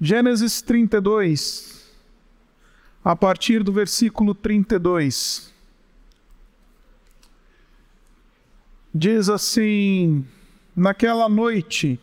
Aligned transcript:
Gênesis 0.00 0.62
32, 0.62 1.84
a 3.04 3.16
partir 3.16 3.64
do 3.64 3.72
versículo 3.72 4.32
32. 4.32 5.52
Diz 8.94 9.28
assim: 9.28 10.24
Naquela 10.76 11.28
noite, 11.28 11.98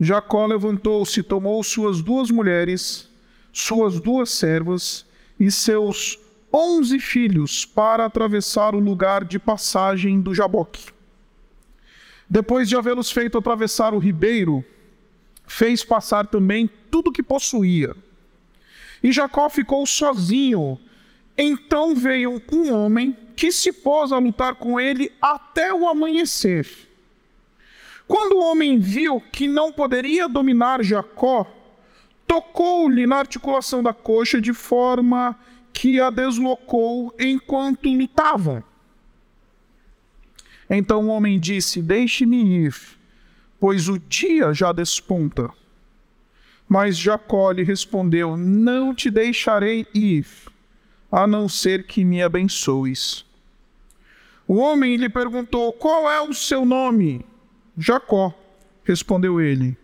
Jacó 0.00 0.46
levantou-se, 0.46 1.22
tomou 1.22 1.62
suas 1.62 2.02
duas 2.02 2.28
mulheres, 2.28 3.08
suas 3.52 4.00
duas 4.00 4.30
servas 4.30 5.06
e 5.38 5.52
seus 5.52 6.18
onze 6.52 6.98
filhos 6.98 7.64
para 7.64 8.04
atravessar 8.04 8.74
o 8.74 8.80
lugar 8.80 9.24
de 9.24 9.38
passagem 9.38 10.20
do 10.20 10.34
Jaboque. 10.34 10.92
Depois 12.28 12.68
de 12.68 12.74
havê-los 12.74 13.12
feito 13.12 13.38
atravessar 13.38 13.94
o 13.94 13.98
ribeiro, 13.98 14.64
fez 15.46 15.84
passar 15.84 16.26
também 16.26 16.68
tudo 16.90 17.12
que 17.12 17.22
possuía. 17.22 17.94
E 19.02 19.12
Jacó 19.12 19.48
ficou 19.50 19.86
sozinho. 19.86 20.78
Então 21.36 21.94
veio 21.94 22.40
um 22.52 22.72
homem 22.72 23.16
que 23.36 23.50
se 23.50 23.72
pôs 23.72 24.12
a 24.12 24.18
lutar 24.18 24.54
com 24.54 24.80
ele 24.80 25.12
até 25.20 25.74
o 25.74 25.88
amanhecer. 25.88 26.66
Quando 28.06 28.36
o 28.36 28.44
homem 28.44 28.78
viu 28.78 29.20
que 29.20 29.48
não 29.48 29.72
poderia 29.72 30.28
dominar 30.28 30.82
Jacó, 30.84 31.46
tocou-lhe 32.26 33.06
na 33.06 33.16
articulação 33.16 33.82
da 33.82 33.92
coxa 33.92 34.40
de 34.40 34.52
forma 34.52 35.38
que 35.72 36.00
a 36.00 36.10
deslocou 36.10 37.14
enquanto 37.18 37.88
lutavam. 37.88 38.62
Então 40.68 41.06
o 41.06 41.08
homem 41.08 41.38
disse: 41.38 41.82
Deixe-me 41.82 42.66
ir, 42.66 42.74
pois 43.64 43.88
o 43.88 43.98
dia 43.98 44.52
já 44.52 44.72
desponta. 44.72 45.48
Mas 46.68 46.98
Jacó 46.98 47.50
lhe 47.50 47.62
respondeu: 47.62 48.36
Não 48.36 48.94
te 48.94 49.10
deixarei 49.10 49.86
ir, 49.94 50.26
a 51.10 51.26
não 51.26 51.48
ser 51.48 51.86
que 51.86 52.04
me 52.04 52.22
abençoes. 52.22 53.24
O 54.46 54.56
homem 54.56 54.96
lhe 54.96 55.08
perguntou: 55.08 55.72
Qual 55.72 56.10
é 56.10 56.20
o 56.20 56.34
seu 56.34 56.66
nome? 56.66 57.24
Jacó, 57.78 58.34
respondeu 58.84 59.40
ele. 59.40 59.74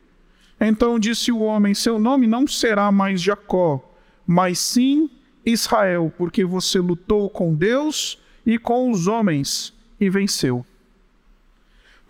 Então 0.61 0.99
disse 0.99 1.33
o 1.33 1.41
homem: 1.41 1.73
Seu 1.73 1.99
nome 1.99 2.27
não 2.27 2.47
será 2.47 2.93
mais 2.93 3.23
Jacó, 3.23 3.83
mas 4.27 4.59
sim 4.59 5.09
Israel, 5.43 6.13
porque 6.19 6.45
você 6.45 6.79
lutou 6.79 7.31
com 7.31 7.55
Deus 7.55 8.19
e 8.45 8.59
com 8.59 8.91
os 8.91 9.07
homens 9.07 9.73
e 9.99 10.11
venceu. 10.11 10.67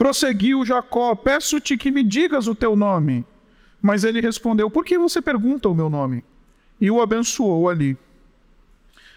Prosseguiu 0.00 0.64
Jacó: 0.64 1.14
Peço-te 1.14 1.76
que 1.76 1.90
me 1.90 2.02
digas 2.02 2.46
o 2.46 2.54
teu 2.54 2.74
nome. 2.74 3.22
Mas 3.82 4.02
ele 4.02 4.18
respondeu: 4.18 4.70
Por 4.70 4.82
que 4.82 4.96
você 4.96 5.20
pergunta 5.20 5.68
o 5.68 5.74
meu 5.74 5.90
nome? 5.90 6.24
E 6.80 6.90
o 6.90 7.02
abençoou 7.02 7.68
ali. 7.68 7.98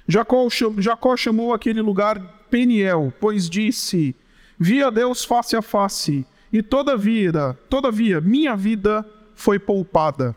Jacó, 0.05 0.45
Jacó 0.79 1.15
chamou 1.15 1.53
aquele 1.53 1.81
lugar 1.81 2.19
Peniel, 2.49 3.13
pois 3.17 3.49
disse: 3.49 4.13
Vi 4.59 4.83
a 4.83 4.89
Deus 4.89 5.23
face 5.23 5.55
a 5.55 5.61
face 5.61 6.25
e 6.51 6.61
todavia, 6.61 7.57
todavia, 7.69 8.19
minha 8.19 8.53
vida 8.53 9.09
foi 9.35 9.57
poupada. 9.57 10.35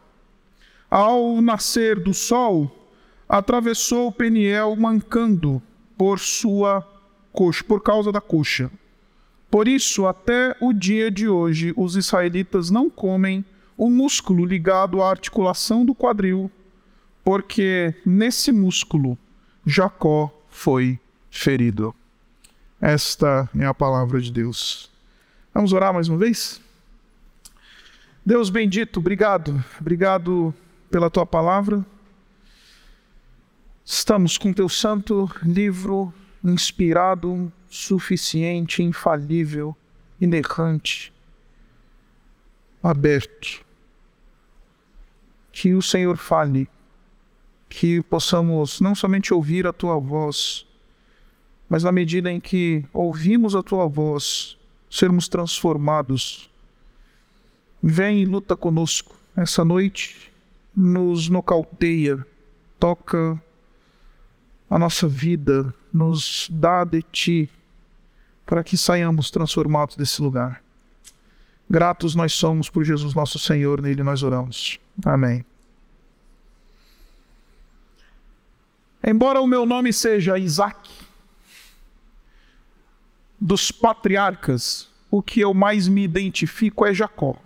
Ao 0.89 1.43
nascer 1.43 1.99
do 1.99 2.15
sol, 2.15 2.71
atravessou 3.29 4.13
Peniel 4.13 4.77
mancando 4.77 5.61
por 5.99 6.21
sua 6.21 6.87
coxa, 7.33 7.65
por 7.65 7.83
causa 7.83 8.13
da 8.13 8.21
coxa. 8.21 8.71
Por 9.51 9.69
isso, 9.69 10.07
até 10.07 10.57
o 10.61 10.73
dia 10.73 11.11
de 11.11 11.29
hoje, 11.29 11.73
os 11.77 11.97
israelitas 11.97 12.71
não 12.71 12.91
comem 12.91 13.45
o 13.77 13.89
músculo 13.89 14.45
ligado 14.45 15.03
à 15.03 15.11
articulação 15.11 15.85
do 15.85 15.95
quadril, 15.95 16.51
porque 17.25 17.95
nesse 18.05 18.51
músculo 18.51 19.19
Jacó 19.65 20.33
foi 20.49 20.99
ferido. 21.31 21.95
Esta 22.81 23.49
é 23.59 23.67
a 23.67 23.75
palavra 23.75 24.21
de 24.21 24.33
Deus. 24.33 24.91
Vamos 25.53 25.73
orar 25.73 25.93
mais 25.93 26.09
uma 26.09 26.19
vez? 26.19 26.61
Deus 28.25 28.51
bendito, 28.51 28.99
obrigado, 28.99 29.65
obrigado 29.81 30.53
pela 30.91 31.09
tua 31.09 31.25
palavra. 31.25 31.85
Estamos 33.85 34.37
com 34.37 34.53
teu 34.53 34.69
santo 34.69 35.31
livro 35.43 36.13
inspirado, 36.43 37.53
suficiente, 37.77 38.83
infalível, 38.83 39.77
inerrante, 40.21 41.13
aberto. 42.83 43.65
Que 45.53 45.75
o 45.75 45.83
Senhor 45.83 46.17
fale, 46.17 46.69
que 47.69 48.03
possamos 48.03 48.81
não 48.81 48.95
somente 48.95 49.33
ouvir 49.33 49.67
a 49.67 49.73
tua 49.73 49.99
voz, 49.99 50.67
mas 51.69 51.83
na 51.83 51.93
medida 51.93 52.31
em 52.31 52.41
que 52.41 52.85
ouvimos 52.93 53.55
a 53.55 53.63
tua 53.63 53.87
voz, 53.87 54.57
sermos 54.91 55.29
transformados. 55.29 56.51
Vem 57.83 58.23
e 58.23 58.25
luta 58.25 58.57
conosco 58.57 59.15
essa 59.37 59.65
noite, 59.65 60.33
nos 60.75 61.29
nocauteia, 61.29 62.27
toca 62.79 63.41
a 64.69 64.79
nossa 64.79 65.07
vida, 65.07 65.75
nos 65.93 66.49
dá 66.51 66.85
de 66.85 67.03
ti, 67.03 67.51
para 68.47 68.63
que 68.63 68.77
saiamos 68.77 69.31
transformados 69.31 69.97
desse 69.97 70.23
lugar. 70.23 70.63
Gratos 71.69 72.15
nós 72.15 72.33
somos 72.33 72.71
por 72.71 72.85
Jesus 72.85 73.13
nosso 73.13 73.41
Senhor, 73.41 73.83
nele 73.83 74.05
nós 74.05 74.23
oramos. 74.23 74.79
Amém. 75.05 75.45
Embora 79.05 79.41
o 79.41 79.47
meu 79.47 79.67
nome 79.67 79.93
seja 79.93 80.39
Isaac, 80.39 80.89
dos 83.41 83.71
patriarcas, 83.71 84.89
o 85.11 85.21
que 85.21 85.41
eu 85.41 85.53
mais 85.53 85.89
me 85.89 86.05
identifico 86.05 86.87
é 86.87 86.95
Jacó. 86.95 87.37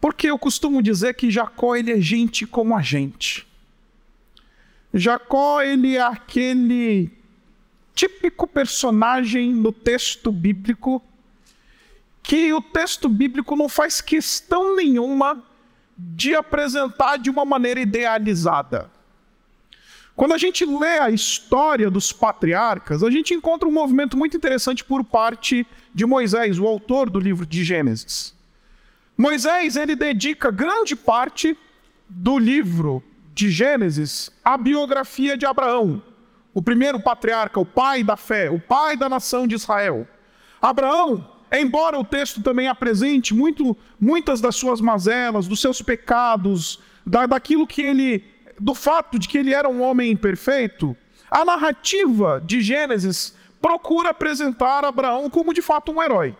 Porque 0.00 0.28
eu 0.28 0.38
costumo 0.38 0.82
dizer 0.82 1.14
que 1.14 1.30
Jacó 1.30 1.74
ele 1.74 1.92
é 1.92 2.00
gente 2.00 2.46
como 2.46 2.76
a 2.76 2.82
gente. 2.82 3.46
Jacó 4.92 5.62
ele 5.62 5.96
é 5.96 6.02
aquele 6.02 7.10
típico 7.94 8.46
personagem 8.46 9.52
no 9.52 9.72
texto 9.72 10.32
bíblico 10.32 11.02
que 12.22 12.52
o 12.52 12.60
texto 12.60 13.08
bíblico 13.08 13.54
não 13.54 13.68
faz 13.68 14.00
questão 14.00 14.74
nenhuma 14.74 15.42
de 15.96 16.34
apresentar 16.34 17.18
de 17.18 17.30
uma 17.30 17.44
maneira 17.44 17.80
idealizada. 17.80 18.90
Quando 20.16 20.32
a 20.32 20.38
gente 20.38 20.64
lê 20.64 20.98
a 20.98 21.10
história 21.10 21.90
dos 21.90 22.12
patriarcas, 22.12 23.02
a 23.02 23.10
gente 23.10 23.34
encontra 23.34 23.68
um 23.68 23.72
movimento 23.72 24.16
muito 24.16 24.36
interessante 24.36 24.84
por 24.84 25.04
parte 25.04 25.66
de 25.92 26.06
Moisés, 26.06 26.58
o 26.58 26.66
autor 26.66 27.10
do 27.10 27.18
livro 27.18 27.44
de 27.44 27.64
Gênesis. 27.64 28.34
Moisés, 29.16 29.76
ele 29.76 29.94
dedica 29.94 30.50
grande 30.50 30.96
parte 30.96 31.56
do 32.08 32.38
livro 32.38 33.02
de 33.34 33.50
Gênesis 33.50 34.30
à 34.44 34.56
biografia 34.56 35.36
de 35.36 35.46
Abraão, 35.46 36.02
o 36.54 36.62
primeiro 36.62 37.00
patriarca, 37.00 37.58
o 37.58 37.66
pai 37.66 38.04
da 38.04 38.16
fé, 38.16 38.48
o 38.48 38.60
pai 38.60 38.96
da 38.96 39.08
nação 39.08 39.46
de 39.46 39.56
Israel. 39.56 40.06
Abraão, 40.62 41.28
embora 41.52 41.98
o 41.98 42.04
texto 42.04 42.40
também 42.40 42.68
apresente 42.68 43.34
muito, 43.34 43.76
muitas 44.00 44.40
das 44.40 44.54
suas 44.54 44.80
mazelas, 44.80 45.48
dos 45.48 45.60
seus 45.60 45.82
pecados, 45.82 46.80
da, 47.04 47.26
daquilo 47.26 47.66
que 47.66 47.82
ele 47.82 48.24
do 48.58 48.72
fato 48.72 49.18
de 49.18 49.26
que 49.26 49.36
ele 49.36 49.52
era 49.52 49.68
um 49.68 49.82
homem 49.82 50.12
imperfeito, 50.12 50.96
a 51.28 51.44
narrativa 51.44 52.40
de 52.44 52.60
Gênesis 52.60 53.34
procura 53.60 54.10
apresentar 54.10 54.84
Abraão 54.84 55.28
como 55.28 55.52
de 55.52 55.60
fato 55.60 55.90
um 55.90 56.00
herói. 56.00 56.36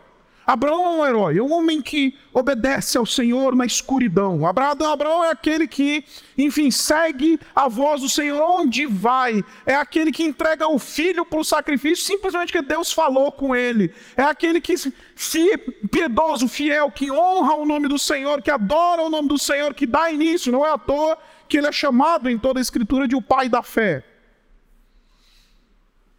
Abraão 0.47 0.84
é 0.84 0.88
um 0.88 1.06
herói, 1.06 1.38
é 1.38 1.43
um 1.43 1.53
homem 1.53 1.81
que 1.81 2.15
obedece 2.32 2.99
ao 2.99 3.06
Senhor 3.06 3.56
na 3.56 3.65
escuridão. 3.65 4.47
Abraão 4.47 5.24
é 5.24 5.30
aquele 5.30 5.66
que, 5.66 6.04
enfim, 6.36 6.71
segue 6.71 7.41
a 7.54 7.66
voz 7.66 8.03
do 8.03 8.09
Senhor 8.09 8.42
onde 8.42 8.84
vai. 8.84 9.42
É 9.65 9.74
aquele 9.74 10.13
que 10.13 10.22
entrega 10.22 10.69
o 10.69 10.78
filho 10.78 11.24
para 11.24 11.41
o 11.41 11.45
sacrifício 11.45 12.04
simplesmente 12.04 12.53
porque 12.53 12.66
Deus 12.66 12.92
falou 12.92 13.33
com 13.33 13.57
ele. 13.57 13.92
É 14.16 14.22
aquele 14.22 14.60
que, 14.60 14.74
se 14.77 15.57
piedoso, 15.91 16.47
fiel, 16.47 16.91
que 16.91 17.10
honra 17.10 17.54
o 17.54 17.65
nome 17.65 17.89
do 17.89 17.98
Senhor, 17.98 18.42
que 18.42 18.51
adora 18.51 19.03
o 19.03 19.09
nome 19.09 19.28
do 19.28 19.39
Senhor, 19.39 19.72
que 19.72 19.86
dá 19.86 20.10
início. 20.10 20.53
Não 20.53 20.65
é 20.65 20.71
à 20.71 20.78
toa 20.78 21.16
que 21.48 21.57
ele 21.57 21.69
é 21.69 21.72
chamado 21.72 22.28
em 22.28 22.39
toda 22.39 22.60
a 22.60 22.63
Escritura 22.63 23.09
de 23.09 23.16
o 23.16 23.22
pai 23.22 23.48
da 23.48 23.63
fé. 23.63 24.04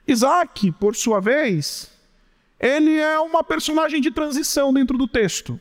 Isaac, 0.08 0.72
por 0.74 0.96
sua 0.96 1.20
vez, 1.20 1.95
ele 2.60 2.98
é 2.98 3.20
uma 3.20 3.44
personagem 3.44 4.02
de 4.02 4.12
transição 4.12 4.74
dentro 4.74 4.98
do 4.98 5.08
texto. 5.08 5.60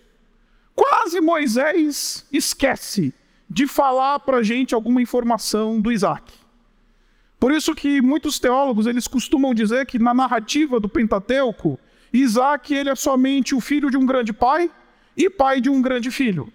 Quase 0.74 1.20
Moisés 1.20 2.26
esquece 2.32 3.14
de 3.48 3.66
falar 3.66 4.20
para 4.20 4.38
a 4.38 4.42
gente 4.42 4.74
alguma 4.74 5.02
informação 5.02 5.80
do 5.80 5.92
Isaac. 5.92 6.32
Por 7.38 7.52
isso 7.52 7.74
que 7.74 8.00
muitos 8.00 8.38
teólogos 8.38 8.86
eles 8.86 9.06
costumam 9.06 9.52
dizer 9.52 9.86
que 9.86 9.98
na 9.98 10.14
narrativa 10.14 10.80
do 10.80 10.88
Pentateuco, 10.88 11.78
Isaac 12.12 12.72
ele 12.72 12.90
é 12.90 12.94
somente 12.94 13.54
o 13.54 13.60
filho 13.60 13.90
de 13.90 13.96
um 13.96 14.06
grande 14.06 14.32
pai 14.32 14.70
e 15.16 15.28
pai 15.28 15.60
de 15.60 15.68
um 15.68 15.82
grande 15.82 16.10
filho. 16.10 16.52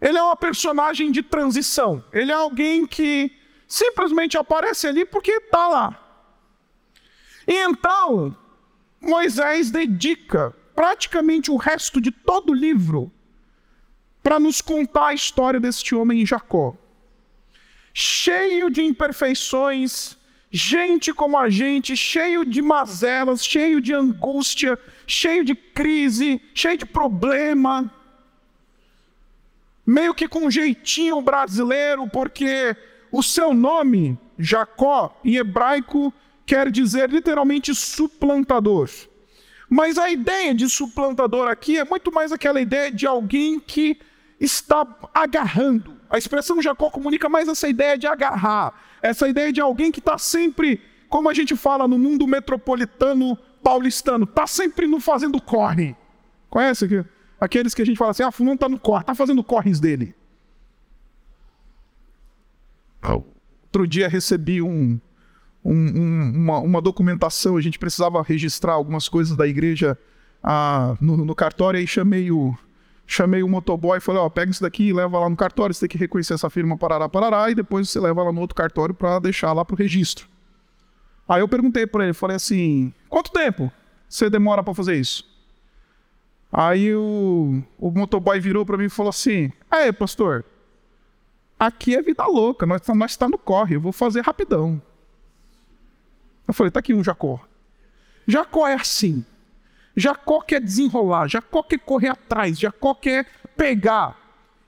Ele 0.00 0.18
é 0.18 0.22
uma 0.22 0.34
personagem 0.34 1.12
de 1.12 1.22
transição. 1.22 2.02
Ele 2.12 2.32
é 2.32 2.34
alguém 2.34 2.86
que 2.86 3.30
simplesmente 3.68 4.36
aparece 4.36 4.86
ali 4.86 5.04
porque 5.04 5.32
está 5.32 5.68
lá. 5.68 5.98
E 7.46 7.54
então, 7.54 8.36
Moisés 9.02 9.70
dedica 9.70 10.54
praticamente 10.74 11.50
o 11.50 11.56
resto 11.56 12.00
de 12.00 12.12
todo 12.12 12.50
o 12.50 12.54
livro 12.54 13.10
para 14.22 14.38
nos 14.38 14.60
contar 14.60 15.08
a 15.08 15.14
história 15.14 15.58
deste 15.58 15.94
homem 15.94 16.24
Jacó. 16.24 16.76
Cheio 17.92 18.70
de 18.70 18.80
imperfeições, 18.80 20.16
gente 20.50 21.12
como 21.12 21.36
a 21.36 21.50
gente, 21.50 21.96
cheio 21.96 22.44
de 22.44 22.62
mazelas, 22.62 23.44
cheio 23.44 23.80
de 23.80 23.92
angústia, 23.92 24.78
cheio 25.06 25.44
de 25.44 25.54
crise, 25.54 26.40
cheio 26.54 26.78
de 26.78 26.86
problema. 26.86 27.92
Meio 29.84 30.14
que 30.14 30.28
com 30.28 30.48
jeitinho 30.48 31.20
brasileiro, 31.20 32.08
porque 32.08 32.76
o 33.10 33.20
seu 33.22 33.52
nome, 33.52 34.16
Jacó, 34.38 35.20
em 35.24 35.34
hebraico, 35.34 36.14
quer 36.46 36.70
dizer 36.70 37.10
literalmente 37.10 37.74
suplantador. 37.74 38.88
Mas 39.68 39.96
a 39.96 40.10
ideia 40.10 40.54
de 40.54 40.68
suplantador 40.68 41.48
aqui 41.48 41.78
é 41.78 41.84
muito 41.84 42.12
mais 42.12 42.30
aquela 42.32 42.60
ideia 42.60 42.90
de 42.90 43.06
alguém 43.06 43.58
que 43.58 43.98
está 44.38 44.86
agarrando. 45.14 45.96
A 46.10 46.18
expressão 46.18 46.60
Jacó 46.60 46.90
comunica 46.90 47.28
mais 47.28 47.48
essa 47.48 47.68
ideia 47.68 47.96
de 47.96 48.06
agarrar, 48.06 48.74
essa 49.00 49.28
ideia 49.28 49.52
de 49.52 49.60
alguém 49.60 49.90
que 49.90 49.98
está 49.98 50.18
sempre, 50.18 50.82
como 51.08 51.30
a 51.30 51.34
gente 51.34 51.56
fala 51.56 51.88
no 51.88 51.98
mundo 51.98 52.26
metropolitano 52.26 53.38
paulistano, 53.62 54.24
está 54.24 54.46
sempre 54.46 54.86
no 54.86 55.00
fazendo 55.00 55.40
corre. 55.40 55.96
Conhece 56.50 56.84
aqui? 56.84 57.04
Aqueles 57.40 57.72
que 57.72 57.80
a 57.82 57.86
gente 57.86 57.96
fala 57.96 58.10
assim, 58.10 58.22
ah, 58.22 58.30
fulano 58.30 58.54
está 58.54 58.68
no 58.68 58.78
corre, 58.78 59.02
está 59.02 59.14
fazendo 59.14 59.42
corres 59.42 59.80
dele. 59.80 60.14
Outro 63.72 63.88
dia 63.88 64.06
recebi 64.06 64.60
um, 64.60 65.00
um, 65.64 65.74
um, 65.74 66.32
uma, 66.34 66.58
uma, 66.58 66.80
documentação, 66.80 67.56
a 67.56 67.60
gente 67.60 67.78
precisava 67.78 68.22
registrar 68.22 68.72
algumas 68.72 69.08
coisas 69.08 69.36
da 69.36 69.46
igreja 69.46 69.96
ah, 70.42 70.96
no, 71.00 71.16
no, 71.16 71.34
cartório, 71.34 71.78
aí 71.78 71.86
chamei 71.86 72.30
o, 72.30 72.56
chamei 73.06 73.42
o 73.42 73.48
motoboy 73.48 73.98
e 73.98 74.00
falei, 74.00 74.20
ó, 74.20 74.28
pega 74.28 74.50
isso 74.50 74.62
daqui 74.62 74.88
e 74.88 74.92
leva 74.92 75.18
lá 75.18 75.28
no 75.28 75.36
cartório, 75.36 75.72
você 75.74 75.80
tem 75.80 75.88
que 75.88 75.98
reconhecer 75.98 76.34
essa 76.34 76.50
firma, 76.50 76.76
parará, 76.76 77.08
parará, 77.08 77.50
e 77.50 77.54
depois 77.54 77.88
você 77.88 78.00
leva 78.00 78.24
lá 78.24 78.32
no 78.32 78.40
outro 78.40 78.56
cartório 78.56 78.94
para 78.94 79.18
deixar 79.20 79.52
lá 79.52 79.64
pro 79.64 79.76
registro. 79.76 80.26
Aí 81.28 81.40
eu 81.40 81.48
perguntei 81.48 81.86
para 81.86 82.04
ele, 82.04 82.12
falei 82.12 82.36
assim, 82.36 82.92
quanto 83.08 83.30
tempo 83.30 83.70
você 84.08 84.28
demora 84.28 84.62
para 84.62 84.74
fazer 84.74 84.96
isso? 84.96 85.30
Aí 86.50 86.94
o, 86.94 87.62
o 87.78 87.90
motoboy 87.90 88.38
virou 88.40 88.66
para 88.66 88.76
mim 88.76 88.84
e 88.84 88.90
falou 88.90 89.10
assim, 89.10 89.50
aí 89.70 89.92
pastor, 89.92 90.44
aqui 91.58 91.94
é 91.94 92.02
vida 92.02 92.26
louca, 92.26 92.66
nós, 92.66 92.82
nós 92.88 93.16
tá 93.16 93.28
no 93.28 93.38
corre, 93.38 93.76
eu 93.76 93.80
vou 93.80 93.92
fazer 93.92 94.20
rapidão. 94.22 94.82
Eu 96.46 96.54
falei, 96.54 96.70
tá 96.70 96.80
aqui 96.80 96.94
um 96.94 97.04
Jacó. 97.04 97.40
Jacó 98.26 98.66
é 98.68 98.74
assim. 98.74 99.24
Jacó 99.96 100.40
quer 100.40 100.60
desenrolar, 100.60 101.28
Jacó 101.28 101.62
quer 101.62 101.78
correr 101.78 102.08
atrás, 102.08 102.58
Jacó 102.58 102.94
quer 102.94 103.26
pegar. 103.56 104.18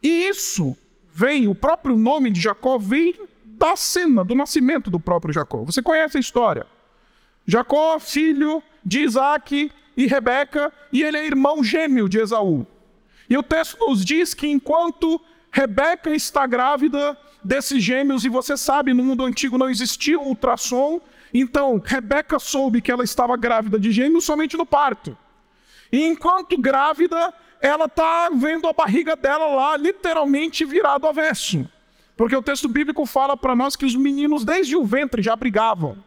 E 0.03 0.29
isso 0.29 0.77
vem, 1.13 1.49
o 1.49 1.55
próprio 1.55 1.97
nome 1.97 2.31
de 2.31 2.41
Jacó 2.41 2.79
vem 2.79 3.15
da 3.45 3.77
cena, 3.77 4.25
do 4.25 4.35
nascimento 4.35 4.91
do 4.91 5.01
próprio 5.01 5.33
Jacó. 5.33 5.65
Você 5.65 5.81
conhece 5.81 6.17
a 6.17 6.21
história. 6.21 6.67
Jacó, 7.47 7.99
filho 7.99 8.63
de 8.85 9.01
Isaac 9.01 9.71
e 9.97 10.07
Rebeca, 10.07 10.73
e 10.93 11.03
ele 11.03 11.17
é 11.17 11.27
irmão 11.27 11.63
gêmeo 11.63 12.09
de 12.09 12.19
Esaú. 12.19 12.67
E 13.29 13.37
o 13.37 13.43
texto 13.43 13.79
nos 13.79 14.05
diz 14.05 14.35
que 14.35 14.47
enquanto 14.47 15.21
Rebeca 15.51 16.11
está 16.11 16.47
grávida 16.47 17.17
desses 17.43 17.83
gêmeos, 17.83 18.25
e 18.25 18.29
você 18.29 18.57
sabe, 18.57 18.93
no 18.93 19.05
mundo 19.05 19.25
antigo 19.25 19.57
não 19.57 19.71
existia 19.71 20.19
ultrassom, 20.19 21.01
então, 21.41 21.83
Rebeca 21.85 22.39
soube 22.39 22.81
que 22.81 22.93
ela 22.93 23.03
estava 23.03 23.37
grávida 23.37 23.79
de 23.79 23.91
gêmeos 23.91 24.25
somente 24.25 24.57
no 24.57 24.65
parto. 24.65 25.19
E 25.91 26.05
enquanto 26.05 26.57
grávida, 26.57 27.35
ela 27.61 27.87
está 27.87 28.31
vendo 28.33 28.69
a 28.69 28.73
barriga 28.73 29.17
dela 29.17 29.47
lá, 29.49 29.77
literalmente 29.77 30.65
virado 30.65 31.09
avesso. 31.09 31.69
Porque 32.17 32.37
o 32.37 32.43
texto 32.43 32.69
bíblico 32.69 33.05
fala 33.05 33.37
para 33.37 33.57
nós 33.57 33.75
que 33.75 33.85
os 33.85 33.97
meninos, 33.97 34.45
desde 34.45 34.77
o 34.77 34.85
ventre, 34.85 35.21
já 35.21 35.35
brigavam. 35.35 35.99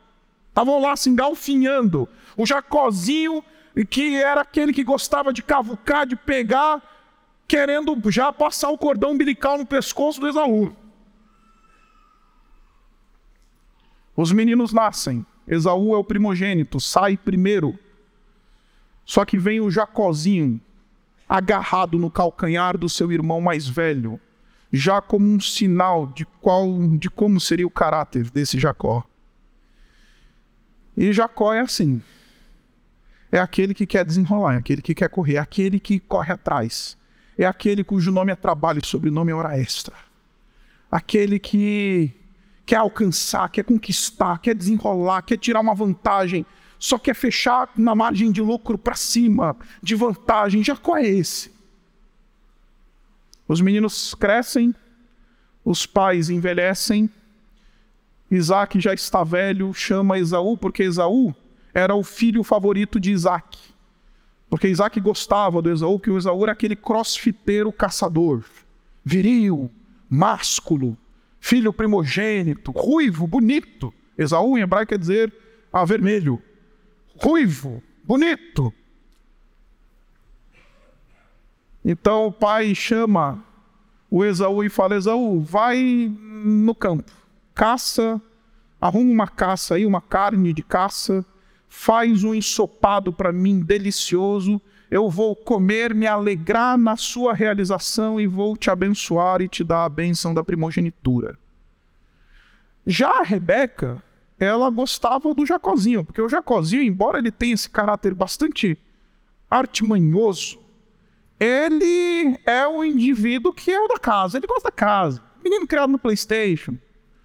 Estavam 0.47 0.79
lá 0.79 0.95
se 0.95 1.09
engalfinhando. 1.09 2.07
O 2.37 2.45
Jacozinho, 2.45 3.43
que 3.89 4.15
era 4.15 4.41
aquele 4.41 4.71
que 4.71 4.83
gostava 4.83 5.33
de 5.33 5.43
cavucar, 5.43 6.05
de 6.07 6.15
pegar, 6.15 6.81
querendo 7.45 7.99
já 8.09 8.31
passar 8.31 8.69
o 8.69 8.77
cordão 8.77 9.11
umbilical 9.11 9.57
no 9.57 9.65
pescoço 9.65 10.21
do 10.21 10.27
Esaú. 10.29 10.73
Os 14.17 14.31
meninos 14.31 14.73
nascem. 14.73 15.23
Esaú 15.47 15.93
é 15.93 15.97
o 15.97 16.03
primogênito, 16.03 16.79
sai 16.79 17.15
primeiro. 17.15 17.77
Só 19.05 19.23
que 19.23 19.37
vem 19.37 19.61
o 19.61 19.69
Jacozinho, 19.69 20.59
agarrado 21.29 21.99
no 21.99 22.09
calcanhar 22.09 22.77
do 22.77 22.89
seu 22.89 23.11
irmão 23.11 23.39
mais 23.39 23.67
velho, 23.67 24.19
já 24.73 24.99
como 25.01 25.25
um 25.25 25.39
sinal 25.39 26.07
de 26.07 26.25
qual 26.41 26.67
de 26.97 27.09
como 27.09 27.39
seria 27.39 27.67
o 27.67 27.71
caráter 27.71 28.29
desse 28.31 28.59
Jacó. 28.59 29.05
E 30.97 31.13
Jacó 31.13 31.53
é 31.53 31.59
assim. 31.59 32.01
É 33.31 33.39
aquele 33.39 33.73
que 33.73 33.85
quer 33.85 34.03
desenrolar, 34.03 34.55
é 34.55 34.57
aquele 34.57 34.81
que 34.81 34.95
quer 34.95 35.09
correr, 35.09 35.35
é 35.35 35.39
aquele 35.39 35.79
que 35.79 35.99
corre 35.99 36.33
atrás. 36.33 36.97
É 37.37 37.45
aquele 37.45 37.83
cujo 37.83 38.11
nome 38.11 38.31
é 38.31 38.35
trabalho 38.35 38.81
e 38.83 38.87
sobrenome 38.87 39.31
é 39.31 39.35
hora 39.35 39.59
extra. 39.59 39.93
Aquele 40.89 41.37
que 41.37 42.13
quer 42.67 42.75
alcançar, 42.75 43.49
quer 43.49 43.63
conquistar, 43.63 44.39
quer 44.39 44.53
desenrolar, 44.53 45.21
quer 45.21 45.37
tirar 45.37 45.61
uma 45.61 45.73
vantagem, 45.73 46.45
só 46.77 46.99
quer 46.99 47.15
fechar 47.15 47.69
na 47.77 47.95
margem 47.95 48.29
de 48.29 48.41
lucro 48.41 48.77
para 48.77 48.93
cima, 48.93 49.55
de 49.81 49.95
vantagem. 49.95 50.61
Já 50.61 50.75
qual 50.75 50.97
é 50.97 51.07
esse? 51.07 51.49
Os 53.47 53.61
meninos 53.61 54.13
crescem, 54.13 54.75
os 55.63 55.85
pais 55.85 56.29
envelhecem, 56.29 57.09
Isaac 58.29 58.77
já 58.81 58.93
está 58.93 59.23
velho, 59.23 59.73
chama 59.73 60.19
Esaú, 60.19 60.57
porque 60.57 60.83
Esaú 60.83 61.33
era 61.73 61.95
o 61.95 62.03
filho 62.03 62.43
favorito 62.43 62.99
de 62.99 63.11
Isaac. 63.11 63.57
Porque 64.49 64.67
Isaac 64.67 64.99
gostava 64.99 65.61
do 65.61 65.71
Esaú, 65.71 65.97
que 65.97 66.09
o 66.09 66.17
Esaú 66.17 66.43
era 66.43 66.51
aquele 66.51 66.75
crossfiteiro 66.75 67.71
caçador, 67.71 68.43
viril, 69.05 69.71
másculo, 70.09 70.97
filho 71.39 71.73
primogênito, 71.73 72.71
ruivo, 72.71 73.27
bonito. 73.27 73.93
Esaú 74.17 74.57
em 74.57 74.61
hebraico 74.61 74.89
quer 74.89 74.99
dizer 74.99 75.33
ah, 75.71 75.85
vermelho. 75.85 76.41
Ruivo, 77.15 77.81
bonito. 78.03 78.73
Então 81.83 82.27
o 82.27 82.31
pai 82.31 82.75
chama 82.75 83.43
o 84.09 84.23
Esaú 84.23 84.63
e 84.63 84.69
fala: 84.69 84.95
Esaú, 84.95 85.39
vai 85.41 86.11
no 86.19 86.75
campo, 86.75 87.11
caça, 87.53 88.21
arruma 88.79 89.11
uma 89.11 89.27
caça 89.27 89.75
aí, 89.75 89.85
uma 89.85 90.01
carne 90.01 90.53
de 90.53 90.63
caça, 90.63 91.25
faz 91.69 92.23
um 92.23 92.33
ensopado 92.33 93.11
para 93.11 93.31
mim 93.31 93.59
delicioso 93.59 94.61
eu 94.89 95.09
vou 95.09 95.35
comer, 95.35 95.93
me 95.93 96.07
alegrar 96.07 96.77
na 96.77 96.95
sua 96.95 97.33
realização 97.33 98.19
e 98.19 98.27
vou 98.27 98.55
te 98.55 98.69
abençoar 98.69 99.41
e 99.41 99.49
te 99.49 99.63
dar 99.63 99.85
a 99.85 99.89
bênção 99.89 100.33
da 100.33 100.43
primogenitura. 100.43 101.37
Já 102.85 103.19
a 103.19 103.23
Rebeca, 103.23 104.01
ela 104.39 104.69
gostava 104.69 105.33
do 105.33 105.45
Jacozinho, 105.45 106.05
porque 106.05 106.21
o 106.21 106.29
Jacozinho, 106.29 106.83
embora 106.83 107.17
ele 107.17 107.31
tenha 107.31 107.53
esse 107.53 107.69
caráter 107.69 108.13
bastante 108.13 108.77
artimanhoso, 109.49 110.59
ele 111.39 112.39
é 112.45 112.65
o 112.65 112.83
indivíduo 112.83 113.53
que 113.53 113.71
é 113.71 113.79
o 113.79 113.87
da 113.87 113.99
casa, 113.99 114.37
ele 114.37 114.47
gosta 114.47 114.69
da 114.69 114.71
casa. 114.71 115.21
Menino 115.43 115.67
criado 115.67 115.91
no 115.91 115.99
PlayStation, 115.99 116.77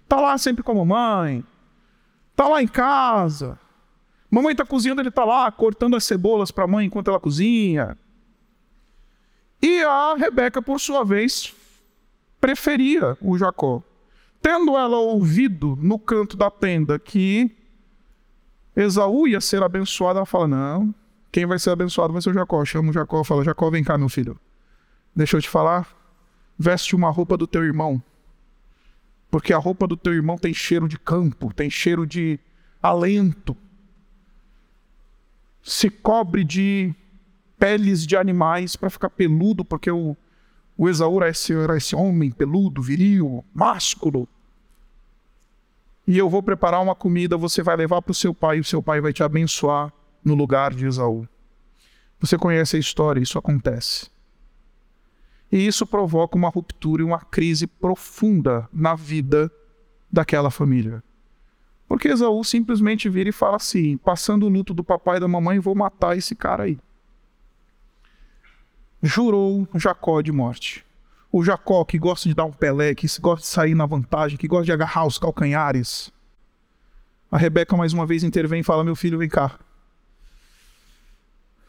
tá 0.07 0.19
lá 0.19 0.37
sempre 0.37 0.63
com 0.63 0.73
a 0.73 0.85
mamãe, 0.85 1.43
tá 2.35 2.47
lá 2.47 2.61
em 2.61 2.67
casa, 2.67 3.57
Mamãe 4.33 4.53
está 4.53 4.65
cozinhando, 4.65 4.99
ele 4.99 5.09
está 5.09 5.23
lá 5.23 5.51
cortando 5.51 5.95
as 5.95 6.05
cebolas 6.05 6.49
para 6.49 6.63
a 6.63 6.67
mãe 6.67 6.87
enquanto 6.87 7.07
ela 7.07 7.19
cozinha. 7.19 7.95
E 9.61 9.83
a 9.83 10.15
Rebeca, 10.17 10.59
por 10.59 10.79
sua 10.79 11.05
vez, 11.05 11.53
preferia 12.41 13.15
o 13.21 13.37
Jacó. 13.37 13.83
Tendo 14.41 14.75
ela 14.75 14.97
ouvido 14.97 15.77
no 15.79 15.99
canto 15.99 16.35
da 16.35 16.49
tenda 16.49 16.97
que 16.97 17.55
Esaú 18.75 19.27
ia 19.27 19.39
ser 19.39 19.61
abençoado, 19.61 20.17
ela 20.17 20.25
fala: 20.25 20.47
Não, 20.47 20.95
quem 21.31 21.45
vai 21.45 21.59
ser 21.59 21.69
abençoado 21.69 22.11
vai 22.11 22.19
ser 22.19 22.31
o 22.31 22.33
Jacó. 22.33 22.65
Chama 22.65 22.89
o 22.89 22.93
Jacó 22.93 23.23
fala: 23.23 23.43
Jacó, 23.43 23.69
vem 23.69 23.83
cá, 23.83 23.99
meu 23.99 24.09
filho. 24.09 24.39
Deixa 25.15 25.37
eu 25.37 25.41
te 25.43 25.47
falar. 25.47 25.87
Veste 26.57 26.95
uma 26.95 27.11
roupa 27.11 27.37
do 27.37 27.45
teu 27.45 27.63
irmão. 27.63 28.01
Porque 29.29 29.53
a 29.53 29.59
roupa 29.59 29.85
do 29.85 29.95
teu 29.95 30.11
irmão 30.11 30.39
tem 30.39 30.55
cheiro 30.55 30.87
de 30.87 30.97
campo, 30.97 31.53
tem 31.53 31.69
cheiro 31.69 32.07
de 32.07 32.39
alento 32.81 33.55
se 35.63 35.89
cobre 35.89 36.43
de 36.43 36.93
peles 37.57 38.05
de 38.05 38.17
animais 38.17 38.75
para 38.75 38.89
ficar 38.89 39.09
peludo, 39.09 39.63
porque 39.63 39.89
o, 39.89 40.15
O 40.77 40.89
Esaú 40.89 41.17
era 41.17 41.29
esse, 41.29 41.53
era 41.53 41.77
esse 41.77 41.95
homem 41.95 42.29
peludo, 42.31 42.81
viril, 42.81 43.45
másculo. 43.53 44.27
E 46.05 46.17
eu 46.17 46.29
vou 46.29 46.43
preparar 46.43 46.81
uma 46.81 46.95
comida, 46.95 47.37
você 47.37 47.63
vai 47.63 47.77
levar 47.77 48.01
para 48.01 48.11
o 48.11 48.15
seu 48.15 48.33
pai, 48.33 48.57
e 48.57 48.59
o 48.59 48.63
seu 48.63 48.83
pai 48.83 48.99
vai 48.99 49.13
te 49.13 49.23
abençoar 49.23 49.93
no 50.23 50.35
lugar 50.35 50.73
de 50.73 50.85
Esaú. 50.85 51.27
Você 52.19 52.37
conhece 52.37 52.75
a 52.75 52.79
história, 52.79 53.21
isso 53.21 53.37
acontece. 53.37 54.11
E 55.51 55.65
isso 55.65 55.85
provoca 55.85 56.35
uma 56.35 56.49
ruptura 56.49 57.01
e 57.01 57.05
uma 57.05 57.19
crise 57.19 57.67
profunda 57.67 58.67
na 58.73 58.95
vida 58.95 59.51
daquela 60.11 60.49
família. 60.49 61.03
Porque 61.93 62.07
Esaú 62.07 62.43
simplesmente 62.43 63.07
vira 63.07 63.29
e 63.29 63.31
fala 63.31 63.57
assim: 63.57 63.97
passando 63.97 64.47
o 64.47 64.49
luto 64.49 64.73
do 64.73 64.83
papai 64.83 65.17
e 65.17 65.19
da 65.19 65.27
mamãe, 65.27 65.59
vou 65.59 65.75
matar 65.75 66.17
esse 66.17 66.33
cara 66.35 66.63
aí. 66.63 66.79
Jurou 68.99 69.67
Jacó 69.75 70.19
de 70.19 70.31
morte. 70.31 70.83
O 71.31 71.43
Jacó 71.43 71.85
que 71.85 71.99
gosta 71.99 72.27
de 72.27 72.33
dar 72.33 72.45
um 72.45 72.51
pelé, 72.51 72.95
que 72.95 73.05
gosta 73.21 73.41
de 73.41 73.47
sair 73.47 73.75
na 73.75 73.85
vantagem, 73.85 74.39
que 74.39 74.47
gosta 74.47 74.65
de 74.65 74.71
agarrar 74.71 75.05
os 75.05 75.19
calcanhares. 75.19 76.11
A 77.31 77.37
Rebeca 77.37 77.77
mais 77.77 77.93
uma 77.93 78.07
vez 78.07 78.23
intervém 78.23 78.61
e 78.61 78.63
fala: 78.63 78.83
Meu 78.83 78.95
filho, 78.95 79.19
vem 79.19 79.29
cá. 79.29 79.59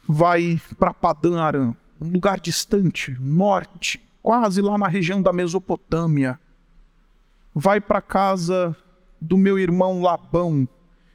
Vai 0.08 0.58
para 0.78 0.94
Padã 0.94 1.38
Aram 1.38 1.76
um 2.00 2.08
lugar 2.08 2.40
distante, 2.40 3.14
norte, 3.20 4.02
quase 4.22 4.62
lá 4.62 4.78
na 4.78 4.88
região 4.88 5.20
da 5.20 5.34
Mesopotâmia. 5.34 6.40
Vai 7.54 7.78
para 7.78 8.00
casa 8.00 8.74
do 9.20 9.36
meu 9.36 9.58
irmão 9.58 10.02
Labão 10.02 10.68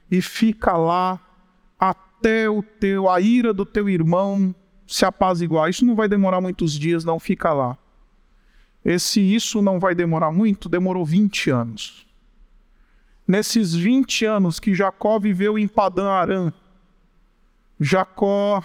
e 0.10 0.22
fica 0.22 0.76
lá 0.76 1.20
até 1.80 2.50
o 2.50 2.62
teu 2.62 3.10
a 3.10 3.20
ira 3.22 3.54
do 3.54 3.66
teu 3.66 3.88
irmão 3.88 4.54
se 4.88 5.06
apaziguar. 5.06 5.70
Isso 5.70 5.86
não 5.86 5.96
vai 5.96 6.08
demorar 6.08 6.42
muitos 6.42 6.74
dias, 6.74 7.06
não 7.06 7.20
fica 7.20 7.54
lá. 7.54 7.78
Esse 8.84 9.22
isso 9.22 9.62
não 9.62 9.80
vai 9.80 9.94
demorar 9.94 10.32
muito, 10.32 10.68
demorou 10.68 11.06
20 11.06 11.52
anos. 11.52 12.08
Nesses 13.28 13.76
20 13.76 14.26
anos 14.26 14.60
que 14.60 14.74
Jacó 14.74 15.20
viveu 15.20 15.60
em 15.60 15.68
Padã 15.68 16.10
Arã, 16.10 16.52
Jacó 17.80 18.64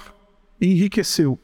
enriqueceu. 0.60 1.38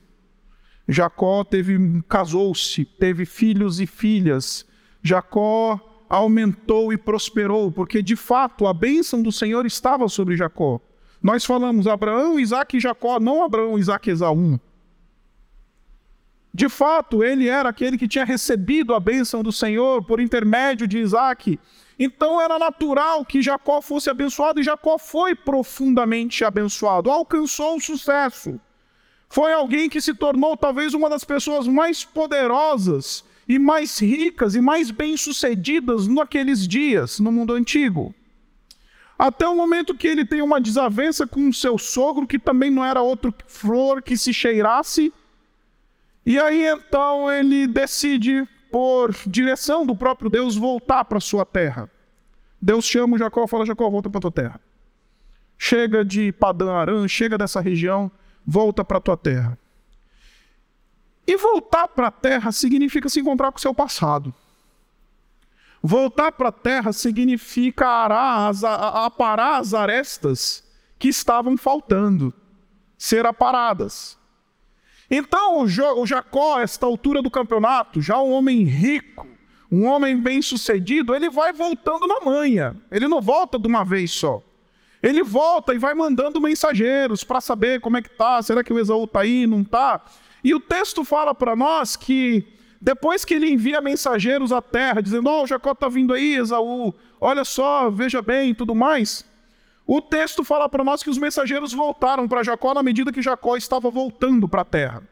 Jacó 0.88 1.44
teve 1.44 2.02
casou-se, 2.09 2.85
teve 2.85 3.26
filhos 3.26 3.78
e 3.80 3.87
filhas. 3.87 4.66
Jacó 5.02 5.78
aumentou 6.11 6.93
e 6.93 6.99
prosperou, 6.99 7.71
porque 7.71 8.02
de 8.02 8.17
fato 8.17 8.67
a 8.67 8.75
bênção 8.75 9.23
do 9.23 9.31
Senhor 9.31 9.64
estava 9.64 10.09
sobre 10.09 10.37
Jacó. 10.37 10.81
Nós 11.23 11.45
falamos 11.45 11.87
Abraão, 11.87 12.40
Isaac 12.40 12.76
e 12.76 12.81
Jacó, 12.81 13.21
não 13.21 13.45
Abraão, 13.45 13.79
Isaac 13.79 14.11
e 14.11 14.12
Esaú. 14.12 14.59
De 16.52 16.69
fato, 16.69 17.23
ele 17.23 17.47
era 17.47 17.69
aquele 17.69 17.97
que 17.97 18.09
tinha 18.09 18.25
recebido 18.25 18.93
a 18.93 18.99
bênção 18.99 19.40
do 19.40 19.52
Senhor 19.52 20.05
por 20.05 20.19
intermédio 20.19 20.88
de 20.88 20.99
Isaac. 20.99 21.61
Então 21.97 22.40
era 22.40 22.59
natural 22.59 23.25
que 23.25 23.40
Jacó 23.40 23.81
fosse 23.81 24.11
abençoado 24.11 24.59
e 24.59 24.64
Jacó 24.64 24.99
foi 24.99 25.37
profundamente 25.37 26.45
abençoado, 26.45 27.09
alcançou 27.09 27.76
o 27.76 27.81
sucesso. 27.81 28.59
Foi 29.29 29.52
alguém 29.52 29.88
que 29.88 30.00
se 30.00 30.12
tornou 30.12 30.57
talvez 30.57 30.93
uma 30.93 31.09
das 31.09 31.23
pessoas 31.23 31.69
mais 31.69 32.05
poderosas 32.05 33.25
e 33.50 33.59
mais 33.59 33.99
ricas 33.99 34.54
e 34.54 34.61
mais 34.61 34.92
bem-sucedidas 34.92 36.07
naqueles 36.07 36.69
dias, 36.69 37.19
no 37.19 37.33
mundo 37.33 37.52
antigo. 37.52 38.14
Até 39.19 39.49
o 39.49 39.57
momento 39.57 39.97
que 39.97 40.07
ele 40.07 40.25
tem 40.25 40.40
uma 40.40 40.61
desavença 40.61 41.26
com 41.26 41.49
o 41.49 41.52
seu 41.52 41.76
sogro, 41.76 42.28
que 42.28 42.38
também 42.38 42.71
não 42.71 42.85
era 42.85 43.02
outro 43.02 43.35
flor 43.49 44.02
que 44.02 44.16
se 44.16 44.33
cheirasse. 44.33 45.12
E 46.25 46.38
aí 46.38 46.64
então 46.64 47.28
ele 47.28 47.66
decide, 47.66 48.47
por 48.71 49.12
direção 49.26 49.85
do 49.85 49.97
próprio 49.97 50.30
Deus, 50.30 50.54
voltar 50.54 51.04
para 51.04 51.19
sua 51.19 51.45
terra. 51.45 51.90
Deus 52.62 52.85
chama 52.85 53.19
Jacó 53.19 53.49
fala: 53.49 53.66
Jacó, 53.66 53.90
volta 53.90 54.09
para 54.09 54.21
tua 54.21 54.30
terra. 54.30 54.61
Chega 55.59 56.04
de 56.04 56.30
Padã 56.30 56.71
Aram, 56.71 57.09
chega 57.09 57.37
dessa 57.37 57.61
região 57.61 58.12
volta 58.47 58.85
para 58.85 59.00
tua 59.00 59.16
terra. 59.16 59.59
E 61.27 61.37
voltar 61.37 61.89
para 61.89 62.09
a 62.09 62.11
terra 62.11 62.50
significa 62.53 63.09
se 63.09 63.21
encontrar 63.21 63.53
com 63.53 63.59
o 63.59 63.61
seu 63.61 63.75
passado. 63.75 64.35
Voltar 65.83 66.33
para 66.33 66.49
a 66.49 66.53
terra 66.53 66.93
significa 66.93 67.87
arar 67.87 68.49
as, 68.49 68.62
aparar 68.65 69.61
as 69.61 69.73
arestas 69.73 70.62
que 70.99 71.09
estavam 71.09 71.57
faltando, 71.57 72.35
ser 72.99 73.25
aparadas. 73.25 74.19
Então, 75.11 75.61
o 75.61 76.07
Jacó, 76.07 76.59
a 76.59 76.62
esta 76.62 76.87
altura 76.87 77.23
do 77.23 77.31
campeonato, 77.31 78.00
já 78.00 78.21
um 78.21 78.31
homem 78.31 78.62
rico, 78.62 79.27
um 79.73 79.87
homem 79.87 80.17
bem 80.17 80.43
sucedido, 80.43 81.15
ele 81.15 81.31
vai 81.31 81.53
voltando 81.53 82.07
na 82.07 82.21
manha, 82.21 82.77
ele 82.91 83.09
não 83.09 83.21
volta 83.21 83.59
de 83.59 83.67
uma 83.67 83.85
vez 83.85 84.12
só. 84.12 84.43
Ele 85.03 85.23
volta 85.23 85.75
e 85.75 85.79
vai 85.79 85.95
mandando 85.95 86.41
mensageiros 86.41 87.25
para 87.25 87.41
saber 87.41 87.81
como 87.81 87.97
é 87.97 88.03
que 88.03 88.11
tá, 88.11 88.43
será 88.43 88.62
que 88.62 88.73
o 88.73 88.79
Esaú 88.79 89.05
está 89.05 89.21
aí, 89.21 89.47
não 89.47 89.62
está? 89.62 90.03
E 90.42 90.54
o 90.54 90.61
texto 90.61 91.04
fala 91.04 91.35
para 91.35 91.54
nós 91.54 91.97
que 91.97 92.47
depois 92.80 93.25
que 93.25 93.35
ele 93.35 93.50
envia 93.50 93.80
mensageiros 93.80 94.52
à 94.52 94.62
terra, 94.62 95.02
dizendo: 95.02 95.28
Ó, 95.28 95.42
oh, 95.42 95.47
Jacó 95.47 95.73
está 95.73 95.88
vindo 95.88 96.14
aí, 96.14 96.37
Esaú, 96.37 96.94
olha 97.20 97.44
só, 97.44 97.90
veja 97.90 98.23
bem 98.23 98.54
tudo 98.54 98.75
mais. 98.75 99.28
O 99.87 100.00
texto 100.00 100.44
fala 100.44 100.68
para 100.68 100.85
nós 100.85 101.02
que 101.02 101.11
os 101.11 101.18
mensageiros 101.18 101.73
voltaram 101.73 102.28
para 102.28 102.44
Jacó 102.44 102.73
na 102.73 102.82
medida 102.82 103.12
que 103.12 103.20
Jacó 103.20 103.56
estava 103.56 103.90
voltando 103.90 104.49
para 104.49 104.62
a 104.62 104.64
terra. 104.64 105.02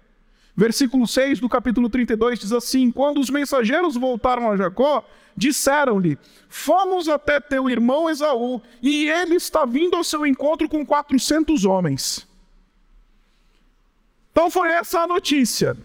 Versículo 0.57 1.05
6 1.07 1.41
do 1.41 1.49
capítulo 1.49 1.91
32 1.91 2.39
diz 2.39 2.53
assim: 2.53 2.91
Quando 2.91 3.21
os 3.21 3.29
mensageiros 3.29 3.97
voltaram 3.97 4.51
a 4.51 4.57
Jacó, 4.57 5.05
disseram-lhe: 5.37 6.17
Fomos 6.49 7.09
até 7.09 7.41
teu 7.41 7.69
irmão 7.69 8.09
Esaú, 8.09 8.63
e 8.81 9.09
ele 9.09 9.35
está 9.35 9.65
vindo 9.65 9.97
ao 9.97 10.05
seu 10.05 10.25
encontro 10.25 10.69
com 10.69 10.87
400 10.87 11.65
homens. 11.65 12.28
Então 14.39 14.53
foi 14.53 14.69
essa 14.69 15.01
a 15.01 15.07
notícia. 15.09 15.77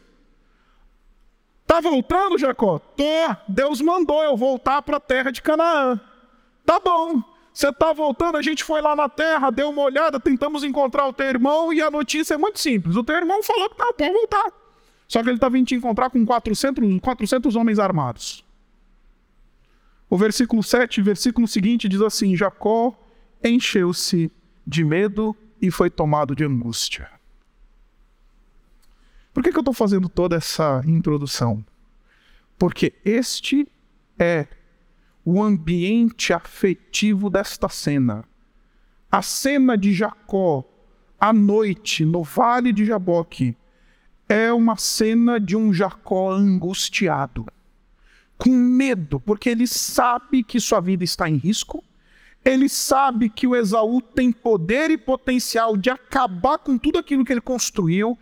Tá 1.65 1.81
voltando, 1.81 2.37
Jacó? 2.37 2.77
Tô. 2.77 3.03
Deus 3.47 3.81
mandou 3.81 4.23
eu 4.23 4.37
voltar 4.37 4.83
para 4.83 4.97
a 4.97 4.99
terra 4.99 5.31
de 5.31 5.41
Canaã. 5.41 5.99
Tá 6.63 6.79
bom. 6.79 7.19
Você 7.51 7.69
está 7.69 7.91
voltando, 7.93 8.37
a 8.37 8.43
gente 8.43 8.63
foi 8.63 8.79
lá 8.79 8.95
na 8.95 9.09
terra, 9.09 9.49
deu 9.49 9.71
uma 9.71 9.81
olhada, 9.81 10.19
tentamos 10.19 10.63
encontrar 10.63 11.07
o 11.07 11.13
teu 11.13 11.25
irmão 11.25 11.73
e 11.73 11.81
a 11.81 11.89
notícia 11.89 12.35
é 12.35 12.37
muito 12.37 12.59
simples. 12.59 12.95
O 12.95 13.03
teu 13.03 13.15
irmão 13.15 13.41
falou 13.41 13.71
que 13.71 13.75
tá, 13.75 13.91
pode 13.91 14.13
voltar. 14.13 14.51
Só 15.07 15.23
que 15.23 15.29
ele 15.29 15.37
está 15.37 15.49
vindo 15.49 15.65
te 15.65 15.73
encontrar 15.73 16.11
com 16.11 16.23
400, 16.23 16.99
400 17.01 17.55
homens 17.55 17.79
armados. 17.79 18.45
O 20.07 20.15
versículo 20.15 20.61
7, 20.61 21.01
versículo 21.01 21.47
seguinte, 21.47 21.89
diz 21.89 22.01
assim: 22.01 22.35
Jacó 22.35 22.93
encheu-se 23.43 24.31
de 24.65 24.85
medo 24.85 25.35
e 25.59 25.71
foi 25.71 25.89
tomado 25.89 26.35
de 26.35 26.43
angústia. 26.43 27.12
Por 29.33 29.41
que, 29.41 29.51
que 29.51 29.57
eu 29.57 29.61
estou 29.61 29.73
fazendo 29.73 30.07
toda 30.07 30.35
essa 30.35 30.81
introdução? 30.85 31.65
Porque 32.57 32.93
este 33.03 33.67
é 34.19 34.47
o 35.25 35.41
ambiente 35.41 36.31
afetivo 36.31 37.29
desta 37.29 37.67
cena. 37.67 38.23
A 39.11 39.21
cena 39.21 39.77
de 39.77 39.93
Jacó 39.93 40.63
à 41.19 41.33
noite 41.33 42.05
no 42.05 42.23
vale 42.23 42.71
de 42.71 42.85
Jaboque 42.85 43.55
é 44.27 44.51
uma 44.51 44.75
cena 44.75 45.39
de 45.39 45.55
um 45.55 45.73
Jacó 45.73 46.31
angustiado 46.31 47.45
com 48.37 48.49
medo, 48.49 49.19
porque 49.19 49.49
ele 49.49 49.65
sabe 49.65 50.43
que 50.43 50.59
sua 50.59 50.81
vida 50.81 51.03
está 51.03 51.29
em 51.29 51.37
risco, 51.37 51.83
ele 52.43 52.67
sabe 52.67 53.29
que 53.29 53.47
o 53.47 53.55
Esaú 53.55 54.01
tem 54.01 54.33
poder 54.33 54.91
e 54.91 54.97
potencial 54.97 55.77
de 55.77 55.89
acabar 55.89 56.57
com 56.57 56.77
tudo 56.77 56.99
aquilo 56.99 57.23
que 57.23 57.31
ele 57.31 57.39
construiu, 57.39 58.17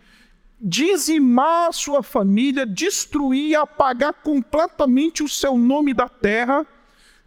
dizimar 0.62 1.70
a 1.70 1.72
sua 1.72 2.04
família, 2.04 2.64
destruir, 2.64 3.56
apagar 3.56 4.12
completamente 4.12 5.22
o 5.22 5.28
seu 5.28 5.58
nome 5.58 5.92
da 5.92 6.08
terra, 6.08 6.64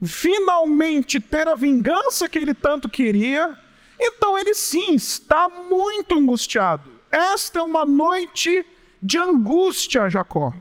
finalmente 0.02 1.20
ter 1.20 1.46
a 1.48 1.56
vingança 1.56 2.30
que 2.30 2.40
ele 2.40 2.54
tanto 2.54 2.88
queria. 2.88 3.58
Então 4.00 4.38
ele 4.38 4.54
sim 4.54 4.94
está 4.96 5.50
muito 5.50 6.18
angustiado. 6.18 6.90
Esta 7.12 7.60
é 7.60 7.62
uma 7.62 7.86
noite 7.86 8.66
de 9.02 9.18
angústia, 9.18 10.10
Jacó. 10.10 10.54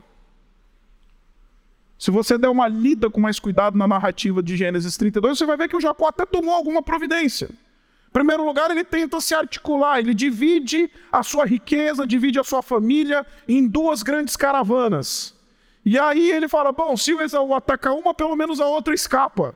Se 1.97 2.11
você 2.11 2.37
der 2.37 2.49
uma 2.49 2.67
lida 2.67 3.09
com 3.09 3.21
mais 3.21 3.39
cuidado 3.39 3.77
na 3.77 3.87
narrativa 3.87 4.43
de 4.43 4.57
Gênesis 4.57 4.97
32, 4.97 5.37
você 5.37 5.45
vai 5.45 5.55
ver 5.55 5.69
que 5.69 5.77
o 5.77 5.81
Jacó 5.81 6.07
até 6.07 6.25
tomou 6.25 6.53
alguma 6.53 6.83
providência. 6.83 7.49
Primeiro 8.15 8.45
lugar, 8.45 8.71
ele 8.71 8.85
tenta 8.85 9.19
se 9.19 9.35
articular, 9.35 9.99
ele 9.99 10.13
divide 10.13 10.89
a 11.11 11.21
sua 11.21 11.45
riqueza, 11.45 12.07
divide 12.07 12.39
a 12.39 12.45
sua 12.45 12.61
família 12.61 13.25
em 13.45 13.67
duas 13.67 14.01
grandes 14.03 14.37
caravanas. 14.37 15.35
E 15.83 15.99
aí 15.99 16.31
ele 16.31 16.47
fala: 16.47 16.71
bom, 16.71 16.95
se 16.95 17.13
o 17.13 17.21
Esaú 17.21 17.53
ataca 17.53 17.91
uma, 17.91 18.13
pelo 18.13 18.33
menos 18.37 18.61
a 18.61 18.67
outra 18.67 18.93
escapa. 18.93 19.53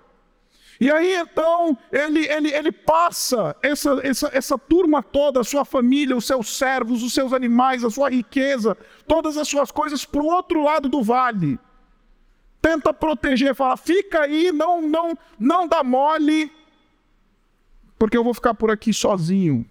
E 0.78 0.92
aí 0.92 1.16
então 1.16 1.78
ele, 1.90 2.28
ele, 2.28 2.54
ele 2.54 2.70
passa 2.70 3.56
essa, 3.64 3.98
essa, 4.04 4.30
essa 4.34 4.58
turma 4.58 5.02
toda, 5.02 5.40
a 5.40 5.46
sua 5.46 5.64
família, 5.64 6.18
os 6.18 6.28
seus 6.28 6.58
servos, 6.58 7.02
os 7.02 7.14
seus 7.14 7.32
animais, 7.32 7.86
a 7.86 7.90
sua 7.90 8.10
riqueza, 8.10 8.76
todas 9.08 9.38
as 9.38 9.48
suas 9.48 9.72
coisas 9.72 10.04
para 10.04 10.22
o 10.22 10.28
outro 10.28 10.62
lado 10.62 10.90
do 10.90 11.02
vale. 11.02 11.58
Tenta 12.62 12.94
proteger, 12.94 13.56
fala, 13.56 13.78
fica 13.78 14.24
aí, 14.24 14.52
não, 14.52 14.82
não, 14.82 15.18
não 15.40 15.66
dá 15.66 15.82
mole, 15.82 16.52
porque 18.00 18.18
eu 18.18 18.24
vou 18.24 18.34
ficar 18.34 18.54
por 18.54 18.72
aqui 18.72 18.94
sozinho. 18.94 19.66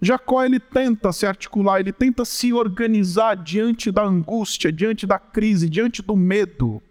Jacó 0.00 0.44
ele 0.44 0.58
tenta 0.58 1.12
se 1.12 1.26
articular, 1.26 1.80
ele 1.80 1.92
tenta 1.92 2.24
se 2.24 2.52
organizar 2.52 3.36
diante 3.36 3.90
da 3.90 4.02
angústia, 4.02 4.72
diante 4.72 5.06
da 5.06 5.18
crise, 5.18 5.68
diante 5.68 6.02
do 6.02 6.16
medo. 6.16 6.82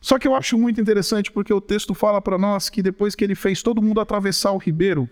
Só 0.00 0.18
que 0.18 0.28
eu 0.28 0.34
acho 0.34 0.58
muito 0.58 0.80
interessante 0.80 1.32
porque 1.32 1.52
o 1.52 1.60
texto 1.60 1.94
fala 1.94 2.20
para 2.20 2.38
nós 2.38 2.68
que 2.68 2.82
depois 2.82 3.14
que 3.14 3.24
ele 3.24 3.34
fez 3.34 3.62
todo 3.62 3.82
mundo 3.82 4.00
atravessar 4.00 4.52
o 4.52 4.58
ribeiro, 4.58 5.08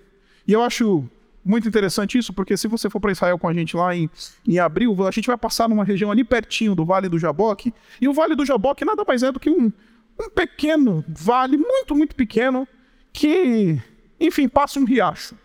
e 0.47 0.53
eu 0.53 0.63
acho 0.63 1.09
muito 1.45 1.69
interessante 1.69 2.17
isso, 2.17 2.33
porque 2.33 2.57
se 2.57 2.69
você 2.69 2.89
for 2.89 3.01
para 3.01 3.13
Israel 3.13 3.39
com 3.39 3.49
a 3.49 3.53
gente 3.53 3.77
lá 3.77 3.95
em, 3.95 4.09
em 4.47 4.59
abril, 4.59 5.07
a 5.07 5.11
gente 5.11 5.27
vai 5.27 5.37
passar 5.37 5.69
numa 5.69 5.85
região 5.85 6.11
ali 6.11 6.25
pertinho 6.25 6.75
do 6.75 6.85
Vale 6.85 7.09
do 7.09 7.19
Jaboque, 7.19 7.75
e 8.01 8.09
o 8.09 8.13
Vale 8.13 8.35
do 8.35 8.47
Jaboque 8.47 8.85
nada 8.85 9.05
mais 9.07 9.23
é 9.23 9.33
do 9.33 9.41
que 9.41 9.51
um, 9.51 9.73
um 10.19 10.31
pequeno 10.31 11.05
vale, 11.09 11.57
muito, 11.57 11.95
muito 11.95 12.15
pequeno, 12.15 12.67
que, 13.13 13.81
enfim, 14.21 14.49
passa 14.49 14.79
um 14.79 14.85
riacho. 14.85 15.37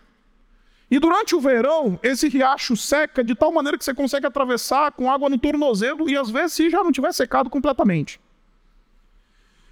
E 0.91 0.97
durante 0.97 1.35
o 1.35 1.39
verão, 1.39 1.99
esse 2.01 2.27
riacho 2.27 2.75
seca 2.75 3.23
de 3.23 3.35
tal 3.35 3.51
maneira 3.51 3.77
que 3.77 3.85
você 3.85 3.93
consegue 3.93 4.25
atravessar 4.25 4.91
com 4.91 5.11
água 5.11 5.29
no 5.29 5.37
tornozelo 5.37 6.09
e 6.09 6.17
às 6.17 6.31
vezes 6.31 6.53
se 6.53 6.69
já 6.69 6.83
não 6.83 6.91
tiver 6.91 7.13
secado 7.13 7.49
completamente. 7.49 8.19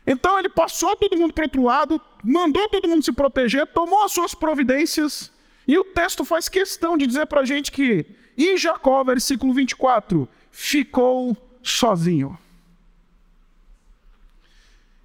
Então 0.05 0.37
ele 0.37 0.47
passou 0.47 0.95
todo 0.95 1.17
mundo 1.17 1.33
para 1.33 1.45
outro 1.45 1.63
lado, 1.63 1.99
mandou 2.23 2.69
todo 2.69 2.87
mundo 2.87 3.03
se 3.03 3.11
proteger, 3.11 3.65
tomou 3.67 4.03
as 4.03 4.11
suas 4.11 4.33
providências, 4.33 5.31
e 5.67 5.77
o 5.77 5.83
texto 5.83 6.23
faz 6.23 6.47
questão 6.47 6.97
de 6.97 7.05
dizer 7.05 7.25
para 7.25 7.41
a 7.41 7.45
gente 7.45 7.71
que, 7.71 8.05
e 8.37 8.55
Jacó, 8.55 9.03
versículo 9.03 9.53
24, 9.53 10.29
ficou 10.49 11.35
sozinho. 11.61 12.37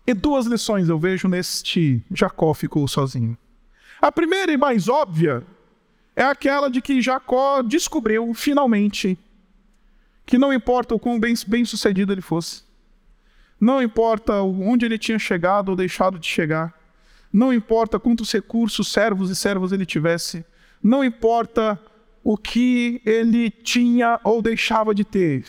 E 0.06 0.14
duas 0.14 0.46
lições 0.46 0.88
eu 0.88 0.98
vejo 0.98 1.28
neste 1.28 2.02
Jacó 2.10 2.52
ficou 2.54 2.86
sozinho. 2.88 3.36
A 4.00 4.10
primeira 4.10 4.50
e 4.50 4.56
mais 4.56 4.88
óbvia 4.88 5.44
é 6.16 6.24
aquela 6.24 6.68
de 6.68 6.82
que 6.82 7.00
Jacó 7.00 7.62
descobriu, 7.62 8.34
finalmente, 8.34 9.16
que 10.26 10.36
não 10.36 10.52
importa 10.52 10.94
o 10.94 10.98
quão 10.98 11.20
bem, 11.20 11.34
bem 11.46 11.64
sucedido 11.64 12.12
ele 12.12 12.20
fosse, 12.20 12.62
não 13.60 13.80
importa 13.80 14.42
onde 14.42 14.84
ele 14.84 14.98
tinha 14.98 15.18
chegado 15.18 15.68
ou 15.68 15.76
deixado 15.76 16.18
de 16.18 16.26
chegar, 16.26 16.74
não 17.32 17.52
importa 17.52 17.98
quantos 17.98 18.30
recursos, 18.32 18.90
servos 18.90 19.30
e 19.30 19.36
servas 19.36 19.70
ele 19.70 19.86
tivesse, 19.86 20.44
não 20.82 21.04
importa 21.04 21.80
o 22.24 22.36
que 22.36 23.00
ele 23.06 23.50
tinha 23.50 24.20
ou 24.24 24.42
deixava 24.42 24.94
de 24.94 25.04
ter. 25.04 25.44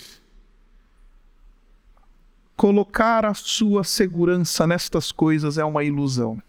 Colocar 2.56 3.26
a 3.26 3.34
sua 3.34 3.84
segurança 3.84 4.68
nestas 4.68 5.12
coisas 5.12 5.58
é 5.58 5.66
uma 5.66 5.84
ilusão. 5.84 6.42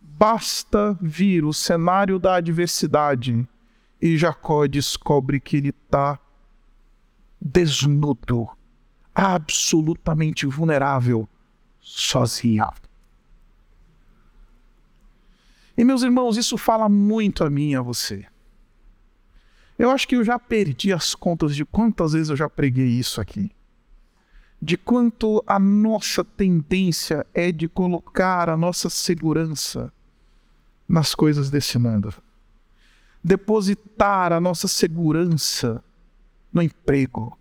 Basta 0.00 0.96
vir 1.00 1.44
o 1.44 1.52
cenário 1.52 2.18
da 2.18 2.36
adversidade 2.36 3.46
e 4.00 4.16
Jacó 4.18 4.66
descobre 4.66 5.40
que 5.40 5.56
ele 5.56 5.68
está 5.68 6.18
desnudo, 7.40 8.48
absolutamente 9.14 10.46
vulnerável, 10.46 11.28
sozinho. 11.80 12.66
E 15.76 15.84
meus 15.84 16.02
irmãos, 16.02 16.36
isso 16.36 16.58
fala 16.58 16.88
muito 16.88 17.44
a 17.44 17.50
mim 17.50 17.70
e 17.70 17.76
a 17.76 17.82
você. 17.82 18.26
Eu 19.78 19.90
acho 19.90 20.06
que 20.06 20.16
eu 20.16 20.24
já 20.24 20.38
perdi 20.38 20.92
as 20.92 21.14
contas 21.14 21.56
de 21.56 21.64
quantas 21.64 22.12
vezes 22.12 22.28
eu 22.28 22.36
já 22.36 22.48
preguei 22.48 22.86
isso 22.86 23.20
aqui. 23.20 23.50
De 24.64 24.76
quanto 24.76 25.42
a 25.44 25.58
nossa 25.58 26.22
tendência 26.22 27.26
é 27.34 27.50
de 27.50 27.68
colocar 27.68 28.48
a 28.48 28.56
nossa 28.56 28.88
segurança 28.88 29.92
nas 30.88 31.16
coisas 31.16 31.50
desse 31.50 31.76
mundo. 31.78 32.14
Depositar 33.24 34.32
a 34.32 34.40
nossa 34.40 34.68
segurança 34.68 35.82
no 36.52 36.62
emprego. 36.62 37.36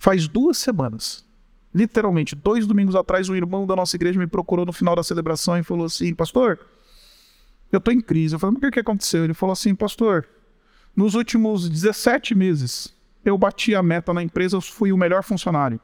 Faz 0.00 0.26
duas 0.26 0.58
semanas, 0.58 1.24
literalmente, 1.72 2.34
dois 2.34 2.66
domingos 2.66 2.96
atrás, 2.96 3.28
um 3.28 3.36
irmão 3.36 3.64
da 3.64 3.76
nossa 3.76 3.94
igreja 3.94 4.18
me 4.18 4.26
procurou 4.26 4.66
no 4.66 4.72
final 4.72 4.96
da 4.96 5.04
celebração 5.04 5.56
e 5.56 5.62
falou 5.62 5.86
assim: 5.86 6.12
Pastor, 6.12 6.58
eu 7.70 7.78
estou 7.78 7.94
em 7.94 8.00
crise. 8.00 8.34
Eu 8.34 8.38
falei: 8.40 8.56
Mas 8.60 8.68
o 8.68 8.72
que 8.72 8.80
aconteceu? 8.80 9.22
Ele 9.22 9.34
falou 9.34 9.52
assim: 9.52 9.76
Pastor, 9.76 10.26
nos 10.94 11.14
últimos 11.14 11.68
17 11.68 12.34
meses, 12.34 12.92
eu 13.24 13.38
bati 13.38 13.74
a 13.74 13.82
meta 13.82 14.12
na 14.12 14.24
empresa, 14.24 14.56
eu 14.56 14.60
fui 14.60 14.90
o 14.90 14.96
melhor 14.96 15.22
funcionário. 15.22 15.80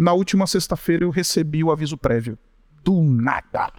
Na 0.00 0.14
última 0.14 0.46
sexta-feira, 0.46 1.04
eu 1.04 1.10
recebi 1.10 1.62
o 1.62 1.70
aviso 1.70 1.94
prévio. 1.94 2.38
Do 2.82 3.02
nada. 3.02 3.70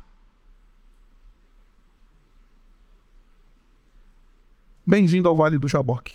Bem-vindo 4.85 5.27
ao 5.27 5.35
Vale 5.35 5.57
do 5.57 5.67
Jaboque. 5.67 6.13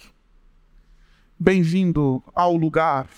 Bem-vindo 1.36 2.22
ao 2.36 2.54
lugar 2.54 3.08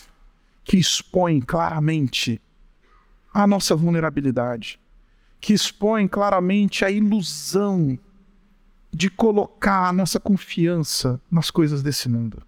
que 0.65 0.79
expõe 0.79 1.43
claramente 1.43 2.41
a 3.35 3.47
nossa 3.47 3.77
vulnerabilidade, 3.77 4.81
que 5.43 5.53
expõe 5.53 6.09
claramente 6.09 6.87
a 6.87 6.91
ilusão 6.91 7.99
de 8.91 9.11
colocar 9.11 9.89
a 9.89 9.93
nossa 9.93 10.19
confiança 10.19 11.21
nas 11.31 11.51
coisas 11.51 11.83
desse 11.83 12.09
mundo. 12.09 12.43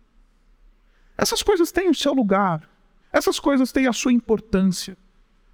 Essas 1.19 1.43
coisas 1.43 1.71
têm 1.71 1.91
o 1.91 1.95
seu 1.95 2.15
lugar, 2.15 2.70
essas 3.13 3.41
coisas 3.41 3.73
têm 3.73 3.87
a 3.87 3.93
sua 3.93 4.13
importância. 4.13 4.97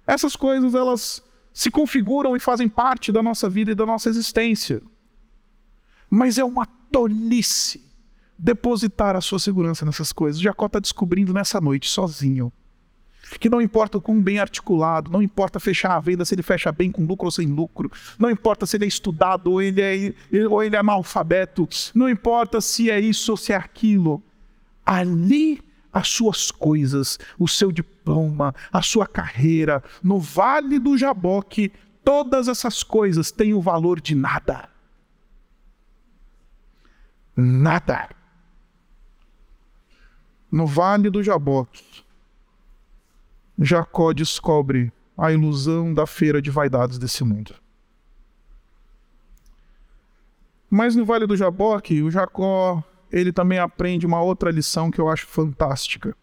Essas 0.05 0.35
coisas 0.35 0.75
elas 0.75 1.23
se 1.53 1.71
configuram 1.71 2.35
e 2.35 2.39
fazem 2.39 2.69
parte 2.69 3.11
da 3.11 3.23
nossa 3.23 3.49
vida 3.49 3.71
e 3.71 3.75
da 3.75 3.85
nossa 3.85 4.09
existência. 4.09 4.81
Mas 6.09 6.37
é 6.37 6.43
uma 6.43 6.65
tolice 6.65 7.83
depositar 8.37 9.15
a 9.15 9.21
sua 9.21 9.39
segurança 9.39 9.83
nessas 9.85 10.13
coisas. 10.13 10.39
Jacó 10.39 10.67
está 10.67 10.79
descobrindo 10.79 11.33
nessa 11.33 11.59
noite, 11.59 11.89
sozinho, 11.89 12.53
que 13.39 13.49
não 13.49 13.59
importa 13.59 13.97
o 13.97 14.01
quão 14.01 14.21
bem 14.21 14.39
articulado, 14.39 15.11
não 15.11 15.21
importa 15.21 15.59
fechar 15.59 15.95
a 15.95 15.99
venda, 15.99 16.23
se 16.23 16.35
ele 16.35 16.43
fecha 16.43 16.71
bem 16.71 16.91
com 16.91 17.05
lucro 17.05 17.25
ou 17.25 17.31
sem 17.31 17.47
lucro, 17.47 17.91
não 18.17 18.29
importa 18.29 18.65
se 18.65 18.77
ele 18.77 18.85
é 18.85 18.87
estudado 18.87 19.51
ou 19.51 19.61
ele 19.61 19.81
é, 19.81 20.47
ou 20.47 20.63
ele 20.63 20.75
é 20.75 20.79
analfabeto, 20.79 21.67
não 21.93 22.07
importa 22.07 22.61
se 22.61 22.89
é 22.89 22.99
isso 22.99 23.31
ou 23.31 23.37
se 23.37 23.51
é 23.51 23.55
aquilo. 23.55 24.23
Ali 24.85 25.66
as 25.97 26.07
suas 26.07 26.51
coisas, 26.51 27.19
o 27.37 27.47
seu 27.47 27.71
diploma, 27.71 28.53
a 28.71 28.81
sua 28.81 29.07
carreira, 29.07 29.83
no 30.03 30.19
vale 30.19 30.79
do 30.79 30.97
Jaboque, 30.97 31.71
todas 32.03 32.47
essas 32.47 32.83
coisas 32.83 33.31
têm 33.31 33.53
o 33.53 33.61
valor 33.61 33.99
de 33.99 34.15
nada 34.15 34.69
nada. 37.37 38.09
No 40.51 40.65
vale 40.65 41.09
do 41.09 41.21
Jaboque, 41.21 42.03
Jacó 43.59 44.11
descobre 44.11 44.91
a 45.17 45.31
ilusão 45.31 45.93
da 45.93 46.07
feira 46.07 46.41
de 46.41 46.49
vaidades 46.49 46.97
desse 46.97 47.23
mundo. 47.23 47.53
Mas 50.69 50.95
no 50.95 51.05
Vale 51.05 51.25
do 51.25 51.37
Jaboque, 51.37 52.03
o 52.03 52.11
Jacó, 52.11 52.83
ele 53.11 53.31
também 53.31 53.59
aprende 53.59 54.05
uma 54.05 54.21
outra 54.21 54.51
lição 54.51 54.91
que 54.91 54.99
eu 54.99 55.09
acho 55.09 55.27
fantástica. 55.27 56.15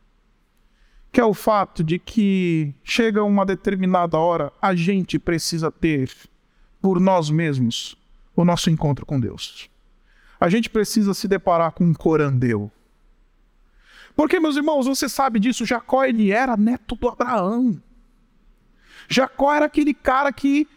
Que 1.13 1.21
é 1.21 1.25
o 1.25 1.35
fato 1.35 1.85
de 1.85 1.99
que 1.99 2.75
chega 2.83 3.23
uma 3.23 3.47
determinada 3.47 4.19
hora, 4.19 4.53
a 4.61 4.75
gente 4.75 5.19
precisa 5.19 5.71
ter 5.71 6.11
por 6.83 7.01
nós 7.01 7.31
mesmos 7.31 7.97
o 8.35 8.45
nosso 8.45 8.69
encontro 8.69 9.07
com 9.07 9.21
Deus 9.21 9.71
a 10.45 10.49
gente 10.51 10.69
precisa 10.69 11.15
se 11.15 11.27
deparar 11.27 11.73
com 11.73 11.85
um 11.85 11.95
corandeu. 11.95 12.71
Porque, 14.15 14.39
meus 14.39 14.57
irmãos, 14.57 14.87
você 14.87 15.09
sabe 15.09 15.41
disso, 15.41 15.65
Jacó 15.65 16.05
ele 16.05 16.31
era 16.31 16.55
neto 16.55 16.95
do 16.95 17.09
Abraão. 17.09 17.81
Jacó 19.09 19.55
era 19.55 19.65
aquele 19.65 19.95
cara 19.95 20.31
que 20.33 20.69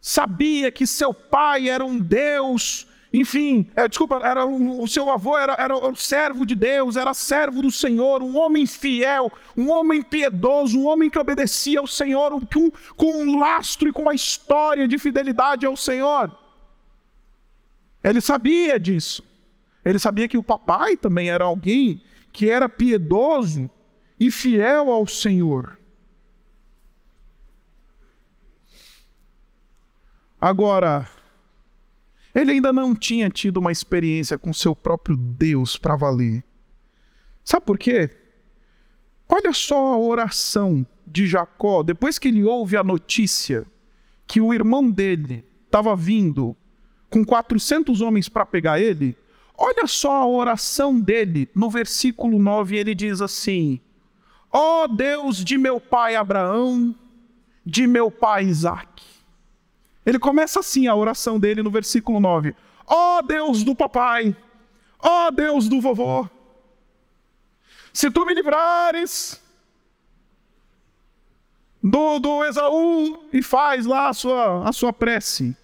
sabia 0.00 0.70
que 0.70 0.86
seu 0.86 1.14
pai 1.14 1.68
era 1.70 1.82
um 1.84 1.98
Deus, 1.98 2.86
enfim, 3.18 3.66
é, 3.74 3.88
desculpa, 3.88 4.20
era 4.22 4.44
um, 4.44 4.82
o 4.82 4.86
seu 4.86 5.08
avô 5.08 5.38
era, 5.38 5.54
era 5.54 5.74
um 5.74 5.94
servo 5.94 6.44
de 6.44 6.54
Deus, 6.54 6.96
era 6.96 7.14
servo 7.14 7.62
do 7.62 7.70
Senhor, 7.70 8.22
um 8.22 8.36
homem 8.36 8.66
fiel, 8.66 9.32
um 9.56 9.70
homem 9.70 10.02
piedoso, 10.02 10.78
um 10.78 10.86
homem 10.86 11.08
que 11.08 11.18
obedecia 11.18 11.80
ao 11.80 11.86
Senhor, 11.86 12.34
um, 12.34 12.40
com, 12.94 13.22
um 13.22 13.38
lastro 13.38 13.88
e 13.88 13.92
com 13.92 14.02
uma 14.02 14.14
história 14.14 14.86
de 14.86 14.98
fidelidade 14.98 15.64
ao 15.64 15.74
Senhor. 15.78 16.30
Ele 18.04 18.20
sabia 18.20 18.78
disso. 18.78 19.24
Ele 19.82 19.98
sabia 19.98 20.28
que 20.28 20.36
o 20.36 20.42
papai 20.42 20.94
também 20.94 21.30
era 21.30 21.44
alguém 21.44 22.02
que 22.30 22.50
era 22.50 22.68
piedoso 22.68 23.70
e 24.20 24.30
fiel 24.30 24.90
ao 24.90 25.06
Senhor. 25.06 25.78
Agora, 30.38 31.08
ele 32.36 32.52
ainda 32.52 32.70
não 32.70 32.94
tinha 32.94 33.30
tido 33.30 33.56
uma 33.56 33.72
experiência 33.72 34.36
com 34.36 34.52
seu 34.52 34.76
próprio 34.76 35.16
Deus 35.16 35.78
para 35.78 35.96
valer. 35.96 36.44
Sabe 37.42 37.64
por 37.64 37.78
quê? 37.78 38.10
Olha 39.26 39.54
só 39.54 39.94
a 39.94 39.98
oração 39.98 40.86
de 41.06 41.26
Jacó, 41.26 41.82
depois 41.82 42.18
que 42.18 42.28
ele 42.28 42.44
ouve 42.44 42.76
a 42.76 42.84
notícia 42.84 43.66
que 44.26 44.38
o 44.38 44.52
irmão 44.52 44.90
dele 44.90 45.46
estava 45.64 45.96
vindo 45.96 46.54
com 47.08 47.24
400 47.24 48.02
homens 48.02 48.28
para 48.28 48.44
pegar 48.44 48.78
ele, 48.78 49.16
olha 49.56 49.86
só 49.86 50.12
a 50.12 50.26
oração 50.26 51.00
dele. 51.00 51.48
No 51.54 51.70
versículo 51.70 52.38
9 52.38 52.76
ele 52.76 52.94
diz 52.94 53.22
assim: 53.22 53.80
Ó 54.52 54.84
oh 54.84 54.88
Deus 54.88 55.42
de 55.42 55.56
meu 55.56 55.80
pai 55.80 56.16
Abraão, 56.16 56.94
de 57.64 57.86
meu 57.86 58.10
pai 58.10 58.44
Isaac. 58.44 59.15
Ele 60.06 60.20
começa 60.20 60.60
assim 60.60 60.86
a 60.86 60.94
oração 60.94 61.38
dele 61.38 61.62
no 61.62 61.70
versículo 61.70 62.20
9: 62.20 62.54
Ó 62.86 63.18
oh 63.18 63.22
Deus 63.22 63.64
do 63.64 63.74
papai, 63.74 64.34
ó 65.02 65.26
oh 65.26 65.30
Deus 65.32 65.68
do 65.68 65.80
vovô, 65.80 66.26
se 67.92 68.10
tu 68.10 68.24
me 68.24 68.32
livrares 68.32 69.42
do, 71.82 72.18
do 72.18 72.44
Esaú 72.44 73.26
e 73.32 73.42
faz 73.42 73.84
lá 73.84 74.08
a 74.08 74.12
sua, 74.12 74.68
a 74.68 74.72
sua 74.72 74.92
prece. 74.92 75.56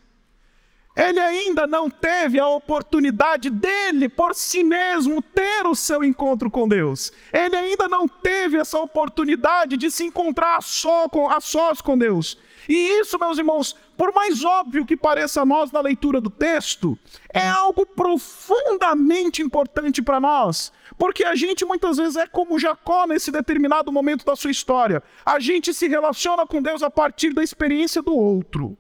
Ele 0.95 1.19
ainda 1.21 1.67
não 1.67 1.89
teve 1.89 2.39
a 2.39 2.47
oportunidade 2.49 3.49
dele, 3.49 4.11
por 4.11 4.35
si 4.35 4.63
mesmo, 4.63 5.23
ter 5.23 5.67
o 5.67 5.75
seu 5.75 6.05
encontro 6.05 6.51
com 6.51 6.69
Deus. 6.69 7.11
Ele 7.33 7.57
ainda 7.57 7.89
não 7.89 8.07
teve 8.07 8.59
essa 8.59 8.79
oportunidade 8.79 9.79
de 9.79 9.91
se 9.91 10.05
encontrar 10.05 10.63
só 10.63 11.09
com, 11.09 11.31
a 11.31 11.41
sós 11.41 11.81
com 11.81 11.97
Deus. 11.97 12.37
E 12.69 13.01
isso, 13.01 13.19
meus 13.19 13.39
irmãos, 13.39 13.75
por 14.03 14.13
mais 14.13 14.45
óbvio 14.45 14.85
que 14.85 14.97
pareça 14.97 15.43
a 15.43 15.47
nós 15.47 15.71
na 15.71 15.81
leitura 15.81 16.21
do 16.21 16.29
texto, 16.29 16.99
é 17.33 17.49
algo 17.49 17.87
profundamente 17.87 19.41
importante 19.41 20.03
para 20.03 20.19
nós. 20.19 20.73
Porque 20.99 21.23
a 21.23 21.37
gente 21.37 21.65
muitas 21.65 21.99
vezes 21.99 22.17
é 22.17 22.27
como 22.27 22.59
Jacó 22.59 23.07
nesse 23.07 23.31
determinado 23.31 23.93
momento 23.93 24.25
da 24.25 24.35
sua 24.35 24.51
história. 24.51 25.05
A 25.25 25.39
gente 25.39 25.73
se 25.73 25.87
relaciona 25.87 26.45
com 26.45 26.61
Deus 26.61 26.83
a 26.83 26.91
partir 26.91 27.33
da 27.33 27.45
experiência 27.45 28.03
do 28.03 28.13
outro. 28.13 28.77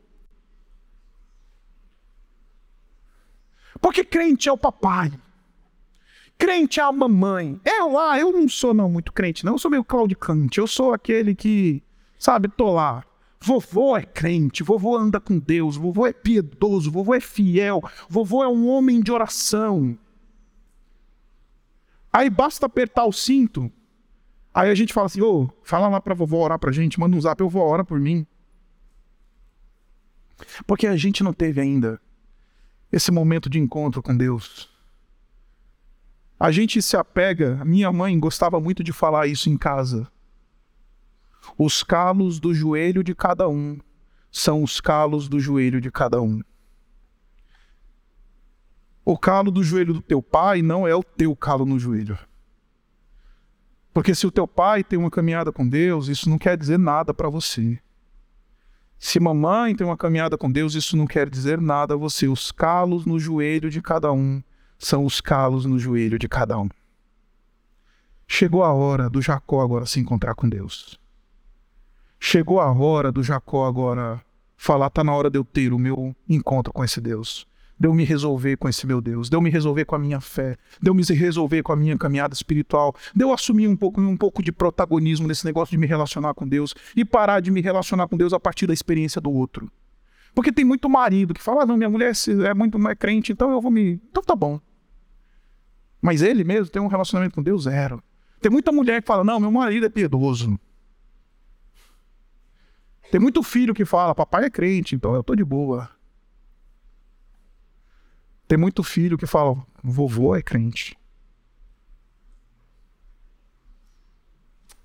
Porque 3.80 4.02
crente 4.02 4.48
é 4.48 4.52
o 4.52 4.58
papai. 4.58 5.12
Crente 6.36 6.80
é 6.80 6.82
a 6.82 6.90
mamãe. 6.90 7.60
É 7.64 7.80
lá, 7.84 8.18
eu 8.18 8.32
não 8.32 8.48
sou 8.48 8.74
não 8.74 8.90
muito 8.90 9.12
crente, 9.12 9.44
não. 9.44 9.52
Eu 9.52 9.58
sou 9.58 9.70
meio 9.70 9.84
claudicante. 9.84 10.58
Eu 10.58 10.66
sou 10.66 10.92
aquele 10.92 11.32
que, 11.32 11.80
sabe, 12.18 12.48
tô 12.48 12.72
lá. 12.72 13.04
Vovô 13.44 13.96
é 13.96 14.04
crente, 14.04 14.62
vovô 14.62 14.96
anda 14.96 15.18
com 15.18 15.36
Deus, 15.36 15.76
vovô 15.76 16.06
é 16.06 16.12
piedoso, 16.12 16.92
vovô 16.92 17.12
é 17.12 17.20
fiel, 17.20 17.82
vovô 18.08 18.44
é 18.44 18.48
um 18.48 18.68
homem 18.68 19.00
de 19.00 19.10
oração. 19.10 19.98
Aí 22.12 22.30
basta 22.30 22.66
apertar 22.66 23.04
o 23.04 23.12
cinto. 23.12 23.68
Aí 24.54 24.70
a 24.70 24.74
gente 24.76 24.92
fala 24.92 25.06
assim: 25.06 25.20
ô, 25.20 25.42
oh, 25.42 25.50
fala 25.64 25.88
lá 25.88 26.00
pra 26.00 26.14
vovó 26.14 26.44
orar 26.44 26.58
pra 26.58 26.70
gente, 26.70 27.00
manda 27.00 27.16
um 27.16 27.20
zap, 27.20 27.40
eu 27.40 27.48
vou 27.48 27.66
orar 27.68 27.84
por 27.84 27.98
mim. 27.98 28.24
Porque 30.64 30.86
a 30.86 30.96
gente 30.96 31.24
não 31.24 31.32
teve 31.32 31.60
ainda 31.60 32.00
esse 32.92 33.10
momento 33.10 33.50
de 33.50 33.58
encontro 33.58 34.00
com 34.02 34.16
Deus. 34.16 34.70
A 36.38 36.52
gente 36.52 36.80
se 36.80 36.96
apega, 36.96 37.64
minha 37.64 37.90
mãe 37.90 38.18
gostava 38.20 38.60
muito 38.60 38.84
de 38.84 38.92
falar 38.92 39.26
isso 39.26 39.50
em 39.50 39.56
casa. 39.56 40.08
Os 41.58 41.82
calos 41.82 42.38
do 42.38 42.54
joelho 42.54 43.02
de 43.02 43.14
cada 43.14 43.48
um 43.48 43.78
são 44.30 44.62
os 44.62 44.80
calos 44.80 45.28
do 45.28 45.38
joelho 45.38 45.80
de 45.80 45.90
cada 45.90 46.20
um. 46.20 46.40
O 49.04 49.18
calo 49.18 49.50
do 49.50 49.62
joelho 49.62 49.94
do 49.94 50.00
teu 50.00 50.22
pai 50.22 50.62
não 50.62 50.86
é 50.86 50.94
o 50.94 51.02
teu 51.02 51.34
calo 51.34 51.66
no 51.66 51.78
joelho. 51.78 52.18
Porque 53.92 54.14
se 54.14 54.26
o 54.26 54.30
teu 54.30 54.46
pai 54.46 54.82
tem 54.82 54.98
uma 54.98 55.10
caminhada 55.10 55.52
com 55.52 55.68
Deus, 55.68 56.08
isso 56.08 56.30
não 56.30 56.38
quer 56.38 56.56
dizer 56.56 56.78
nada 56.78 57.12
para 57.12 57.28
você. 57.28 57.78
Se 58.98 59.18
mamãe 59.18 59.74
tem 59.74 59.84
uma 59.84 59.96
caminhada 59.96 60.38
com 60.38 60.50
Deus, 60.50 60.74
isso 60.74 60.96
não 60.96 61.06
quer 61.06 61.28
dizer 61.28 61.60
nada 61.60 61.94
a 61.94 61.96
você. 61.96 62.28
Os 62.28 62.52
calos 62.52 63.04
no 63.04 63.18
joelho 63.18 63.68
de 63.68 63.82
cada 63.82 64.12
um 64.12 64.40
são 64.78 65.04
os 65.04 65.20
calos 65.20 65.66
no 65.66 65.78
joelho 65.78 66.18
de 66.18 66.28
cada 66.28 66.58
um. 66.58 66.68
Chegou 68.26 68.62
a 68.62 68.72
hora 68.72 69.10
do 69.10 69.20
Jacó 69.20 69.60
agora 69.60 69.84
se 69.84 69.98
encontrar 69.98 70.34
com 70.36 70.48
Deus. 70.48 71.01
Chegou 72.24 72.60
a 72.60 72.70
hora 72.70 73.10
do 73.10 73.20
Jacó 73.20 73.66
agora 73.66 74.22
falar: 74.56 74.86
está 74.86 75.02
na 75.02 75.12
hora 75.12 75.28
de 75.28 75.36
eu 75.36 75.44
ter 75.44 75.72
o 75.72 75.78
meu 75.78 76.14
encontro 76.28 76.72
com 76.72 76.84
esse 76.84 77.00
Deus 77.00 77.48
de 77.80 77.88
eu 77.88 77.92
me 77.92 78.04
resolver 78.04 78.56
com 78.58 78.68
esse 78.68 78.86
meu 78.86 79.00
Deus, 79.00 79.28
de 79.28 79.36
eu 79.36 79.40
me 79.40 79.50
resolver 79.50 79.84
com 79.84 79.96
a 79.96 79.98
minha 79.98 80.20
fé, 80.20 80.56
de 80.80 80.88
eu 80.88 80.94
me 80.94 81.02
resolver 81.02 81.64
com 81.64 81.72
a 81.72 81.76
minha 81.76 81.98
caminhada 81.98 82.32
espiritual, 82.32 82.94
de 83.12 83.24
eu 83.24 83.32
assumir 83.32 83.66
um 83.66 83.74
pouco, 83.74 84.00
um 84.00 84.16
pouco 84.16 84.40
de 84.40 84.52
protagonismo 84.52 85.26
nesse 85.26 85.44
negócio 85.44 85.72
de 85.72 85.78
me 85.78 85.86
relacionar 85.88 86.32
com 86.32 86.46
Deus 86.46 86.76
e 86.94 87.04
parar 87.04 87.40
de 87.40 87.50
me 87.50 87.60
relacionar 87.60 88.06
com 88.06 88.16
Deus 88.16 88.32
a 88.32 88.38
partir 88.38 88.68
da 88.68 88.72
experiência 88.72 89.20
do 89.20 89.32
outro. 89.32 89.68
Porque 90.32 90.52
tem 90.52 90.64
muito 90.64 90.88
marido 90.88 91.34
que 91.34 91.42
fala, 91.42 91.64
ah, 91.64 91.66
não, 91.66 91.76
minha 91.76 91.90
mulher 91.90 92.12
é 92.46 92.54
muito 92.54 92.78
mais 92.78 92.96
crente, 92.96 93.32
então 93.32 93.50
eu 93.50 93.60
vou 93.60 93.72
me. 93.72 94.00
Então 94.10 94.22
tá 94.22 94.36
bom. 94.36 94.60
Mas 96.00 96.22
ele 96.22 96.44
mesmo 96.44 96.68
tem 96.68 96.80
um 96.80 96.86
relacionamento 96.86 97.34
com 97.34 97.42
Deus 97.42 97.64
zero. 97.64 98.00
Tem 98.40 98.50
muita 98.50 98.70
mulher 98.70 99.02
que 99.02 99.08
fala, 99.08 99.24
não, 99.24 99.40
meu 99.40 99.50
marido 99.50 99.86
é 99.86 99.88
piedoso. 99.88 100.56
Tem 103.12 103.20
muito 103.20 103.42
filho 103.42 103.74
que 103.74 103.84
fala, 103.84 104.14
papai 104.14 104.46
é 104.46 104.50
crente, 104.50 104.94
então 104.94 105.14
eu 105.14 105.22
tô 105.22 105.34
de 105.34 105.44
boa. 105.44 105.90
Tem 108.48 108.56
muito 108.56 108.82
filho 108.82 109.18
que 109.18 109.26
fala, 109.26 109.54
vovô 109.84 110.34
é 110.34 110.40
crente. 110.40 110.96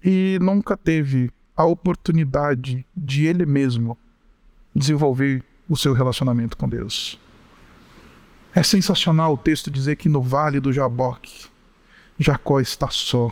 E 0.03 0.37
nunca 0.41 0.75
teve 0.75 1.31
a 1.55 1.63
oportunidade 1.63 2.85
de 2.93 3.25
ele 3.25 3.45
mesmo 3.45 3.97
desenvolver 4.75 5.41
o 5.69 5.77
seu 5.77 5.93
relacionamento 5.93 6.57
com 6.57 6.67
Deus. 6.67 7.17
É 8.53 8.61
sensacional 8.61 9.35
o 9.35 9.37
texto 9.37 9.71
dizer 9.71 9.95
que 9.95 10.09
no 10.09 10.21
vale 10.21 10.59
do 10.59 10.73
Jaboque, 10.73 11.47
Jacó 12.19 12.59
está 12.59 12.89
só, 12.89 13.31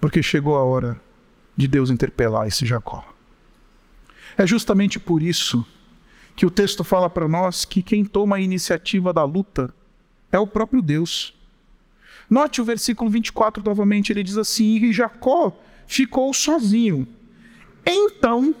porque 0.00 0.22
chegou 0.22 0.56
a 0.56 0.62
hora 0.62 1.00
de 1.56 1.66
Deus 1.66 1.90
interpelar 1.90 2.46
esse 2.46 2.64
Jacó. 2.64 3.15
É 4.36 4.46
justamente 4.46 5.00
por 5.00 5.22
isso 5.22 5.66
que 6.34 6.44
o 6.44 6.50
texto 6.50 6.84
fala 6.84 7.08
para 7.08 7.26
nós 7.26 7.64
que 7.64 7.82
quem 7.82 8.04
toma 8.04 8.36
a 8.36 8.40
iniciativa 8.40 9.12
da 9.12 9.24
luta 9.24 9.74
é 10.30 10.38
o 10.38 10.46
próprio 10.46 10.82
Deus. 10.82 11.34
Note 12.28 12.60
o 12.60 12.64
versículo 12.64 13.08
24 13.08 13.62
novamente, 13.64 14.12
ele 14.12 14.22
diz 14.22 14.36
assim: 14.36 14.76
E 14.76 14.92
Jacó 14.92 15.56
ficou 15.86 16.32
sozinho. 16.34 17.08
Então 17.84 18.54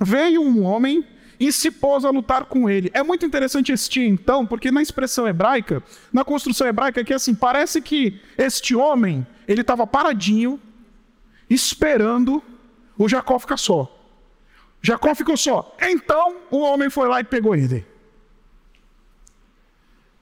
veio 0.00 0.42
um 0.42 0.64
homem 0.64 1.06
e 1.38 1.52
se 1.52 1.70
pôs 1.70 2.04
a 2.04 2.10
lutar 2.10 2.44
com 2.44 2.68
ele. 2.68 2.90
É 2.92 3.02
muito 3.02 3.24
interessante 3.24 3.72
este 3.72 4.00
então, 4.00 4.46
porque 4.46 4.70
na 4.70 4.82
expressão 4.82 5.26
hebraica, 5.26 5.82
na 6.12 6.24
construção 6.24 6.66
hebraica, 6.66 7.00
é 7.00 7.04
que 7.04 7.14
assim, 7.14 7.34
parece 7.34 7.80
que 7.80 8.20
este 8.36 8.74
homem, 8.74 9.26
ele 9.46 9.60
estava 9.62 9.86
paradinho, 9.86 10.60
esperando 11.48 12.42
o 12.98 13.08
Jacó 13.08 13.38
ficar 13.38 13.56
só. 13.56 14.03
Jacó 14.84 15.14
ficou 15.14 15.34
só. 15.34 15.74
Então 15.80 16.36
o 16.50 16.58
homem 16.58 16.90
foi 16.90 17.08
lá 17.08 17.18
e 17.18 17.24
pegou 17.24 17.56
ele. 17.56 17.86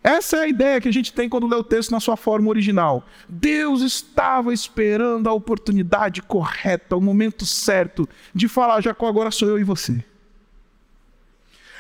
Essa 0.05 0.37
é 0.37 0.41
a 0.43 0.49
ideia 0.49 0.81
que 0.81 0.89
a 0.89 0.93
gente 0.93 1.13
tem 1.13 1.29
quando 1.29 1.49
lê 1.49 1.57
o 1.57 1.65
texto 1.65 1.91
na 1.91 1.99
sua 1.99 2.17
forma 2.17 2.49
original. 2.49 3.05
Deus 3.29 3.83
estava 3.83 4.55
esperando 4.55 5.29
a 5.29 5.33
oportunidade 5.33 6.23
correta, 6.23 6.97
o 6.97 7.01
momento 7.01 7.45
certo 7.45 8.09
de 8.33 8.47
falar: 8.47 8.81
Jacó, 8.81 9.09
agora 9.09 9.33
sou 9.33 9.49
eu 9.49 9.59
e 9.59 9.65
você. 9.65 10.05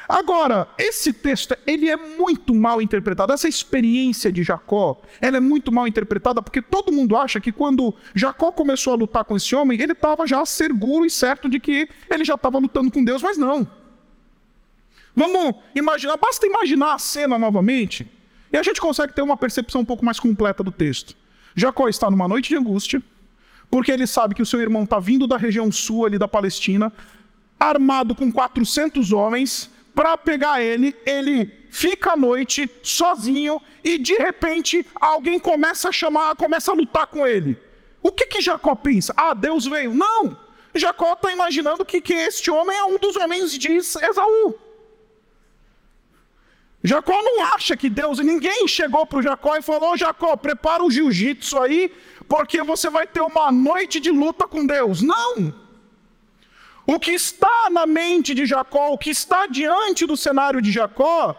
Agora, 0.08 0.68
esse 0.78 1.12
texto, 1.12 1.56
ele 1.66 1.88
é 1.88 1.96
muito 1.96 2.54
mal 2.54 2.82
interpretado. 2.82 3.32
Essa 3.32 3.48
experiência 3.48 4.32
de 4.32 4.42
Jacó, 4.42 5.00
ela 5.20 5.36
é 5.36 5.40
muito 5.40 5.70
mal 5.70 5.86
interpretada 5.86 6.42
porque 6.42 6.60
todo 6.60 6.92
mundo 6.92 7.16
acha 7.16 7.40
que 7.40 7.52
quando 7.52 7.94
Jacó 8.14 8.50
começou 8.52 8.92
a 8.92 8.96
lutar 8.96 9.24
com 9.24 9.36
esse 9.36 9.54
homem, 9.54 9.80
ele 9.80 9.92
estava 9.92 10.26
já 10.26 10.44
seguro 10.44 11.06
e 11.06 11.10
certo 11.10 11.48
de 11.48 11.60
que 11.60 11.88
ele 12.10 12.24
já 12.24 12.34
estava 12.34 12.58
lutando 12.58 12.90
com 12.90 13.04
Deus, 13.04 13.22
mas 13.22 13.38
não. 13.38 13.66
Vamos 15.14 15.54
imaginar, 15.74 16.16
basta 16.16 16.46
imaginar 16.46 16.94
a 16.94 16.98
cena 16.98 17.38
novamente, 17.38 18.10
e 18.52 18.56
a 18.56 18.62
gente 18.62 18.80
consegue 18.80 19.14
ter 19.14 19.22
uma 19.22 19.36
percepção 19.36 19.82
um 19.82 19.84
pouco 19.84 20.04
mais 20.04 20.18
completa 20.18 20.62
do 20.62 20.72
texto. 20.72 21.14
Jacó 21.54 21.88
está 21.88 22.10
numa 22.10 22.26
noite 22.26 22.48
de 22.48 22.56
angústia, 22.56 23.02
porque 23.70 23.92
ele 23.92 24.06
sabe 24.06 24.34
que 24.34 24.42
o 24.42 24.46
seu 24.46 24.60
irmão 24.60 24.84
está 24.84 24.98
vindo 24.98 25.26
da 25.26 25.36
região 25.36 25.70
sul 25.70 26.06
ali 26.06 26.18
da 26.18 26.28
Palestina, 26.28 26.92
armado 27.58 28.14
com 28.14 28.32
400 28.32 29.12
homens, 29.12 29.70
para 29.94 30.16
pegar 30.16 30.62
ele, 30.62 30.96
ele 31.04 31.50
fica 31.70 32.12
à 32.12 32.16
noite 32.16 32.70
sozinho 32.82 33.60
e 33.84 33.98
de 33.98 34.14
repente 34.14 34.86
alguém 34.94 35.38
começa 35.38 35.88
a 35.88 35.92
chamar, 35.92 36.36
começa 36.36 36.70
a 36.70 36.74
lutar 36.74 37.06
com 37.06 37.26
ele. 37.26 37.56
O 38.02 38.10
que 38.10 38.26
que 38.26 38.40
Jacó 38.40 38.74
pensa? 38.74 39.14
Ah, 39.16 39.34
Deus 39.34 39.66
veio. 39.66 39.94
Não! 39.94 40.36
Jacó 40.74 41.12
está 41.12 41.30
imaginando 41.30 41.84
que, 41.84 42.00
que 42.00 42.14
este 42.14 42.50
homem 42.50 42.76
é 42.76 42.84
um 42.84 42.98
dos 42.98 43.16
homens 43.16 43.52
de 43.56 43.72
Esaú. 43.72 44.54
Jacó 46.84 47.22
não 47.22 47.44
acha 47.54 47.76
que 47.76 47.88
Deus, 47.88 48.18
ninguém 48.18 48.66
chegou 48.66 49.06
para 49.06 49.18
o 49.18 49.22
Jacó 49.22 49.56
e 49.56 49.62
falou: 49.62 49.96
Jacó, 49.96 50.36
prepara 50.36 50.82
o 50.82 50.90
jiu-jitsu 50.90 51.58
aí, 51.60 51.92
porque 52.28 52.60
você 52.62 52.90
vai 52.90 53.06
ter 53.06 53.20
uma 53.20 53.52
noite 53.52 54.00
de 54.00 54.10
luta 54.10 54.48
com 54.48 54.66
Deus. 54.66 55.00
Não! 55.00 55.54
O 56.86 56.98
que 56.98 57.12
está 57.12 57.68
na 57.70 57.86
mente 57.86 58.34
de 58.34 58.44
Jacó, 58.44 58.90
o 58.90 58.98
que 58.98 59.10
está 59.10 59.46
diante 59.46 60.06
do 60.06 60.16
cenário 60.16 60.60
de 60.60 60.72
Jacó, 60.72 61.36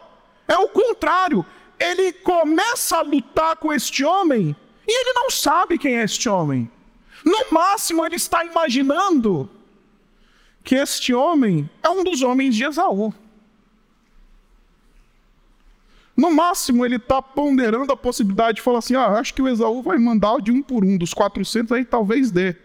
é 0.47 0.57
o 0.57 0.69
contrário. 0.69 1.45
Ele 1.79 2.13
começa 2.13 2.97
a 2.97 3.01
lutar 3.01 3.57
com 3.57 3.73
este 3.73 4.05
homem 4.05 4.55
e 4.87 5.01
ele 5.01 5.13
não 5.13 5.29
sabe 5.29 5.77
quem 5.77 5.97
é 5.97 6.03
este 6.03 6.29
homem. 6.29 6.71
No 7.25 7.51
máximo, 7.51 8.05
ele 8.05 8.15
está 8.15 8.45
imaginando 8.45 9.49
que 10.63 10.75
este 10.75 11.13
homem 11.13 11.69
é 11.81 11.89
um 11.89 12.03
dos 12.03 12.21
homens 12.21 12.55
de 12.55 12.63
Esaú. 12.63 13.13
No 16.15 16.31
máximo, 16.31 16.85
ele 16.85 16.97
está 16.97 17.21
ponderando 17.21 17.91
a 17.91 17.97
possibilidade 17.97 18.57
de 18.57 18.61
falar 18.61 18.79
assim: 18.79 18.95
ah, 18.95 19.07
acho 19.19 19.33
que 19.33 19.41
o 19.41 19.47
Esaú 19.47 19.81
vai 19.81 19.97
mandar 19.97 20.39
de 20.39 20.51
um 20.51 20.61
por 20.61 20.83
um, 20.83 20.97
dos 20.97 21.13
400 21.13 21.71
aí 21.71 21.83
talvez 21.83 22.31
dê. 22.31 22.55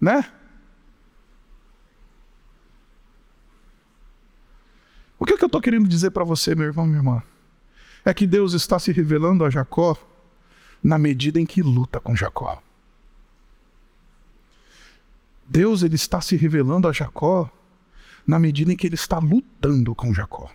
Né? 0.00 0.24
O 5.20 5.26
que, 5.26 5.34
é 5.34 5.36
que 5.36 5.44
eu 5.44 5.48
estou 5.48 5.60
querendo 5.60 5.86
dizer 5.86 6.10
para 6.10 6.24
você, 6.24 6.54
meu 6.54 6.66
irmão, 6.66 6.86
minha 6.86 6.98
irmã? 6.98 7.22
É 8.04 8.14
que 8.14 8.26
Deus 8.26 8.54
está 8.54 8.78
se 8.78 8.90
revelando 8.90 9.44
a 9.44 9.50
Jacó 9.50 9.94
na 10.82 10.98
medida 10.98 11.38
em 11.38 11.44
que 11.44 11.62
luta 11.62 12.00
com 12.00 12.16
Jacó. 12.16 12.60
Deus 15.46 15.82
ele 15.82 15.96
está 15.96 16.22
se 16.22 16.36
revelando 16.36 16.88
a 16.88 16.92
Jacó 16.92 17.50
na 18.26 18.38
medida 18.38 18.72
em 18.72 18.76
que 18.76 18.86
ele 18.86 18.94
está 18.94 19.18
lutando 19.18 19.94
com 19.94 20.14
Jacó. 20.14 20.50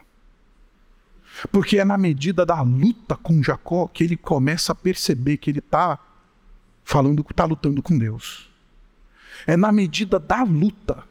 Porque 1.51 1.77
é 1.77 1.85
na 1.85 1.97
medida 1.97 2.43
da 2.43 2.61
luta 2.61 3.15
com 3.15 3.43
Jacó 3.43 3.87
que 3.87 4.03
ele 4.03 4.17
começa 4.17 4.71
a 4.71 4.75
perceber 4.75 5.37
que 5.37 5.51
ele 5.51 5.59
está 5.59 5.99
falando 6.83 7.23
que 7.23 7.33
está 7.33 7.45
lutando 7.45 7.83
com 7.83 7.97
Deus. 7.97 8.49
É 9.45 9.55
na 9.55 9.71
medida 9.71 10.17
da 10.17 10.41
luta. 10.43 11.03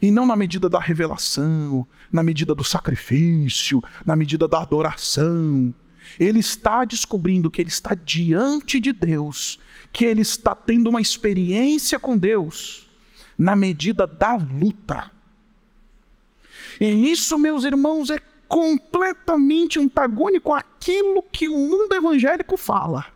E 0.00 0.10
não 0.10 0.26
na 0.26 0.36
medida 0.36 0.68
da 0.68 0.78
revelação, 0.78 1.86
na 2.12 2.22
medida 2.22 2.54
do 2.54 2.64
sacrifício, 2.64 3.82
na 4.04 4.16
medida 4.16 4.46
da 4.46 4.60
adoração. 4.62 5.74
Ele 6.18 6.38
está 6.38 6.84
descobrindo 6.84 7.50
que 7.50 7.60
ele 7.60 7.70
está 7.70 7.94
diante 7.94 8.78
de 8.78 8.92
Deus, 8.92 9.58
que 9.92 10.04
ele 10.04 10.22
está 10.22 10.54
tendo 10.54 10.90
uma 10.90 11.00
experiência 11.00 11.98
com 11.98 12.16
Deus, 12.16 12.88
na 13.38 13.56
medida 13.56 14.06
da 14.06 14.36
luta. 14.36 15.10
E 16.80 17.10
isso, 17.10 17.38
meus 17.38 17.64
irmãos, 17.64 18.10
é 18.10 18.20
completamente 18.48 19.78
antagônico 19.78 20.52
àquilo 20.52 21.22
que 21.22 21.48
o 21.48 21.56
mundo 21.56 21.94
evangélico 21.94 22.56
fala. 22.56 23.06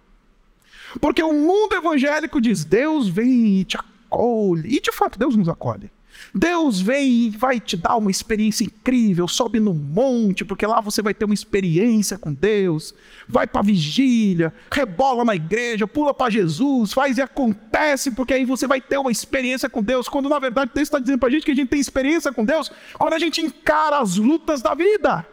Porque 1.01 1.23
o 1.23 1.33
mundo 1.33 1.75
evangélico 1.75 2.41
diz: 2.41 2.64
Deus 2.64 3.09
vem 3.09 3.61
e 3.61 3.64
te 3.64 3.77
acolhe. 3.77 4.77
E 4.77 4.81
de 4.81 4.93
fato, 4.93 5.19
Deus 5.19 5.37
nos 5.37 5.49
acolhe. 5.49 5.91
Deus 6.35 6.81
vem 6.81 7.26
e 7.26 7.31
vai 7.31 7.59
te 7.59 7.76
dar 7.76 7.96
uma 7.96 8.11
experiência 8.11 8.64
incrível, 8.64 9.26
sobe 9.26 9.59
no 9.59 9.72
monte, 9.72 10.44
porque 10.44 10.66
lá 10.66 10.81
você 10.81 11.00
vai 11.00 11.14
ter 11.14 11.24
uma 11.24 11.35
experiência 11.35 12.18
com 12.18 12.33
Deus. 12.33 12.94
Vai 13.26 13.46
para 13.46 13.61
a 13.61 13.64
vigília, 13.64 14.52
rebola 14.70 15.24
na 15.24 15.35
igreja, 15.35 15.87
pula 15.87 16.12
para 16.12 16.31
Jesus, 16.31 16.92
faz 16.92 17.18
e 17.18 17.22
acontece, 17.22 18.11
porque 18.11 18.35
aí 18.35 18.44
você 18.44 18.66
vai 18.66 18.81
ter 18.81 18.98
uma 18.98 19.11
experiência 19.11 19.68
com 19.68 19.83
Deus. 19.83 20.09
Quando 20.09 20.28
na 20.28 20.38
verdade 20.38 20.70
Deus 20.74 20.87
está 20.87 20.98
dizendo 20.98 21.18
para 21.18 21.28
a 21.28 21.33
gente 21.33 21.44
que 21.44 21.50
a 21.50 21.54
gente 21.54 21.68
tem 21.68 21.81
experiência 21.81 22.33
com 22.33 22.44
Deus 22.44 22.70
quando 22.98 23.14
a 23.14 23.18
gente 23.18 23.40
encara 23.40 23.98
as 23.98 24.16
lutas 24.16 24.61
da 24.61 24.74
vida. 24.74 25.26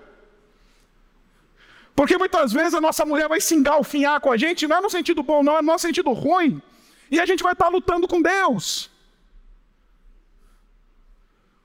Porque 1.95 2.17
muitas 2.17 2.51
vezes 2.51 2.73
a 2.73 2.81
nossa 2.81 3.05
mulher 3.05 3.27
vai 3.29 3.39
se 3.39 3.55
engalfinhar 3.55 4.19
com 4.19 4.31
a 4.31 4.37
gente, 4.37 4.67
não 4.67 4.77
é 4.77 4.81
no 4.81 4.89
sentido 4.89 5.23
bom, 5.23 5.41
não, 5.41 5.57
é 5.57 5.61
no 5.61 5.79
sentido 5.79 6.11
ruim. 6.11 6.61
E 7.09 7.19
a 7.19 7.25
gente 7.25 7.41
vai 7.43 7.53
estar 7.53 7.65
tá 7.65 7.71
lutando 7.71 8.07
com 8.07 8.21
Deus. 8.21 8.89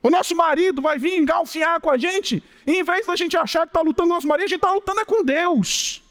O 0.02 0.08
nosso 0.08 0.34
marido 0.34 0.80
vai 0.80 0.98
vir 0.98 1.18
engalfinhar 1.18 1.80
com 1.80 1.90
a 1.90 1.98
gente, 1.98 2.42
e 2.66 2.72
em 2.72 2.82
vez 2.82 3.06
da 3.06 3.16
gente 3.16 3.36
achar 3.36 3.62
que 3.62 3.68
está 3.68 3.80
lutando 3.80 4.08
com 4.08 4.14
o 4.14 4.16
nosso 4.16 4.26
marido, 4.26 4.46
a 4.46 4.48
gente 4.48 4.56
está 4.56 4.72
lutando 4.72 5.00
é 5.00 5.04
com 5.04 5.22
Deus. 5.22 6.02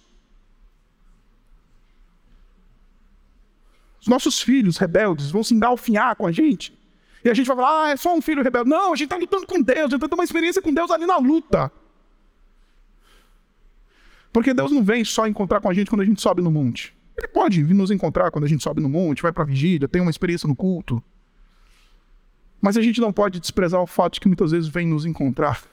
Os 4.00 4.08
nossos 4.08 4.42
filhos 4.42 4.78
rebeldes 4.78 5.32
vão 5.32 5.44
se 5.44 5.54
engalfinhar 5.54 6.16
com 6.16 6.26
a 6.26 6.32
gente. 6.32 6.78
E 7.24 7.30
a 7.30 7.34
gente 7.34 7.48
vai 7.48 7.58
falar, 7.58 7.86
ah, 7.86 7.90
é 7.92 7.98
só 7.98 8.16
um 8.16 8.22
filho 8.22 8.42
rebelde. 8.44 8.70
Não, 8.70 8.94
a 8.94 8.96
gente 8.96 9.06
está 9.06 9.18
lutando 9.18 9.46
com 9.46 9.62
Deus, 9.62 9.78
a 9.78 9.82
gente 9.82 9.96
está 9.96 10.08
tendo 10.08 10.20
uma 10.20 10.24
experiência 10.24 10.62
com 10.62 10.74
Deus 10.74 10.90
ali 10.90 11.06
na 11.06 11.18
luta. 11.18 11.72
Porque 14.32 14.54
Deus 14.54 14.72
não 14.72 14.84
vem 14.84 15.04
só 15.04 15.28
encontrar 15.28 15.60
com 15.60 15.70
a 15.70 15.74
gente 15.74 15.90
quando 15.90 16.02
a 16.02 16.06
gente 16.06 16.22
sobe 16.22 16.42
no 16.42 16.52
monte. 16.52 16.96
Ele 17.18 17.28
pode 17.28 17.62
vir 17.62 17.74
nos 17.74 17.92
encontrar 17.92 18.32
quando 18.32 18.46
a 18.46 18.48
gente 18.48 18.64
sobe 18.64 18.82
no 18.82 18.88
monte, 18.88 19.22
vai 19.22 19.34
para 19.34 19.44
a 19.44 19.46
vigília, 19.46 19.88
tem 19.88 20.02
uma 20.02 20.12
experiência 20.12 20.48
no 20.48 20.56
culto. 20.56 21.04
Mas 22.62 22.78
a 22.78 22.82
gente 22.82 23.00
não 23.00 23.14
pode 23.14 23.40
desprezar 23.40 23.82
o 23.82 23.88
fato 23.88 24.16
de 24.16 24.20
que 24.20 24.28
muitas 24.28 24.52
vezes 24.52 24.68
vem 24.68 24.88
nos 24.88 25.06
encontrar 25.06 25.64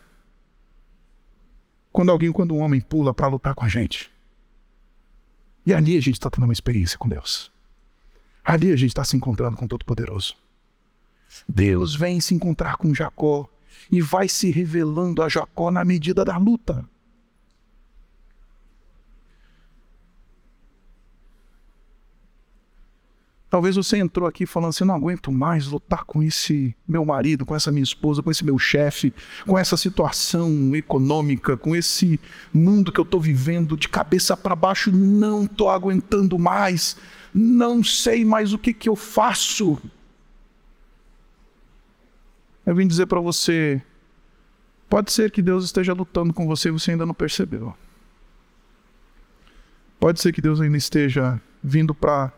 quando 1.92 2.10
alguém, 2.10 2.30
quando 2.30 2.54
um 2.54 2.60
homem 2.60 2.80
pula 2.80 3.14
para 3.14 3.26
lutar 3.26 3.54
com 3.54 3.64
a 3.64 3.68
gente. 3.68 4.10
E 5.64 5.72
ali 5.72 5.96
a 5.96 6.00
gente 6.00 6.14
está 6.14 6.30
tendo 6.30 6.44
uma 6.44 6.52
experiência 6.52 6.98
com 6.98 7.08
Deus. 7.08 7.50
Ali 8.44 8.70
a 8.70 8.76
gente 8.76 8.90
está 8.90 9.02
se 9.02 9.16
encontrando 9.16 9.56
com 9.56 9.64
o 9.64 9.68
Todo-Poderoso. 9.68 10.36
Deus 11.48 11.94
vem 11.96 12.20
se 12.20 12.34
encontrar 12.34 12.76
com 12.76 12.94
Jacó 12.94 13.48
e 13.90 14.00
vai 14.00 14.28
se 14.28 14.50
revelando 14.50 15.22
a 15.22 15.28
Jacó 15.28 15.70
na 15.70 15.84
medida 15.84 16.24
da 16.24 16.36
luta. 16.36 16.88
Talvez 23.56 23.74
você 23.74 23.96
entrou 23.96 24.28
aqui 24.28 24.44
falando 24.44 24.68
assim: 24.68 24.84
não 24.84 24.94
aguento 24.94 25.32
mais 25.32 25.66
lutar 25.66 26.04
com 26.04 26.22
esse 26.22 26.76
meu 26.86 27.06
marido, 27.06 27.46
com 27.46 27.56
essa 27.56 27.72
minha 27.72 27.82
esposa, 27.82 28.22
com 28.22 28.30
esse 28.30 28.44
meu 28.44 28.58
chefe, 28.58 29.14
com 29.46 29.56
essa 29.56 29.78
situação 29.78 30.76
econômica, 30.76 31.56
com 31.56 31.74
esse 31.74 32.20
mundo 32.52 32.92
que 32.92 33.00
eu 33.00 33.04
estou 33.04 33.18
vivendo 33.18 33.74
de 33.74 33.88
cabeça 33.88 34.36
para 34.36 34.54
baixo. 34.54 34.92
Não 34.92 35.44
estou 35.44 35.70
aguentando 35.70 36.38
mais, 36.38 36.98
não 37.32 37.82
sei 37.82 38.26
mais 38.26 38.52
o 38.52 38.58
que, 38.58 38.74
que 38.74 38.90
eu 38.90 38.94
faço. 38.94 39.80
Eu 42.66 42.74
vim 42.74 42.86
dizer 42.86 43.06
para 43.06 43.20
você: 43.20 43.80
pode 44.86 45.10
ser 45.10 45.30
que 45.30 45.40
Deus 45.40 45.64
esteja 45.64 45.94
lutando 45.94 46.34
com 46.34 46.46
você 46.46 46.68
e 46.68 46.72
você 46.72 46.90
ainda 46.90 47.06
não 47.06 47.14
percebeu. 47.14 47.74
Pode 49.98 50.20
ser 50.20 50.30
que 50.30 50.42
Deus 50.42 50.60
ainda 50.60 50.76
esteja 50.76 51.40
vindo 51.64 51.94
para 51.94 52.30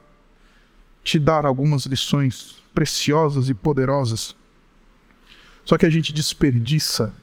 te 1.03 1.19
dar 1.19 1.47
algumas 1.47 1.87
lições 1.87 2.63
preciosas 2.75 3.49
e 3.49 3.55
poderosas. 3.55 4.37
Só 5.65 5.77
que 5.77 5.87
a 5.87 5.91
gente 5.91 6.13
desperdiça 6.13 7.15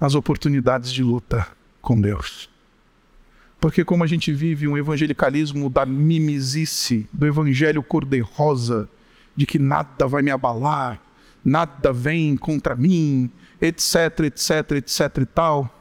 as 0.00 0.14
oportunidades 0.14 0.92
de 0.92 1.02
luta 1.02 1.46
com 1.80 2.00
Deus. 2.00 2.48
Porque 3.60 3.84
como 3.84 4.04
a 4.04 4.06
gente 4.06 4.32
vive 4.32 4.68
um 4.68 4.76
evangelicalismo 4.76 5.70
da 5.70 5.86
mimisice, 5.86 7.08
do 7.12 7.26
evangelho 7.26 7.82
cor-de-rosa, 7.82 8.88
de 9.34 9.46
que 9.46 9.58
nada 9.58 10.06
vai 10.06 10.22
me 10.22 10.30
abalar, 10.30 11.00
nada 11.44 11.92
vem 11.92 12.36
contra 12.36 12.74
mim, 12.74 13.30
etc, 13.60 14.20
etc, 14.24 14.72
etc 14.72 15.18
e 15.22 15.26
tal. 15.26 15.72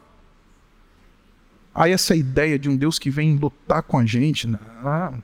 Aí 1.73 1.91
essa 1.91 2.15
ideia 2.15 2.57
de 2.57 2.69
um 2.69 2.75
Deus 2.77 2.97
que 2.97 3.09
vem 3.09 3.35
lutar 3.35 3.83
com 3.83 3.97
a 3.97 4.05
gente, 4.05 4.47
não, 4.47 5.23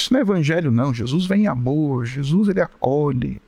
isso 0.00 0.12
não 0.12 0.20
é 0.20 0.22
evangelho, 0.22 0.70
não. 0.70 0.92
Jesus 0.92 1.26
vem 1.26 1.42
em 1.42 1.46
amor, 1.46 2.04
Jesus 2.06 2.48
ele 2.48 2.60
acolhe. 2.60 3.40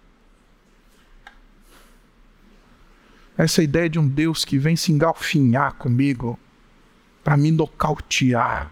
Essa 3.37 3.63
ideia 3.63 3.89
de 3.89 3.99
um 3.99 4.09
Deus 4.09 4.45
que 4.45 4.59
vem 4.59 4.77
se 4.77 4.93
engalfinhar 4.93 5.75
comigo 5.75 6.39
para 7.23 7.37
me 7.37 7.51
nocautear. 7.51 8.71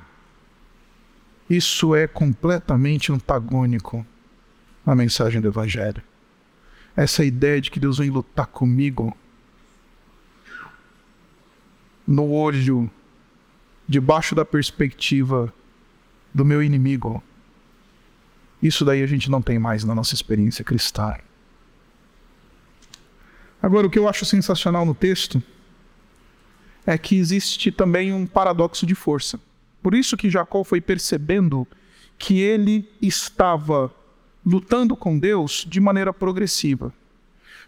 Isso 1.49 1.95
é 1.95 2.07
completamente 2.07 3.13
antagônico 3.13 4.07
à 4.87 4.95
mensagem 4.95 5.41
do 5.41 5.49
Evangelho. 5.49 6.03
Essa 6.97 7.25
ideia 7.25 7.61
de 7.61 7.71
que 7.71 7.81
Deus 7.81 7.99
vem 7.99 8.09
lutar 8.09 8.47
comigo 8.47 9.15
no 12.07 12.31
olho, 12.31 12.91
debaixo 13.89 14.35
da 14.35 14.45
perspectiva 14.45 15.53
do 16.33 16.45
meu 16.45 16.63
inimigo. 16.63 17.23
Isso 18.65 18.83
daí 18.83 19.03
a 19.03 19.07
gente 19.07 19.31
não 19.31 19.43
tem 19.43 19.59
mais 19.59 19.85
na 19.85 19.95
nossa 19.95 20.15
experiência 20.15 20.65
cristã. 20.65 21.15
Agora, 23.63 23.87
o 23.87 23.91
que 23.91 23.99
eu 23.99 24.09
acho 24.09 24.25
sensacional 24.25 24.87
no 24.87 24.95
texto 24.95 25.43
é 26.87 26.97
que 26.97 27.15
existe 27.15 27.71
também 27.71 28.11
um 28.11 28.27
paradoxo 28.27 28.87
de 28.87 28.95
força. 28.95 29.39
Por 29.83 29.95
isso 29.95 30.17
que 30.17 30.31
Jacó 30.31 30.65
foi 30.65 30.81
percebendo 30.81 31.69
que 32.19 32.41
ele 32.41 32.89
estava 33.03 33.95
lutando 34.45 34.97
com 34.97 35.19
Deus 35.19 35.67
de 35.69 35.79
maneira 35.79 36.11
progressiva. 36.11 36.91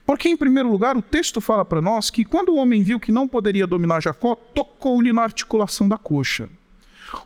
Porque, 0.06 0.30
em 0.30 0.36
primeiro 0.36 0.70
lugar, 0.70 0.96
o 0.96 1.02
texto 1.02 1.42
fala 1.42 1.64
para 1.64 1.82
nós 1.82 2.08
que 2.08 2.24
quando 2.24 2.50
o 2.50 2.56
homem 2.56 2.82
viu 2.82 2.98
que 2.98 3.12
não 3.12 3.28
poderia 3.28 3.66
dominar 3.66 4.00
Jacó, 4.00 4.34
tocou-lhe 4.34 5.12
na 5.12 5.24
articulação 5.24 5.86
da 5.86 5.98
coxa. 5.98 6.48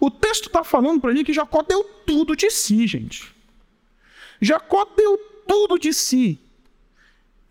O 0.01 0.11
texto 0.11 0.47
está 0.47 0.65
falando 0.65 1.01
para 1.01 1.13
mim 1.13 1.23
que 1.23 1.33
Jacó 1.33 1.63
deu 1.63 1.85
tudo 2.05 2.35
de 2.35 2.51
si, 2.51 2.85
gente. 2.89 3.39
Jacó 4.41 4.85
deu 4.97 5.19
tudo 5.47 5.79
de 5.79 5.93
si. 5.93 6.41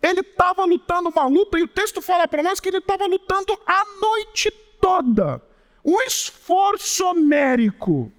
Ele 0.02 0.20
estava 0.20 0.64
lutando 0.64 1.10
uma 1.10 1.26
luta 1.26 1.58
e 1.58 1.62
o 1.62 1.68
texto 1.68 2.00
fala 2.00 2.26
para 2.26 2.42
nós 2.42 2.58
que 2.58 2.68
ele 2.68 2.78
estava 2.78 3.06
lutando 3.06 3.52
a 3.66 3.84
noite 4.00 4.50
toda. 4.80 5.42
Um 5.84 6.00
esforço 6.02 7.04
homérico. 7.04 8.10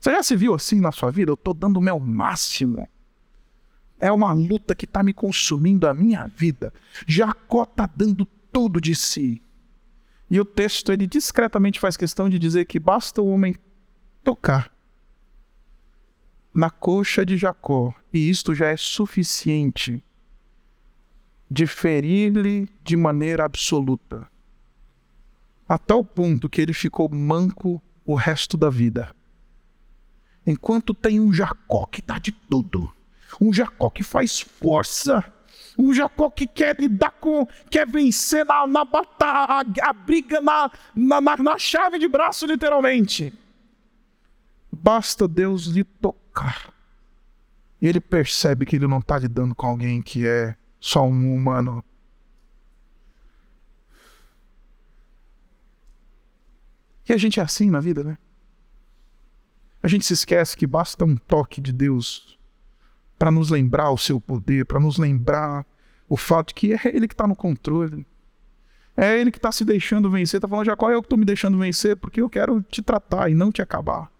Você 0.00 0.10
já 0.10 0.22
se 0.22 0.36
viu 0.36 0.54
assim 0.54 0.80
na 0.80 0.92
sua 0.92 1.10
vida? 1.10 1.30
Eu 1.30 1.34
estou 1.34 1.54
dando 1.54 1.76
o 1.76 1.82
meu 1.82 1.98
máximo. 2.00 2.88
É 4.00 4.10
uma 4.10 4.32
luta 4.32 4.74
que 4.74 4.84
está 4.84 5.02
me 5.02 5.14
consumindo 5.14 5.86
a 5.86 5.94
minha 5.94 6.26
vida. 6.26 6.72
Jacó 7.06 7.62
está 7.62 7.88
dando 7.94 8.26
tudo 8.52 8.80
de 8.80 8.94
si. 8.94 9.42
E 10.30 10.40
o 10.40 10.44
texto 10.44 10.90
ele 10.90 11.06
discretamente 11.06 11.78
faz 11.78 11.96
questão 11.96 12.28
de 12.28 12.38
dizer 12.38 12.64
que 12.64 12.78
basta 12.78 13.22
o 13.22 13.28
homem 13.28 13.54
tocar 14.22 14.73
na 16.54 16.70
coxa 16.70 17.26
de 17.26 17.36
Jacó, 17.36 17.92
e 18.12 18.30
isto 18.30 18.54
já 18.54 18.68
é 18.68 18.76
suficiente 18.76 20.02
de 21.50 21.66
ferir-lhe 21.66 22.68
de 22.82 22.96
maneira 22.96 23.44
absoluta, 23.44 24.28
a 25.68 25.76
tal 25.76 26.04
ponto 26.04 26.48
que 26.48 26.60
ele 26.60 26.72
ficou 26.72 27.08
manco 27.08 27.82
o 28.06 28.14
resto 28.14 28.56
da 28.56 28.70
vida. 28.70 29.14
Enquanto 30.46 30.94
tem 30.94 31.18
um 31.18 31.32
Jacó 31.32 31.86
que 31.86 32.00
dá 32.00 32.18
de 32.18 32.30
tudo, 32.30 32.92
um 33.40 33.52
Jacó 33.52 33.90
que 33.90 34.04
faz 34.04 34.40
força, 34.40 35.24
um 35.76 35.92
Jacó 35.92 36.30
que 36.30 36.46
quer 36.46 36.78
lidar 36.78 37.12
com, 37.20 37.46
quer 37.68 37.86
vencer 37.86 38.44
na, 38.44 38.66
na 38.66 38.84
batalha, 38.84 39.64
a, 39.82 39.90
a 39.90 39.92
briga 39.92 40.40
na, 40.40 40.70
na, 40.94 41.20
na 41.20 41.58
chave 41.58 41.98
de 41.98 42.06
braço, 42.06 42.46
literalmente. 42.46 43.32
Basta 44.70 45.26
Deus 45.26 45.66
lhe 45.66 45.82
tocar. 45.82 46.23
E 47.80 47.86
ele 47.86 48.00
percebe 48.00 48.64
que 48.64 48.76
ele 48.76 48.86
não 48.86 48.98
está 48.98 49.18
lidando 49.18 49.54
com 49.54 49.66
alguém 49.66 50.00
que 50.00 50.26
é 50.26 50.56
só 50.80 51.06
um 51.06 51.34
humano. 51.34 51.84
E 57.08 57.12
a 57.12 57.16
gente 57.16 57.40
é 57.40 57.42
assim 57.42 57.70
na 57.70 57.80
vida, 57.80 58.02
né? 58.02 58.16
A 59.82 59.88
gente 59.88 60.06
se 60.06 60.14
esquece 60.14 60.56
que 60.56 60.66
basta 60.66 61.04
um 61.04 61.14
toque 61.14 61.60
de 61.60 61.72
Deus 61.72 62.38
para 63.18 63.30
nos 63.30 63.50
lembrar 63.50 63.90
o 63.90 63.98
seu 63.98 64.18
poder, 64.18 64.64
para 64.64 64.80
nos 64.80 64.96
lembrar 64.96 65.66
o 66.08 66.16
fato 66.16 66.54
que 66.54 66.72
é 66.72 66.80
Ele 66.86 67.06
que 67.06 67.14
está 67.14 67.26
no 67.26 67.36
controle. 67.36 68.06
É 68.96 69.18
Ele 69.18 69.30
que 69.30 69.38
está 69.38 69.52
se 69.52 69.64
deixando 69.64 70.10
vencer. 70.10 70.38
Está 70.38 70.48
falando, 70.48 70.66
Jacó, 70.66 70.90
é 70.90 70.94
eu 70.94 71.02
que 71.02 71.06
estou 71.06 71.18
me 71.18 71.24
deixando 71.24 71.58
vencer 71.58 71.96
porque 71.96 72.20
eu 72.20 72.30
quero 72.30 72.62
te 72.62 72.80
tratar 72.80 73.30
e 73.30 73.34
não 73.34 73.52
te 73.52 73.60
acabar. 73.60 74.10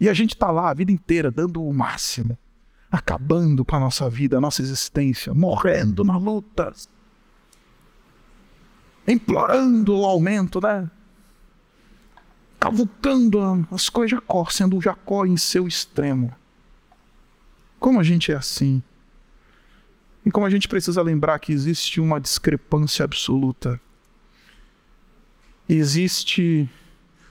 E 0.00 0.08
a 0.08 0.14
gente 0.14 0.34
está 0.34 0.50
lá 0.50 0.70
a 0.70 0.74
vida 0.74 0.90
inteira 0.90 1.30
dando 1.30 1.62
o 1.62 1.72
máximo, 1.72 2.36
acabando 2.90 3.64
com 3.64 3.76
a 3.76 3.80
nossa 3.80 4.08
vida, 4.10 4.38
a 4.38 4.40
nossa 4.40 4.62
existência, 4.62 5.32
morrendo 5.32 6.04
na 6.04 6.16
luta, 6.16 6.72
implorando 9.06 9.96
o 9.96 10.04
aumento, 10.04 10.60
né? 10.60 10.90
Cavucando 12.58 13.66
as 13.70 13.88
coisas 13.88 14.10
Jacó, 14.10 14.46
sendo 14.46 14.78
o 14.78 14.80
Jacó 14.80 15.26
em 15.26 15.36
seu 15.36 15.68
extremo. 15.68 16.34
Como 17.78 18.00
a 18.00 18.02
gente 18.02 18.32
é 18.32 18.36
assim? 18.36 18.82
E 20.24 20.30
como 20.30 20.46
a 20.46 20.50
gente 20.50 20.66
precisa 20.66 21.02
lembrar 21.02 21.38
que 21.38 21.52
existe 21.52 22.00
uma 22.00 22.18
discrepância 22.18 23.04
absoluta. 23.04 23.78
Existe 25.68 26.68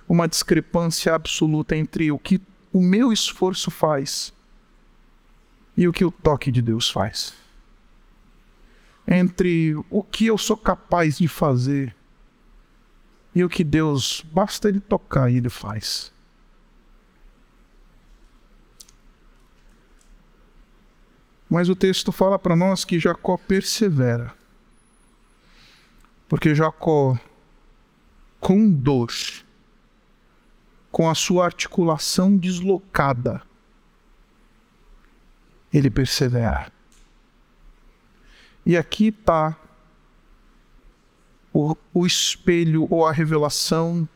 uma 0.08 0.28
discrepância 0.28 1.15
absoluta 1.15 1.76
entre 1.76 2.12
o 2.12 2.19
que 2.19 2.39
o 2.73 2.81
meu 2.81 3.13
esforço 3.13 3.69
faz 3.69 4.33
e 5.77 5.88
o 5.88 5.93
que 5.93 6.03
o 6.03 6.12
toque 6.12 6.51
de 6.51 6.62
Deus 6.62 6.89
faz. 6.89 7.36
Entre 9.07 9.75
o 9.89 10.01
que 10.01 10.25
eu 10.25 10.38
sou 10.38 10.57
capaz 10.57 11.19
de 11.19 11.27
fazer 11.27 11.95
e 13.36 13.43
o 13.43 13.49
que 13.49 13.63
Deus, 13.63 14.25
basta 14.31 14.69
Ele 14.69 14.79
tocar 14.79 15.29
e 15.29 15.38
Ele 15.38 15.49
faz. 15.49 16.12
Mas 21.49 21.69
o 21.69 21.75
texto 21.75 22.12
fala 22.12 22.39
para 22.39 22.55
nós 22.55 22.83
que 22.83 22.99
Jacó 22.99 23.38
persevera. 23.38 24.33
Porque 26.27 26.55
Jacó, 26.55 27.19
com 28.39 28.67
dor, 28.67 29.12
com 30.93 31.10
a 31.10 31.15
sua 31.15 31.43
articulação 31.43 32.38
deslocada, 32.38 33.41
ele 35.73 35.89
persevera. 35.89 36.71
E 38.65 38.77
aqui 38.77 39.08
está 39.08 39.58
o, 41.51 41.75
o 41.93 42.06
espelho 42.06 42.88
ou 42.89 43.06
a 43.06 43.12
revelação 43.12 44.08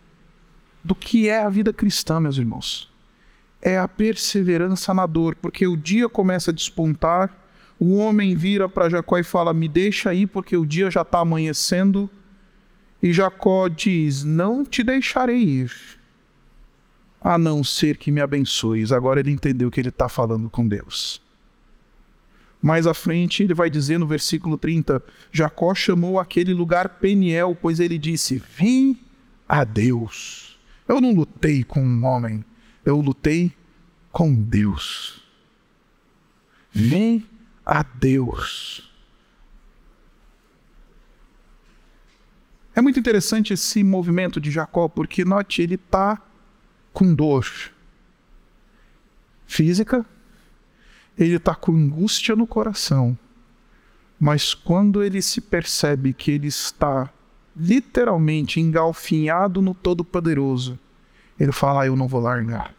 do 0.81 0.95
que 0.95 1.27
é 1.27 1.43
a 1.43 1.49
vida 1.49 1.73
cristã, 1.73 2.21
meus 2.21 2.37
irmãos 2.37 2.89
é 3.61 3.77
a 3.77 3.87
perseverança 3.87 4.93
na 4.93 5.05
dor, 5.05 5.35
porque 5.35 5.67
o 5.67 5.75
dia 5.75 6.07
começa 6.07 6.51
a 6.51 6.53
despontar, 6.53 7.35
o 7.79 7.97
homem 7.97 8.35
vira 8.35 8.69
para 8.69 8.89
Jacó 8.89 9.17
e 9.17 9.23
fala: 9.23 9.53
Me 9.53 9.67
deixa 9.67 10.09
aí, 10.09 10.25
porque 10.25 10.55
o 10.55 10.65
dia 10.65 10.89
já 10.89 11.01
está 11.01 11.19
amanhecendo. 11.19 12.09
E 13.01 13.11
Jacó 13.11 13.67
diz: 13.67 14.23
Não 14.23 14.63
te 14.63 14.83
deixarei 14.83 15.43
ir, 15.43 15.71
a 17.21 17.37
não 17.37 17.63
ser 17.63 17.97
que 17.97 18.11
me 18.11 18.21
abençoes. 18.21 18.91
Agora 18.91 19.19
ele 19.19 19.31
entendeu 19.31 19.69
que 19.71 19.79
ele 19.79 19.89
está 19.89 20.07
falando 20.07 20.49
com 20.49 20.67
Deus. 20.67 21.21
Mais 22.61 22.87
à 22.87 22.93
frente, 22.93 23.43
ele 23.43 23.53
vai 23.53 23.69
dizer 23.69 23.97
no 23.97 24.07
versículo 24.07 24.57
30: 24.57 25.03
Jacó 25.31 25.73
chamou 25.75 26.19
aquele 26.19 26.53
lugar 26.53 26.89
Peniel, 26.99 27.55
pois 27.59 27.79
ele 27.79 27.97
disse: 27.97 28.41
Vi 28.57 28.99
a 29.47 29.63
Deus. 29.63 30.57
Eu 30.87 31.01
não 31.01 31.13
lutei 31.13 31.63
com 31.63 31.83
um 31.83 32.05
homem, 32.05 32.43
eu 32.85 32.99
lutei 32.99 33.51
com 34.11 34.33
Deus. 34.33 35.21
Vem 36.71 37.25
a 37.65 37.83
Deus. 37.83 38.89
É 42.73 42.81
muito 42.81 42.99
interessante 42.99 43.53
esse 43.53 43.83
movimento 43.83 44.39
de 44.39 44.51
Jacó, 44.51 44.87
porque 44.87 45.25
note, 45.25 45.61
ele 45.61 45.75
está 45.75 46.21
com 46.97 47.13
dor 47.13 47.47
física, 49.45 50.03
ele 51.15 51.35
está 51.35 51.53
com 51.53 51.71
angústia 51.71 52.35
no 52.35 52.47
coração, 52.47 53.15
mas 54.19 54.55
quando 54.55 55.03
ele 55.03 55.21
se 55.21 55.39
percebe 55.39 56.11
que 56.11 56.31
ele 56.31 56.47
está 56.47 57.13
literalmente 57.55 58.59
engalfinhado 58.59 59.61
no 59.61 59.75
Todo-Poderoso, 59.75 60.79
ele 61.39 61.51
fala: 61.51 61.83
ah, 61.83 61.85
Eu 61.85 61.95
não 61.95 62.07
vou 62.07 62.19
largar. 62.19 62.73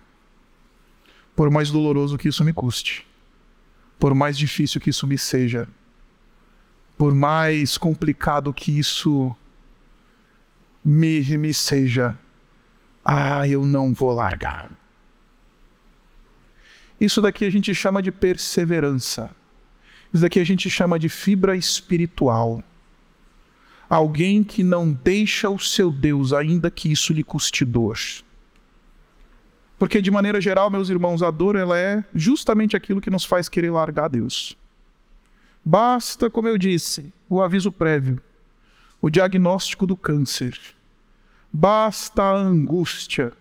Por 1.36 1.48
mais 1.48 1.70
doloroso 1.70 2.18
que 2.18 2.28
isso 2.28 2.42
me 2.42 2.52
custe, 2.52 3.06
por 4.00 4.14
mais 4.14 4.36
difícil 4.36 4.80
que 4.80 4.90
isso 4.90 5.06
me 5.06 5.16
seja, 5.16 5.68
por 6.96 7.14
mais 7.14 7.78
complicado 7.78 8.52
que 8.52 8.76
isso 8.76 9.32
me, 10.84 11.20
me 11.38 11.54
seja, 11.54 12.18
ah, 13.10 13.48
eu 13.48 13.64
não 13.64 13.94
vou 13.94 14.12
largar. 14.12 14.70
Isso 17.00 17.22
daqui 17.22 17.46
a 17.46 17.50
gente 17.50 17.74
chama 17.74 18.02
de 18.02 18.12
perseverança. 18.12 19.30
Isso 20.12 20.20
daqui 20.20 20.38
a 20.38 20.44
gente 20.44 20.68
chama 20.68 20.98
de 20.98 21.08
fibra 21.08 21.56
espiritual. 21.56 22.62
Alguém 23.88 24.44
que 24.44 24.62
não 24.62 24.92
deixa 24.92 25.48
o 25.48 25.58
seu 25.58 25.90
Deus, 25.90 26.34
ainda 26.34 26.70
que 26.70 26.92
isso 26.92 27.14
lhe 27.14 27.24
custe 27.24 27.64
dor. 27.64 27.96
Porque 29.78 30.02
de 30.02 30.10
maneira 30.10 30.38
geral, 30.38 30.68
meus 30.68 30.90
irmãos, 30.90 31.22
a 31.22 31.30
dor 31.30 31.56
ela 31.56 31.78
é 31.78 32.04
justamente 32.14 32.76
aquilo 32.76 33.00
que 33.00 33.08
nos 33.08 33.24
faz 33.24 33.48
querer 33.48 33.70
largar 33.70 34.08
Deus. 34.08 34.54
Basta, 35.64 36.28
como 36.28 36.46
eu 36.46 36.58
disse, 36.58 37.10
o 37.26 37.40
aviso 37.40 37.72
prévio, 37.72 38.20
o 39.00 39.08
diagnóstico 39.08 39.86
do 39.86 39.96
câncer. 39.96 40.76
Basta 41.52 42.22
a 42.22 42.32
angústia. 42.32 43.32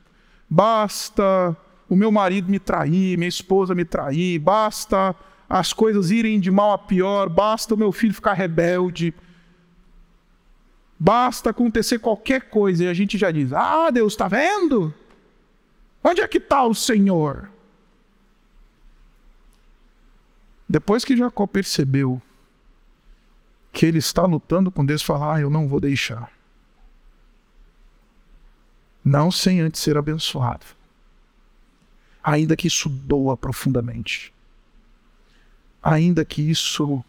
Basta 0.50 1.56
o 1.90 1.96
meu 1.96 2.12
marido 2.12 2.50
me 2.50 2.60
trair, 2.60 3.18
minha 3.18 3.28
esposa 3.28 3.74
me 3.74 3.86
trair, 3.86 4.40
basta 4.40 5.16
as 5.50 5.72
coisas 5.72 6.12
irem 6.12 6.40
de 6.40 6.52
mal 6.52 6.74
a 6.74 6.78
pior, 6.78 7.30
basta 7.30 7.74
o 7.74 7.78
meu 7.78 7.92
filho 7.92 8.14
ficar 8.14 8.34
rebelde. 8.34 9.14
Basta 11.00 11.52
acontecer 11.52 12.00
qualquer 12.00 12.50
coisa 12.50 12.84
e 12.84 12.88
a 12.88 12.94
gente 12.94 13.18
já 13.18 13.32
diz: 13.32 13.54
Ah, 13.54 13.90
Deus 13.92 14.14
está 14.14 14.28
vendo? 14.28 14.94
Onde 16.04 16.22
é 16.22 16.28
que 16.28 16.38
está 16.38 16.64
o 16.64 16.74
Senhor? 16.74 17.50
Depois 20.68 21.06
que 21.06 21.16
Jacó 21.16 21.48
percebeu 21.48 22.22
que 23.72 23.86
ele 23.86 24.00
está 24.00 24.24
lutando 24.24 24.72
com 24.72 24.86
Deus, 24.86 25.02
fala: 25.02 25.36
ah, 25.36 25.40
eu 25.40 25.50
não 25.50 25.68
vou 25.68 25.80
deixar. 25.80 26.32
Não 29.08 29.32
sem 29.32 29.62
antes 29.62 29.80
ser 29.80 29.98
abençoado. 29.98 30.66
Ainda 32.22 32.58
que 32.58 32.68
isso 32.68 32.90
doa 32.90 33.38
profundamente. 33.38 34.34
Ainda 35.82 36.26
que 36.26 36.42
isso 36.42 37.02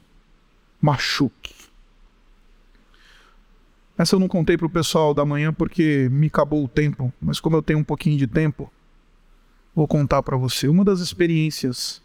machuque. 0.80 1.56
Essa 3.98 4.14
eu 4.14 4.20
não 4.20 4.28
contei 4.28 4.56
para 4.56 4.68
o 4.68 4.70
pessoal 4.70 5.12
da 5.12 5.24
manhã 5.24 5.52
porque 5.52 6.08
me 6.12 6.28
acabou 6.28 6.64
o 6.64 6.68
tempo, 6.68 7.12
mas 7.20 7.40
como 7.40 7.56
eu 7.56 7.62
tenho 7.62 7.80
um 7.80 7.84
pouquinho 7.84 8.16
de 8.16 8.28
tempo, 8.28 8.72
vou 9.74 9.88
contar 9.88 10.22
para 10.22 10.36
você. 10.36 10.68
Uma 10.68 10.84
das 10.84 11.00
experiências 11.00 12.00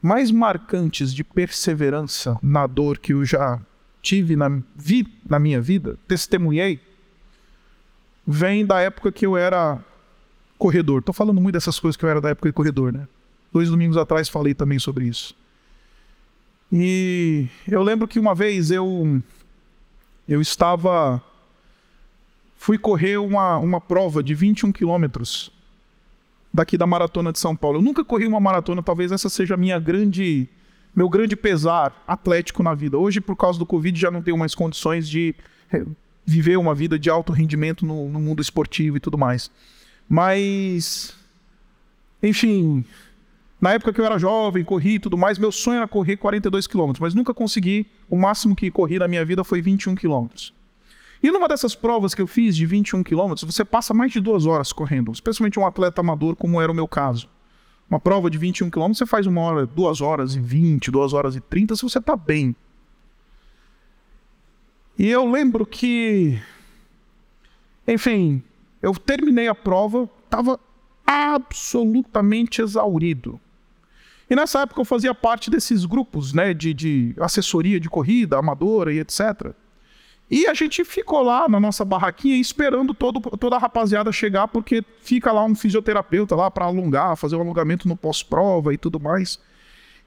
mais 0.00 0.30
marcantes 0.30 1.12
de 1.12 1.22
perseverança 1.22 2.38
na 2.42 2.66
dor 2.66 2.96
que 2.96 3.12
eu 3.12 3.26
já 3.26 3.60
tive 4.00 4.36
na, 4.36 4.62
vi, 4.74 5.06
na 5.28 5.38
minha 5.38 5.60
vida, 5.60 5.98
testemunhei, 6.08 6.80
vem 8.30 8.64
da 8.64 8.80
época 8.80 9.10
que 9.10 9.26
eu 9.26 9.36
era 9.36 9.84
corredor. 10.56 11.00
Estou 11.00 11.12
falando 11.12 11.40
muito 11.40 11.54
dessas 11.54 11.80
coisas 11.80 11.96
que 11.96 12.04
eu 12.04 12.08
era 12.08 12.20
da 12.20 12.30
época 12.30 12.48
de 12.48 12.52
corredor, 12.52 12.92
né? 12.92 13.08
Dois 13.52 13.68
domingos 13.68 13.96
atrás 13.96 14.28
falei 14.28 14.54
também 14.54 14.78
sobre 14.78 15.06
isso. 15.06 15.34
E 16.72 17.48
eu 17.66 17.82
lembro 17.82 18.06
que 18.06 18.20
uma 18.20 18.32
vez 18.32 18.70
eu 18.70 19.20
eu 20.28 20.40
estava 20.40 21.20
fui 22.56 22.78
correr 22.78 23.16
uma, 23.16 23.58
uma 23.58 23.80
prova 23.80 24.22
de 24.22 24.32
21 24.32 24.70
quilômetros 24.70 25.50
daqui 26.54 26.78
da 26.78 26.86
maratona 26.86 27.32
de 27.32 27.38
São 27.40 27.56
Paulo. 27.56 27.78
Eu 27.78 27.82
nunca 27.82 28.04
corri 28.04 28.28
uma 28.28 28.38
maratona, 28.38 28.80
talvez 28.80 29.10
essa 29.10 29.28
seja 29.28 29.56
minha 29.56 29.80
grande 29.80 30.48
meu 30.94 31.08
grande 31.08 31.34
pesar 31.34 32.04
atlético 32.06 32.62
na 32.62 32.74
vida. 32.74 32.96
Hoje, 32.96 33.20
por 33.20 33.34
causa 33.34 33.58
do 33.58 33.66
Covid, 33.66 33.98
já 33.98 34.10
não 34.10 34.22
tenho 34.22 34.38
mais 34.38 34.54
condições 34.54 35.08
de 35.08 35.34
viver 36.30 36.56
uma 36.56 36.74
vida 36.74 36.98
de 36.98 37.10
alto 37.10 37.32
rendimento 37.32 37.84
no, 37.84 38.08
no 38.08 38.20
mundo 38.20 38.40
esportivo 38.40 38.96
e 38.96 39.00
tudo 39.00 39.18
mais. 39.18 39.50
Mas, 40.08 41.14
enfim, 42.22 42.84
na 43.60 43.72
época 43.72 43.92
que 43.92 44.00
eu 44.00 44.04
era 44.04 44.18
jovem, 44.18 44.64
corri 44.64 44.94
e 44.94 44.98
tudo 44.98 45.18
mais, 45.18 45.38
meu 45.38 45.52
sonho 45.52 45.78
era 45.78 45.88
correr 45.88 46.16
42 46.16 46.66
quilômetros, 46.66 47.00
mas 47.00 47.14
nunca 47.14 47.34
consegui. 47.34 47.86
O 48.08 48.16
máximo 48.16 48.56
que 48.56 48.70
corri 48.70 48.98
na 48.98 49.06
minha 49.06 49.24
vida 49.24 49.44
foi 49.44 49.60
21 49.60 49.94
quilômetros. 49.94 50.54
E 51.22 51.30
numa 51.30 51.46
dessas 51.46 51.74
provas 51.74 52.14
que 52.14 52.22
eu 52.22 52.26
fiz 52.26 52.56
de 52.56 52.64
21 52.64 53.02
quilômetros, 53.02 53.44
você 53.44 53.64
passa 53.64 53.92
mais 53.92 54.10
de 54.10 54.20
duas 54.20 54.46
horas 54.46 54.72
correndo, 54.72 55.12
especialmente 55.12 55.60
um 55.60 55.66
atleta 55.66 56.00
amador, 56.00 56.34
como 56.34 56.60
era 56.60 56.72
o 56.72 56.74
meu 56.74 56.88
caso. 56.88 57.28
Uma 57.90 58.00
prova 58.00 58.30
de 58.30 58.38
21 58.38 58.70
quilômetros, 58.70 58.98
você 58.98 59.06
faz 59.06 59.26
uma 59.26 59.40
hora, 59.42 59.66
duas 59.66 60.00
horas 60.00 60.34
e 60.34 60.40
20, 60.40 60.90
duas 60.90 61.12
horas 61.12 61.36
e 61.36 61.40
30, 61.40 61.76
se 61.76 61.82
você 61.82 61.98
está 61.98 62.16
bem. 62.16 62.56
E 65.00 65.08
eu 65.08 65.24
lembro 65.24 65.64
que, 65.64 66.38
enfim, 67.88 68.42
eu 68.82 68.92
terminei 68.92 69.48
a 69.48 69.54
prova, 69.54 70.06
estava 70.26 70.60
absolutamente 71.06 72.60
exaurido. 72.60 73.40
E 74.28 74.36
nessa 74.36 74.60
época 74.60 74.78
eu 74.78 74.84
fazia 74.84 75.14
parte 75.14 75.48
desses 75.48 75.86
grupos 75.86 76.34
né, 76.34 76.52
de, 76.52 76.74
de 76.74 77.14
assessoria 77.18 77.80
de 77.80 77.88
corrida, 77.88 78.36
amadora 78.36 78.92
e 78.92 78.98
etc. 78.98 79.54
E 80.30 80.46
a 80.46 80.52
gente 80.52 80.84
ficou 80.84 81.22
lá 81.22 81.48
na 81.48 81.58
nossa 81.58 81.82
barraquinha 81.82 82.36
esperando 82.36 82.92
todo, 82.92 83.22
toda 83.38 83.56
a 83.56 83.58
rapaziada 83.58 84.12
chegar, 84.12 84.48
porque 84.48 84.84
fica 85.00 85.32
lá 85.32 85.42
um 85.46 85.54
fisioterapeuta 85.54 86.36
lá 86.36 86.50
para 86.50 86.66
alongar, 86.66 87.16
fazer 87.16 87.36
o 87.36 87.38
um 87.38 87.40
alongamento 87.40 87.88
no 87.88 87.96
pós-prova 87.96 88.74
e 88.74 88.76
tudo 88.76 89.00
mais. 89.00 89.40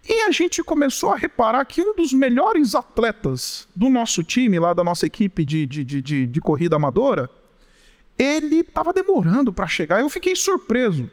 E 0.07 0.21
a 0.23 0.31
gente 0.31 0.61
começou 0.63 1.11
a 1.11 1.15
reparar 1.15 1.65
que 1.65 1.81
um 1.81 1.95
dos 1.95 2.11
melhores 2.11 2.75
atletas 2.75 3.67
do 3.75 3.89
nosso 3.89 4.23
time, 4.23 4.59
lá 4.59 4.73
da 4.73 4.83
nossa 4.83 5.05
equipe 5.05 5.45
de, 5.45 5.65
de, 5.65 5.83
de, 5.83 6.27
de, 6.27 6.41
corrida 6.41 6.75
amadora, 6.75 7.29
ele 8.17 8.57
estava 8.57 8.91
demorando 8.91 9.53
para 9.53 9.65
chegar. 9.65 10.01
Eu 10.01 10.09
fiquei 10.09 10.35
surpreso. 10.35 11.09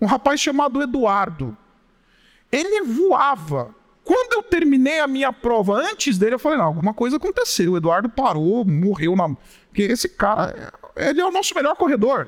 Um 0.00 0.06
rapaz 0.06 0.40
chamado 0.40 0.82
Eduardo. 0.82 1.56
Ele 2.52 2.82
voava 2.82 3.74
quando 4.08 4.32
eu 4.32 4.42
terminei 4.42 5.00
a 5.00 5.06
minha 5.06 5.30
prova 5.30 5.74
antes 5.74 6.16
dele, 6.16 6.34
eu 6.34 6.38
falei, 6.38 6.56
não, 6.56 6.64
alguma 6.64 6.94
coisa 6.94 7.18
aconteceu. 7.18 7.72
O 7.72 7.76
Eduardo 7.76 8.08
parou, 8.08 8.64
morreu 8.64 9.14
na. 9.14 9.28
Porque 9.68 9.82
esse 9.82 10.08
cara, 10.08 10.72
ele 10.96 11.20
é 11.20 11.26
o 11.26 11.30
nosso 11.30 11.54
melhor 11.54 11.76
corredor. 11.76 12.26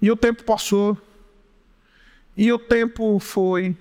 E 0.00 0.10
o 0.10 0.16
tempo 0.16 0.42
passou. 0.42 0.98
E 2.36 2.52
o 2.52 2.58
tempo 2.58 3.20
foi. 3.20 3.76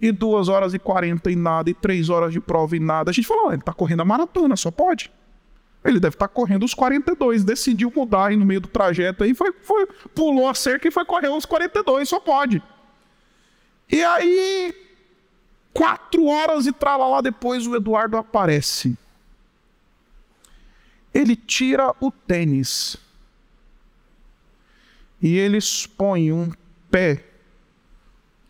E 0.00 0.12
duas 0.12 0.48
horas 0.48 0.74
e 0.74 0.78
quarenta 0.78 1.30
e 1.30 1.36
nada, 1.36 1.70
e 1.70 1.74
três 1.74 2.10
horas 2.10 2.32
de 2.32 2.40
prova 2.40 2.76
e 2.76 2.80
nada. 2.80 3.10
A 3.10 3.14
gente 3.14 3.26
falou, 3.26 3.52
ele 3.52 3.62
tá 3.62 3.72
correndo 3.72 4.02
a 4.02 4.04
maratona, 4.04 4.56
só 4.56 4.70
pode. 4.70 5.10
Ele 5.84 5.98
deve 6.00 6.16
estar 6.16 6.28
tá 6.28 6.34
correndo 6.34 6.64
os 6.64 6.74
42. 6.74 7.44
Decidiu 7.44 7.92
mudar 7.94 8.26
aí 8.26 8.36
no 8.36 8.44
meio 8.44 8.60
do 8.60 8.68
trajeto 8.68 9.24
aí, 9.24 9.34
foi, 9.34 9.52
foi, 9.62 9.86
pulou 10.14 10.48
a 10.48 10.54
cerca 10.54 10.88
e 10.88 10.90
foi 10.90 11.04
correr 11.04 11.28
os 11.28 11.46
42, 11.46 12.08
só 12.08 12.20
pode. 12.20 12.62
E 13.90 14.02
aí 14.02 14.74
Quatro 15.76 16.24
horas 16.24 16.66
e 16.66 16.74
lá 16.82 17.20
depois 17.20 17.66
o 17.66 17.76
Eduardo 17.76 18.16
aparece. 18.16 18.96
Ele 21.12 21.36
tira 21.36 21.94
o 22.00 22.10
tênis 22.10 22.96
e 25.20 25.36
ele 25.36 25.58
expõe 25.58 26.32
um 26.32 26.50
pé 26.90 27.25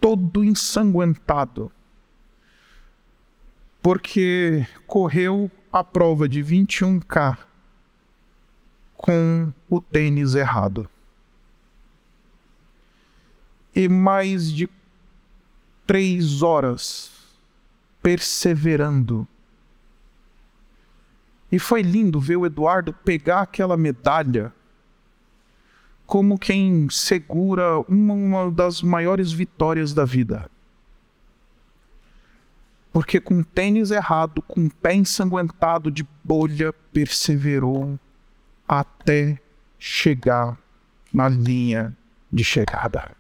todo 0.07 0.45
ensanguentado, 0.45 1.73
porque 3.83 4.65
correu 4.87 5.51
a 5.73 5.83
prova 5.83 6.29
de 6.29 6.45
21K 6.45 7.37
com 8.97 9.53
o 9.69 9.81
tênis 9.81 10.37
errado. 10.37 10.89
E 13.75 13.89
mais 13.89 14.53
de 14.53 14.69
três 15.85 16.41
horas 16.41 17.11
perseverando. 18.01 19.27
E 21.51 21.59
foi 21.59 21.83
lindo 21.83 22.21
ver 22.21 22.37
o 22.37 22.47
Eduardo 22.47 22.93
pegar 22.93 23.41
aquela 23.41 23.77
medalha 23.77 24.55
como 26.07 26.39
quem 26.39 26.89
segura 26.89 27.81
uma, 27.89 28.51
das 28.51 28.81
maiores 28.81 29.33
vitórias 29.33 29.93
da 29.93 30.05
vida. 30.05 30.49
Porque 32.93 33.21
com 33.21 33.43
tênis 33.43 33.91
errado, 33.91 34.41
com 34.41 34.69
pé 34.69 34.95
ensanguentado 34.95 35.91
de 35.91 36.07
bolha, 36.25 36.73
perseverou 36.93 37.99
até 38.67 39.39
chegar 39.79 40.57
na 41.13 41.29
linha 41.29 41.95
de 42.33 42.43
chegada. 42.43 43.15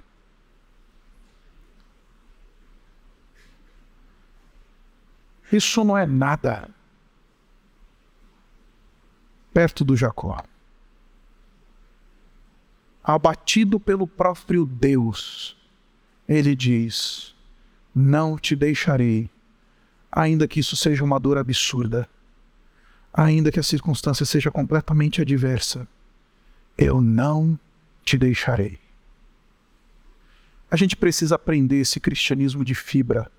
Isso 5.52 5.84
não 5.84 5.96
é 5.96 6.06
nada 6.06 6.68
perto 9.52 9.84
do 9.84 9.96
Jacó. 9.96 10.42
Abatido 13.06 13.78
pelo 13.78 14.06
próprio 14.06 14.66
Deus, 14.66 15.56
ele 16.28 16.56
diz: 16.56 17.34
Não 17.94 18.36
te 18.36 18.56
deixarei, 18.56 19.30
ainda 20.10 20.48
que 20.48 20.58
isso 20.58 20.76
seja 20.76 21.04
uma 21.04 21.20
dor 21.20 21.38
absurda, 21.38 22.08
ainda 23.14 23.52
que 23.52 23.60
a 23.60 23.62
circunstância 23.62 24.26
seja 24.26 24.50
completamente 24.50 25.22
adversa, 25.22 25.86
eu 26.76 27.00
não 27.00 27.56
te 28.04 28.18
deixarei. 28.18 28.78
A 30.68 30.76
gente 30.76 30.96
precisa 30.96 31.36
aprender 31.36 31.76
esse 31.76 32.00
cristianismo 32.00 32.64
de 32.64 32.74
fibra 32.74 33.30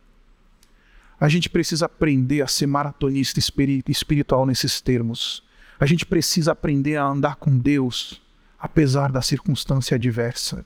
a 1.20 1.28
gente 1.28 1.50
precisa 1.50 1.88
aprender 1.88 2.42
a 2.42 2.48
ser 2.48 2.68
maratonista 2.68 3.40
espiritual 3.40 4.46
nesses 4.46 4.80
termos. 4.80 5.44
A 5.80 5.86
gente 5.86 6.06
precisa 6.06 6.52
aprender 6.52 6.96
a 6.96 7.06
andar 7.06 7.36
com 7.38 7.58
Deus, 7.58 8.22
apesar 8.60 9.12
da 9.12 9.22
circunstância 9.22 9.96
adversa. 9.96 10.66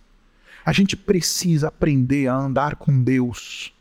A 0.66 0.72
gente 0.72 0.96
precisa 0.96 1.68
aprender 1.68 2.28
a 2.28 2.36
andar 2.36 2.76
com 2.76 3.04
Deus, 3.04 3.74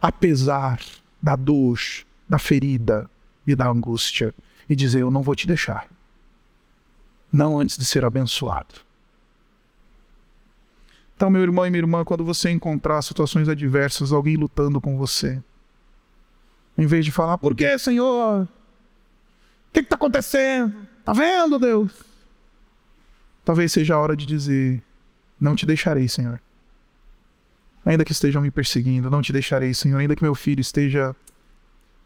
apesar 0.00 0.80
da 1.22 1.34
dor, 1.34 1.78
da 2.28 2.38
ferida 2.38 3.10
e 3.46 3.54
da 3.54 3.68
angústia, 3.68 4.34
e 4.68 4.76
dizer: 4.76 5.00
Eu 5.00 5.10
não 5.10 5.22
vou 5.22 5.34
te 5.34 5.46
deixar. 5.46 5.88
Não 7.32 7.58
antes 7.58 7.76
de 7.76 7.84
ser 7.84 8.04
abençoado. 8.04 8.74
Então, 11.16 11.30
meu 11.30 11.42
irmão 11.42 11.66
e 11.66 11.70
minha 11.70 11.80
irmã, 11.80 12.04
quando 12.04 12.24
você 12.24 12.50
encontrar 12.50 13.00
situações 13.02 13.48
adversas, 13.48 14.12
alguém 14.12 14.36
lutando 14.36 14.80
com 14.80 14.98
você, 14.98 15.42
em 16.76 16.86
vez 16.86 17.04
de 17.04 17.12
falar, 17.12 17.38
por 17.38 17.54
que, 17.54 17.78
Senhor? 17.78 18.42
O 18.42 18.48
que 19.72 19.80
está 19.80 19.94
acontecendo? 19.94 20.74
Está 20.98 21.12
vendo, 21.12 21.58
Deus? 21.58 22.13
Talvez 23.44 23.72
seja 23.72 23.94
a 23.94 23.98
hora 23.98 24.16
de 24.16 24.24
dizer, 24.24 24.82
não 25.40 25.54
te 25.54 25.66
deixarei, 25.66 26.08
Senhor. 26.08 26.40
Ainda 27.84 28.04
que 28.04 28.12
estejam 28.12 28.40
me 28.40 28.50
perseguindo, 28.50 29.10
não 29.10 29.20
te 29.20 29.32
deixarei, 29.32 29.74
Senhor. 29.74 29.98
Ainda 29.98 30.16
que 30.16 30.22
meu 30.22 30.34
filho 30.34 30.60
esteja 30.60 31.14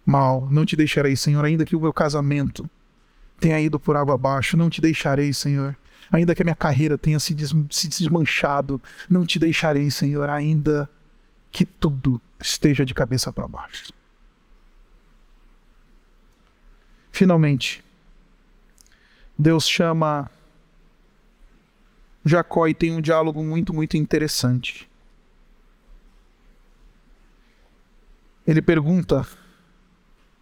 mal, 0.04 0.48
não 0.50 0.66
te 0.66 0.74
deixarei, 0.74 1.14
Senhor. 1.14 1.44
Ainda 1.44 1.64
que 1.64 1.76
o 1.76 1.80
meu 1.80 1.92
casamento 1.92 2.68
tenha 3.38 3.60
ido 3.60 3.78
por 3.78 3.96
água 3.96 4.14
abaixo, 4.14 4.56
não 4.56 4.68
te 4.68 4.80
deixarei, 4.80 5.32
Senhor. 5.32 5.76
Ainda 6.10 6.34
que 6.34 6.42
a 6.42 6.44
minha 6.44 6.56
carreira 6.56 6.98
tenha 6.98 7.20
se, 7.20 7.34
des 7.34 7.54
se 7.70 7.88
desmanchado, 7.88 8.82
não 9.08 9.24
te 9.24 9.38
deixarei, 9.38 9.88
Senhor. 9.90 10.28
Ainda 10.28 10.90
que 11.52 11.64
tudo 11.64 12.20
esteja 12.40 12.84
de 12.84 12.94
cabeça 12.94 13.32
para 13.32 13.46
baixo. 13.46 13.92
Finalmente, 17.12 17.84
Deus 19.38 19.68
chama 19.68 20.30
Jacó 22.28 22.68
e 22.68 22.74
tem 22.74 22.92
um 22.92 23.00
diálogo 23.00 23.42
muito, 23.42 23.72
muito 23.72 23.96
interessante. 23.96 24.88
Ele 28.46 28.60
pergunta 28.62 29.26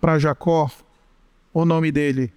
para 0.01 0.19
Jacó 0.19 0.71
o 1.53 1.65
nome 1.65 1.91
dele. 1.93 2.33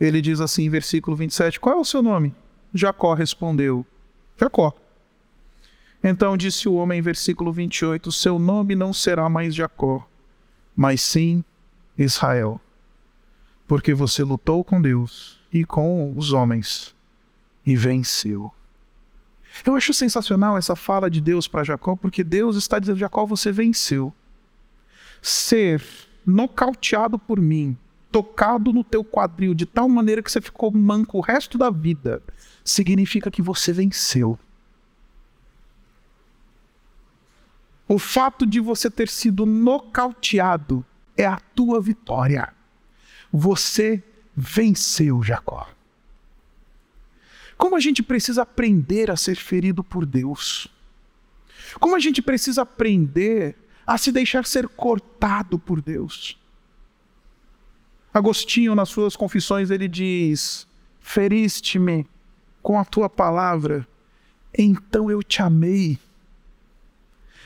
Ele 0.00 0.20
diz 0.20 0.40
assim, 0.40 0.68
versículo 0.68 1.16
27, 1.16 1.60
qual 1.60 1.76
é 1.76 1.80
o 1.80 1.84
seu 1.84 2.02
nome? 2.02 2.34
Jacó 2.74 3.14
respondeu, 3.14 3.86
Jacó. 4.36 4.74
Então 6.02 6.36
disse 6.36 6.68
o 6.68 6.74
homem, 6.74 7.00
versículo 7.00 7.52
28, 7.52 8.10
seu 8.10 8.38
nome 8.38 8.74
não 8.74 8.92
será 8.92 9.28
mais 9.28 9.54
Jacó, 9.54 10.06
mas 10.74 11.00
sim 11.00 11.44
Israel, 11.96 12.60
porque 13.68 13.94
você 13.94 14.24
lutou 14.24 14.64
com 14.64 14.82
Deus 14.82 15.40
e 15.52 15.64
com 15.64 16.12
os 16.16 16.32
homens 16.32 16.94
e 17.64 17.76
venceu. 17.76 18.52
Eu 19.64 19.76
acho 19.76 19.92
sensacional 19.92 20.56
essa 20.56 20.74
fala 20.74 21.10
de 21.10 21.20
Deus 21.20 21.46
para 21.46 21.64
Jacó, 21.64 21.94
porque 21.94 22.24
Deus 22.24 22.56
está 22.56 22.78
dizendo: 22.78 22.98
Jacó, 22.98 23.26
você 23.26 23.52
venceu. 23.52 24.12
Ser 25.20 25.82
nocauteado 26.26 27.18
por 27.18 27.40
mim, 27.40 27.76
tocado 28.10 28.72
no 28.72 28.82
teu 28.82 29.04
quadril 29.04 29.54
de 29.54 29.66
tal 29.66 29.88
maneira 29.88 30.22
que 30.22 30.30
você 30.30 30.40
ficou 30.40 30.70
manco 30.72 31.18
o 31.18 31.20
resto 31.20 31.56
da 31.56 31.70
vida, 31.70 32.22
significa 32.64 33.30
que 33.30 33.42
você 33.42 33.72
venceu. 33.72 34.38
O 37.86 37.98
fato 37.98 38.46
de 38.46 38.58
você 38.58 38.90
ter 38.90 39.08
sido 39.08 39.44
nocauteado 39.44 40.84
é 41.16 41.26
a 41.26 41.38
tua 41.54 41.80
vitória. 41.80 42.52
Você 43.30 44.02
venceu, 44.34 45.22
Jacó. 45.22 45.68
Como 47.62 47.76
a 47.76 47.80
gente 47.80 48.02
precisa 48.02 48.42
aprender 48.42 49.08
a 49.08 49.16
ser 49.16 49.36
ferido 49.36 49.84
por 49.84 50.04
Deus. 50.04 50.66
Como 51.78 51.94
a 51.94 52.00
gente 52.00 52.20
precisa 52.20 52.62
aprender 52.62 53.56
a 53.86 53.96
se 53.96 54.10
deixar 54.10 54.44
ser 54.46 54.66
cortado 54.66 55.60
por 55.60 55.80
Deus. 55.80 56.36
Agostinho, 58.12 58.74
nas 58.74 58.88
suas 58.88 59.14
confissões, 59.14 59.70
ele 59.70 59.86
diz: 59.86 60.66
Feriste-me 60.98 62.04
com 62.60 62.80
a 62.80 62.84
tua 62.84 63.08
palavra, 63.08 63.86
então 64.58 65.08
eu 65.08 65.22
te 65.22 65.40
amei. 65.40 66.00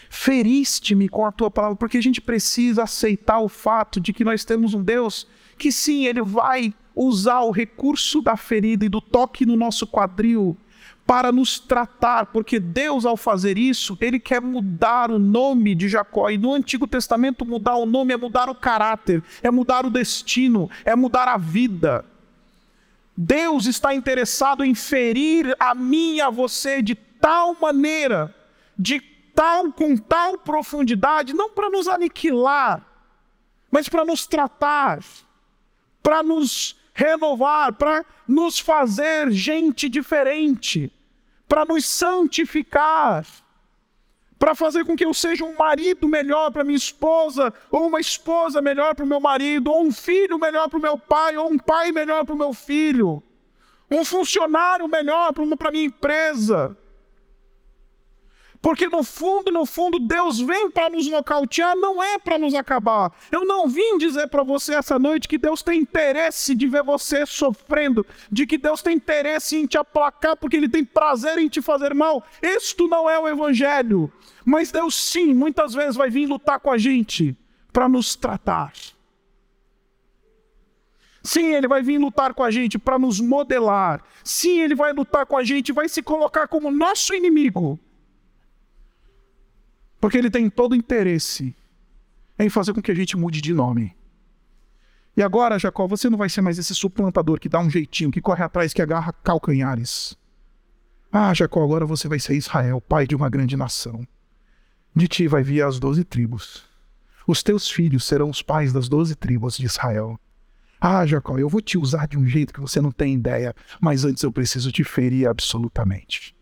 Feriste-me 0.08 1.10
com 1.10 1.26
a 1.26 1.30
tua 1.30 1.50
palavra, 1.50 1.76
porque 1.76 1.98
a 1.98 2.02
gente 2.02 2.22
precisa 2.22 2.84
aceitar 2.84 3.40
o 3.40 3.50
fato 3.50 4.00
de 4.00 4.14
que 4.14 4.24
nós 4.24 4.46
temos 4.46 4.72
um 4.72 4.82
Deus 4.82 5.26
que 5.58 5.70
sim, 5.70 6.06
ele 6.06 6.22
vai 6.22 6.72
usar 6.97 7.42
o 7.42 7.51
recurso 7.51 8.22
da 8.22 8.36
ferida 8.36 8.86
e 8.86 8.88
do 8.88 9.03
toque 9.03 9.44
no 9.44 9.55
nosso 9.55 9.86
quadril 9.86 10.57
para 11.07 11.30
nos 11.30 11.61
tratar, 11.61 12.26
porque 12.26 12.59
Deus, 12.59 13.05
ao 13.05 13.16
fazer 13.16 13.57
isso, 13.57 13.97
ele 14.01 14.18
quer 14.18 14.40
mudar 14.40 15.09
o 15.09 15.20
nome 15.20 15.72
de 15.72 15.88
Jacó. 15.88 16.28
E 16.30 16.36
no 16.36 16.53
Antigo 16.53 16.84
Testamento, 16.86 17.47
mudar 17.47 17.76
o 17.76 17.86
nome 17.86 18.12
é 18.12 18.16
mudar 18.16 18.49
o 18.49 18.55
caráter, 18.55 19.22
é 19.40 19.49
mudar 19.49 19.86
o 19.86 19.90
destino, 19.90 20.68
é 20.84 20.97
mudar 20.97 21.28
a 21.28 21.36
vida. 21.36 22.05
Deus 23.16 23.66
está 23.66 23.94
interessado 23.94 24.64
em 24.64 24.74
ferir 24.74 25.55
a 25.61 25.74
mim 25.76 26.16
e 26.16 26.20
a 26.20 26.28
você 26.28 26.82
de 26.82 26.97
tal 26.97 27.57
maneira, 27.61 28.34
de 28.76 29.01
tal, 29.32 29.72
com 29.72 29.97
tal 29.97 30.38
profundidade, 30.38 31.32
não 31.32 31.51
para 31.51 31.70
nos 31.70 31.86
aniquilar, 31.86 32.84
mas 33.70 33.88
para 33.88 34.05
nos 34.05 34.26
tratar, 34.26 34.99
para 36.03 36.22
nos 36.22 36.76
renovar, 36.97 37.74
para 37.74 38.07
nos 38.26 38.59
fazer 38.59 39.30
gente 39.30 39.86
diferente, 39.86 40.90
para 41.47 41.62
nos 41.66 41.84
santificar, 41.84 43.26
para 44.38 44.55
fazer 44.55 44.82
com 44.86 44.97
que 44.97 45.05
eu 45.05 45.12
seja 45.12 45.44
um 45.44 45.55
marido 45.55 46.09
melhor 46.09 46.51
para 46.51 46.64
minha 46.64 46.76
esposa, 46.76 47.53
ou 47.70 47.88
uma 47.88 48.01
esposa 48.01 48.62
melhor 48.62 48.94
para 48.94 49.05
o 49.05 49.09
meu 49.09 49.20
marido, 49.20 49.70
ou 49.70 49.84
um 49.84 49.92
filho 49.92 50.38
melhor 50.38 50.70
para 50.70 50.78
o 50.78 50.82
meu 50.82 50.97
pai, 50.97 51.36
ou 51.36 51.53
um 51.53 51.59
pai 51.59 51.92
melhor 51.92 52.24
para 52.24 52.34
o 52.34 52.38
meu 52.38 52.55
filho, 52.55 53.22
um 53.90 54.03
funcionário 54.03 54.88
melhor 54.88 55.34
para 55.34 55.68
a 55.68 55.72
minha 55.72 55.84
empresa. 55.84 56.74
Porque 58.66 58.88
no 58.88 59.04
fundo, 59.04 59.52
no 59.52 59.64
fundo, 59.64 59.96
Deus 59.96 60.40
vem 60.40 60.68
para 60.68 60.90
nos 60.90 61.06
nocautear, 61.06 61.76
não 61.76 62.02
é 62.02 62.18
para 62.18 62.36
nos 62.36 62.52
acabar. 62.52 63.12
Eu 63.30 63.44
não 63.44 63.68
vim 63.68 63.96
dizer 63.96 64.26
para 64.26 64.42
você 64.42 64.74
essa 64.74 64.98
noite 64.98 65.28
que 65.28 65.38
Deus 65.38 65.62
tem 65.62 65.78
interesse 65.78 66.52
de 66.52 66.66
ver 66.66 66.82
você 66.82 67.24
sofrendo, 67.24 68.04
de 68.28 68.44
que 68.44 68.58
Deus 68.58 68.82
tem 68.82 68.96
interesse 68.96 69.54
em 69.56 69.66
te 69.66 69.78
aplacar, 69.78 70.36
porque 70.36 70.56
Ele 70.56 70.68
tem 70.68 70.84
prazer 70.84 71.38
em 71.38 71.48
te 71.48 71.62
fazer 71.62 71.94
mal. 71.94 72.26
Isto 72.42 72.88
não 72.88 73.08
é 73.08 73.16
o 73.16 73.28
Evangelho. 73.28 74.12
Mas 74.44 74.72
Deus, 74.72 74.96
sim, 74.96 75.32
muitas 75.32 75.72
vezes 75.72 75.94
vai 75.94 76.10
vir 76.10 76.26
lutar 76.26 76.58
com 76.58 76.72
a 76.72 76.76
gente 76.76 77.36
para 77.72 77.88
nos 77.88 78.16
tratar. 78.16 78.72
Sim, 81.22 81.54
ele 81.54 81.68
vai 81.68 81.84
vir 81.84 81.98
lutar 81.98 82.34
com 82.34 82.42
a 82.42 82.50
gente 82.50 82.80
para 82.80 82.98
nos 82.98 83.20
modelar. 83.20 84.02
Sim, 84.24 84.58
ele 84.58 84.74
vai 84.74 84.92
lutar 84.92 85.24
com 85.24 85.36
a 85.36 85.44
gente, 85.44 85.70
vai 85.70 85.88
se 85.88 86.02
colocar 86.02 86.48
como 86.48 86.68
nosso 86.68 87.14
inimigo 87.14 87.78
porque 90.07 90.18
ele 90.18 90.30
tem 90.30 90.48
todo 90.48 90.76
interesse 90.76 91.52
em 92.38 92.48
fazer 92.48 92.72
com 92.72 92.80
que 92.80 92.92
a 92.92 92.94
gente 92.94 93.16
mude 93.16 93.40
de 93.40 93.52
nome. 93.52 93.92
E 95.16 95.20
agora, 95.20 95.59
Jacó, 95.59 95.84
você 95.88 96.09
não 96.09 96.16
vai 96.16 96.28
ser 96.28 96.42
mais 96.42 96.61
esse 96.61 96.76
suplantador 96.76 97.40
que 97.40 97.48
dá 97.48 97.59
um 97.59 97.68
jeitinho, 97.68 98.12
que 98.12 98.20
corre 98.20 98.44
atrás, 98.44 98.72
que 98.72 98.80
agarra 98.80 99.12
calcanhares. 99.12 100.16
Ah, 101.11 101.34
Jacó, 101.34 101.61
agora 101.64 101.84
você 101.84 102.07
vai 102.07 102.20
ser 102.20 102.36
Israel, 102.36 102.80
pai 102.80 103.04
de 103.04 103.16
uma 103.16 103.28
grande 103.28 103.57
nação. 103.57 104.07
De 104.94 105.09
ti 105.09 105.26
vai 105.26 105.42
vir 105.42 105.62
as 105.62 105.80
doze 105.80 106.04
tribos. 106.04 106.64
Os 107.26 107.42
teus 107.42 107.68
filhos 107.68 108.04
serão 108.04 108.30
os 108.30 108.42
pais 108.42 108.72
das 108.72 108.88
doze 108.88 109.16
tribos 109.16 109.57
de 109.57 109.66
Israel. 109.66 110.16
Ah, 110.80 111.04
Jacó, 111.04 111.36
eu 111.36 111.48
vou 111.48 111.61
te 111.61 111.76
usar 111.76 112.07
de 112.07 112.16
um 112.16 112.24
jeito 112.24 112.54
que 112.54 112.61
você 112.61 112.80
não 112.80 112.92
tem 112.92 113.14
ideia, 113.14 113.52
mas 113.80 114.04
antes 114.04 114.22
eu 114.22 114.30
preciso 114.30 114.70
te 114.70 114.84
ferir 114.84 115.28
absolutamente. 115.28 116.32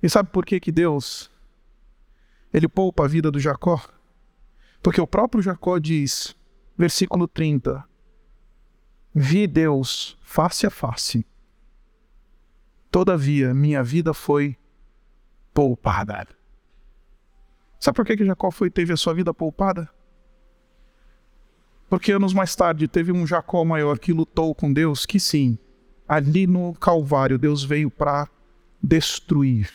E 0.00 0.08
sabe 0.08 0.30
por 0.30 0.46
que, 0.46 0.60
que 0.60 0.70
Deus 0.70 1.31
ele 2.52 2.68
poupa 2.68 3.04
a 3.04 3.08
vida 3.08 3.30
do 3.30 3.40
Jacó? 3.40 3.80
Porque 4.82 5.00
o 5.00 5.06
próprio 5.06 5.42
Jacó 5.42 5.78
diz, 5.78 6.36
versículo 6.76 7.28
30, 7.28 7.84
Vi 9.14 9.46
Deus 9.46 10.18
face 10.22 10.66
a 10.66 10.70
face, 10.70 11.26
todavia 12.90 13.52
minha 13.54 13.82
vida 13.82 14.14
foi 14.14 14.56
poupada. 15.52 16.26
Sabe 17.78 17.96
por 17.96 18.06
que, 18.06 18.16
que 18.16 18.24
Jacó 18.24 18.50
foi, 18.50 18.70
teve 18.70 18.92
a 18.92 18.96
sua 18.96 19.12
vida 19.12 19.34
poupada? 19.34 19.88
Porque 21.88 22.12
anos 22.12 22.32
mais 22.32 22.56
tarde 22.56 22.88
teve 22.88 23.12
um 23.12 23.26
Jacó 23.26 23.64
maior 23.64 23.98
que 23.98 24.12
lutou 24.12 24.54
com 24.54 24.72
Deus, 24.72 25.04
que 25.04 25.20
sim, 25.20 25.58
ali 26.08 26.46
no 26.46 26.72
Calvário 26.74 27.38
Deus 27.38 27.62
veio 27.62 27.90
para 27.90 28.28
destruir 28.82 29.70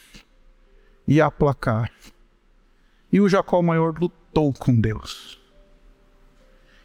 e 1.08 1.22
aplacar. 1.22 1.92
E 3.12 3.22
o 3.22 3.30
Jacó 3.30 3.62
maior 3.62 3.98
lutou 4.00 4.54
com 4.54 4.80
Deus 4.80 5.40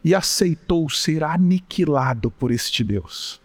e 0.04 0.14
aceitou 0.14 0.88
ser 0.90 1.22
aniquilado 1.22 2.30
por 2.30 2.50
este 2.50 2.82
Deus, 2.82 3.40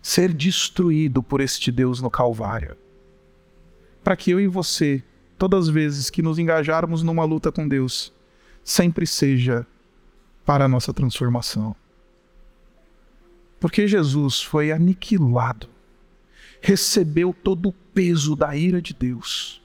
ser 0.00 0.32
destruído 0.32 1.22
por 1.22 1.40
este 1.40 1.72
Deus 1.72 2.00
no 2.00 2.10
Calvário, 2.10 2.76
para 4.04 4.16
que 4.16 4.30
eu 4.30 4.40
e 4.40 4.46
você, 4.46 5.02
todas 5.36 5.64
as 5.64 5.68
vezes 5.68 6.10
que 6.10 6.22
nos 6.22 6.38
engajarmos 6.38 7.02
numa 7.02 7.24
luta 7.24 7.50
com 7.50 7.66
Deus, 7.66 8.12
sempre 8.62 9.06
seja 9.06 9.66
para 10.44 10.66
a 10.66 10.68
nossa 10.68 10.92
transformação. 10.92 11.74
Porque 13.58 13.88
Jesus 13.88 14.40
foi 14.40 14.70
aniquilado 14.70 15.68
recebeu 16.60 17.32
todo 17.32 17.68
o 17.68 17.72
peso 17.72 18.34
da 18.34 18.56
ira 18.56 18.80
de 18.80 18.92
Deus. 18.92 19.62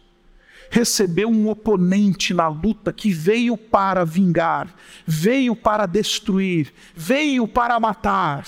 Recebeu 0.74 1.30
um 1.30 1.50
oponente 1.50 2.34
na 2.34 2.48
luta 2.48 2.94
que 2.94 3.12
veio 3.12 3.58
para 3.58 4.06
vingar, 4.06 4.74
veio 5.06 5.54
para 5.54 5.86
destruir, 5.86 6.74
veio 6.96 7.46
para 7.46 7.78
matar. 7.78 8.46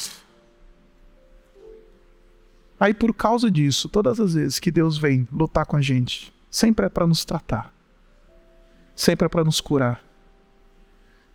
Aí, 2.80 2.94
por 2.94 3.14
causa 3.14 3.52
disso, 3.52 3.90
todas 3.90 4.22
as 4.22 4.34
vezes 4.36 4.58
que 4.58 4.72
Deus 4.72 4.98
vem 4.98 5.28
lutar 5.34 5.66
com 5.66 5.76
a 5.76 5.82
gente, 5.82 6.34
sempre 6.50 6.86
é 6.86 6.90
para 6.90 7.06
nos 7.06 7.26
tratar, 7.26 7.74
sempre 8.96 9.26
é 9.26 9.30
para 9.30 9.44
nos 9.44 9.60
curar, 9.60 10.02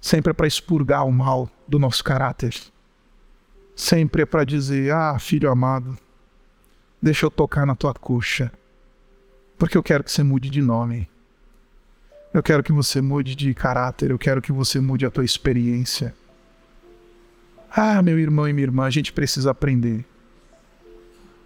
sempre 0.00 0.30
é 0.30 0.34
para 0.34 0.46
expurgar 0.46 1.06
o 1.06 1.12
mal 1.12 1.50
do 1.68 1.78
nosso 1.78 2.02
caráter, 2.02 2.54
sempre 3.76 4.22
é 4.22 4.26
para 4.26 4.44
dizer: 4.44 4.90
Ah, 4.90 5.18
filho 5.18 5.50
amado, 5.50 5.98
deixa 7.00 7.26
eu 7.26 7.30
tocar 7.30 7.66
na 7.66 7.74
tua 7.74 7.92
coxa, 7.92 8.50
porque 9.58 9.76
eu 9.76 9.82
quero 9.82 10.04
que 10.04 10.12
você 10.12 10.22
mude 10.22 10.48
de 10.48 10.62
nome. 10.62 11.08
Eu 12.32 12.42
quero 12.42 12.62
que 12.62 12.72
você 12.72 13.00
mude 13.00 13.34
de 13.34 13.52
caráter, 13.52 14.10
eu 14.10 14.18
quero 14.18 14.40
que 14.40 14.52
você 14.52 14.80
mude 14.80 15.04
a 15.04 15.10
tua 15.10 15.24
experiência. 15.24 16.14
Ah, 17.70 18.00
meu 18.00 18.18
irmão 18.18 18.48
e 18.48 18.52
minha 18.52 18.66
irmã, 18.66 18.84
a 18.84 18.90
gente 18.90 19.12
precisa 19.12 19.50
aprender 19.50 20.04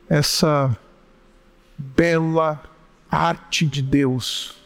essa 0.08 0.76
bela 1.78 2.62
arte 3.10 3.66
de 3.66 3.80
Deus 3.80 4.56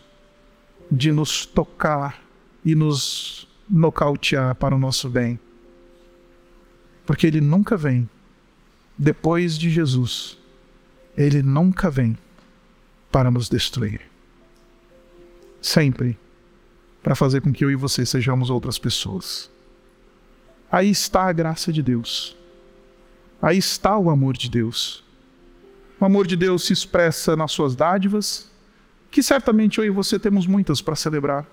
de 0.90 1.12
nos 1.12 1.47
tocar 1.47 2.22
e 2.64 2.74
nos 2.74 3.49
nocautear 3.68 4.55
para 4.55 4.74
o 4.74 4.78
nosso 4.78 5.09
bem. 5.09 5.38
Porque 7.05 7.26
Ele 7.26 7.40
nunca 7.40 7.76
vem 7.76 8.09
depois 8.99 9.57
de 9.59 9.70
Jesus, 9.70 10.38
Ele 11.16 11.42
nunca 11.42 11.90
vem 11.90 12.16
para 13.16 13.30
nos 13.30 13.48
destruir. 13.48 14.02
Sempre 15.62 16.18
para 17.02 17.14
fazer 17.14 17.40
com 17.40 17.50
que 17.50 17.64
eu 17.64 17.70
e 17.70 17.74
você 17.74 18.04
sejamos 18.04 18.50
outras 18.50 18.78
pessoas. 18.78 19.50
Aí 20.70 20.90
está 20.90 21.22
a 21.22 21.32
graça 21.32 21.72
de 21.72 21.82
Deus. 21.82 22.36
Aí 23.40 23.56
está 23.56 23.96
o 23.96 24.10
amor 24.10 24.36
de 24.36 24.50
Deus. 24.50 25.02
O 25.98 26.04
amor 26.04 26.26
de 26.26 26.36
Deus 26.36 26.66
se 26.66 26.74
expressa 26.74 27.34
nas 27.34 27.52
suas 27.52 27.74
dádivas, 27.74 28.50
que 29.10 29.22
certamente 29.22 29.78
eu 29.78 29.86
e 29.86 29.88
você 29.88 30.18
temos 30.18 30.46
muitas 30.46 30.82
para 30.82 30.94
celebrar. 30.94 31.46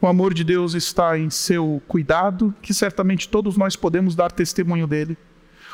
O 0.00 0.06
amor 0.06 0.32
de 0.32 0.44
Deus 0.44 0.72
está 0.72 1.18
em 1.18 1.30
seu 1.30 1.82
cuidado, 1.88 2.54
que 2.62 2.72
certamente 2.72 3.28
todos 3.28 3.56
nós 3.56 3.74
podemos 3.74 4.14
dar 4.14 4.30
testemunho 4.30 4.86
dele. 4.86 5.18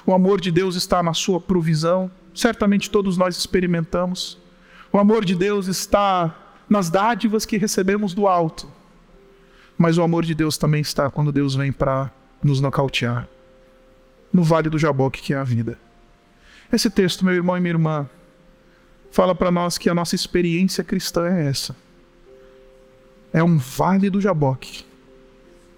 O 0.06 0.14
amor 0.14 0.40
de 0.40 0.50
Deus 0.50 0.74
está 0.74 1.02
na 1.02 1.12
sua 1.12 1.38
provisão, 1.38 2.10
certamente 2.32 2.90
todos 2.90 3.18
nós 3.18 3.36
experimentamos. 3.36 4.47
O 4.92 4.98
amor 4.98 5.24
de 5.24 5.34
Deus 5.34 5.66
está 5.66 6.34
nas 6.68 6.90
dádivas 6.90 7.44
que 7.44 7.58
recebemos 7.58 8.14
do 8.14 8.26
alto. 8.26 8.70
Mas 9.76 9.96
o 9.96 10.02
amor 10.02 10.24
de 10.24 10.34
Deus 10.34 10.58
também 10.58 10.80
está 10.80 11.10
quando 11.10 11.32
Deus 11.32 11.54
vem 11.54 11.72
para 11.72 12.10
nos 12.42 12.60
nocautear 12.60 13.28
no 14.32 14.42
vale 14.42 14.68
do 14.68 14.78
Jaboque, 14.78 15.22
que 15.22 15.32
é 15.32 15.36
a 15.36 15.44
vida. 15.44 15.78
Esse 16.72 16.90
texto, 16.90 17.24
meu 17.24 17.34
irmão 17.34 17.56
e 17.56 17.60
minha 17.60 17.72
irmã, 17.72 18.08
fala 19.10 19.34
para 19.34 19.50
nós 19.50 19.78
que 19.78 19.88
a 19.88 19.94
nossa 19.94 20.14
experiência 20.14 20.84
cristã 20.84 21.26
é 21.26 21.46
essa. 21.46 21.74
É 23.32 23.42
um 23.42 23.58
vale 23.58 24.10
do 24.10 24.20
Jaboque 24.20 24.86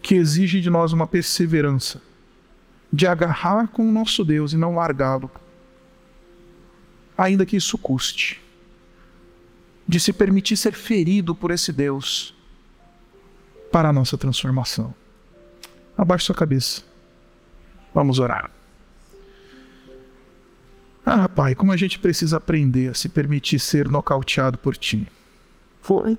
que 0.03 0.15
exige 0.15 0.61
de 0.61 0.71
nós 0.71 0.93
uma 0.93 1.07
perseverança, 1.07 2.01
de 2.93 3.07
agarrar 3.07 3.69
com 3.69 3.87
o 3.87 3.93
nosso 3.93 4.25
Deus 4.25 4.53
e 4.53 4.57
não 4.57 4.75
largá-lo, 4.75 5.31
ainda 7.17 7.45
que 7.45 7.57
isso 7.57 7.77
custe, 7.77 8.41
de 9.91 9.99
se 9.99 10.13
permitir 10.13 10.57
ser 10.57 10.73
ferido 10.73 11.35
por 11.35 11.51
esse 11.51 11.73
Deus 11.73 12.33
para 13.73 13.89
a 13.89 13.93
nossa 13.93 14.17
transformação. 14.17 14.95
Abaixe 15.99 16.27
sua 16.27 16.35
cabeça. 16.35 16.83
Vamos 17.93 18.21
orar. 18.21 18.53
Ah, 21.05 21.29
pai, 21.29 21.57
como 21.57 21.73
a 21.73 21.77
gente 21.77 21.99
precisa 21.99 22.37
aprender 22.37 22.91
a 22.91 22.95
se 22.95 23.09
permitir 23.09 23.59
ser 23.59 23.89
nocauteado 23.89 24.57
por 24.59 24.77
ti. 24.77 25.09
Foi. 25.83 26.17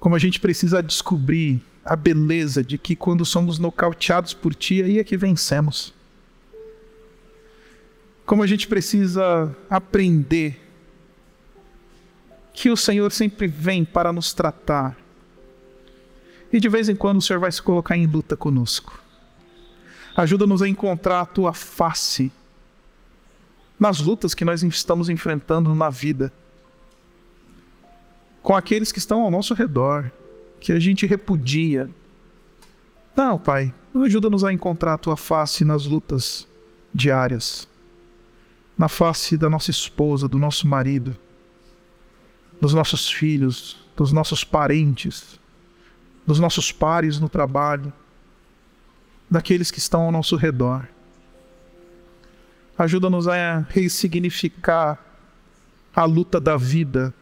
Como 0.00 0.16
a 0.16 0.18
gente 0.18 0.40
precisa 0.40 0.82
descobrir 0.82 1.62
a 1.84 1.94
beleza 1.94 2.64
de 2.64 2.76
que 2.76 2.96
quando 2.96 3.24
somos 3.24 3.60
nocauteados 3.60 4.34
por 4.34 4.52
ti, 4.52 4.82
aí 4.82 4.98
é 4.98 5.04
que 5.04 5.16
vencemos. 5.16 5.94
Como 8.26 8.42
a 8.42 8.46
gente 8.48 8.66
precisa 8.66 9.54
aprender 9.70 10.63
que 12.54 12.70
o 12.70 12.76
Senhor 12.76 13.10
sempre 13.10 13.48
vem 13.48 13.84
para 13.84 14.12
nos 14.12 14.32
tratar. 14.32 14.96
E 16.52 16.60
de 16.60 16.68
vez 16.68 16.88
em 16.88 16.94
quando 16.94 17.18
o 17.18 17.20
Senhor 17.20 17.40
vai 17.40 17.50
se 17.50 17.60
colocar 17.60 17.96
em 17.96 18.06
luta 18.06 18.36
conosco. 18.36 18.98
Ajuda-nos 20.16 20.62
a 20.62 20.68
encontrar 20.68 21.20
a 21.20 21.26
tua 21.26 21.52
face 21.52 22.30
nas 23.78 23.98
lutas 24.00 24.34
que 24.34 24.44
nós 24.44 24.62
estamos 24.62 25.08
enfrentando 25.08 25.74
na 25.74 25.90
vida, 25.90 26.32
com 28.40 28.54
aqueles 28.54 28.92
que 28.92 29.00
estão 29.00 29.20
ao 29.20 29.32
nosso 29.32 29.52
redor, 29.52 30.12
que 30.60 30.70
a 30.70 30.78
gente 30.78 31.06
repudia. 31.06 31.90
Não, 33.16 33.36
Pai, 33.36 33.74
ajuda-nos 33.92 34.44
a 34.44 34.52
encontrar 34.52 34.94
a 34.94 34.98
tua 34.98 35.16
face 35.16 35.64
nas 35.64 35.86
lutas 35.86 36.46
diárias, 36.94 37.68
na 38.78 38.88
face 38.88 39.36
da 39.36 39.50
nossa 39.50 39.72
esposa, 39.72 40.28
do 40.28 40.38
nosso 40.38 40.68
marido, 40.68 41.16
dos 42.64 42.72
nossos 42.72 43.10
filhos, 43.10 43.76
dos 43.94 44.10
nossos 44.10 44.42
parentes, 44.42 45.38
dos 46.26 46.40
nossos 46.40 46.72
pares 46.72 47.20
no 47.20 47.28
trabalho, 47.28 47.92
daqueles 49.30 49.70
que 49.70 49.78
estão 49.78 50.00
ao 50.00 50.10
nosso 50.10 50.34
redor. 50.34 50.88
Ajuda-nos 52.78 53.28
a 53.28 53.66
ressignificar 53.68 54.98
a 55.94 56.06
luta 56.06 56.40
da 56.40 56.56
vida 56.56 57.12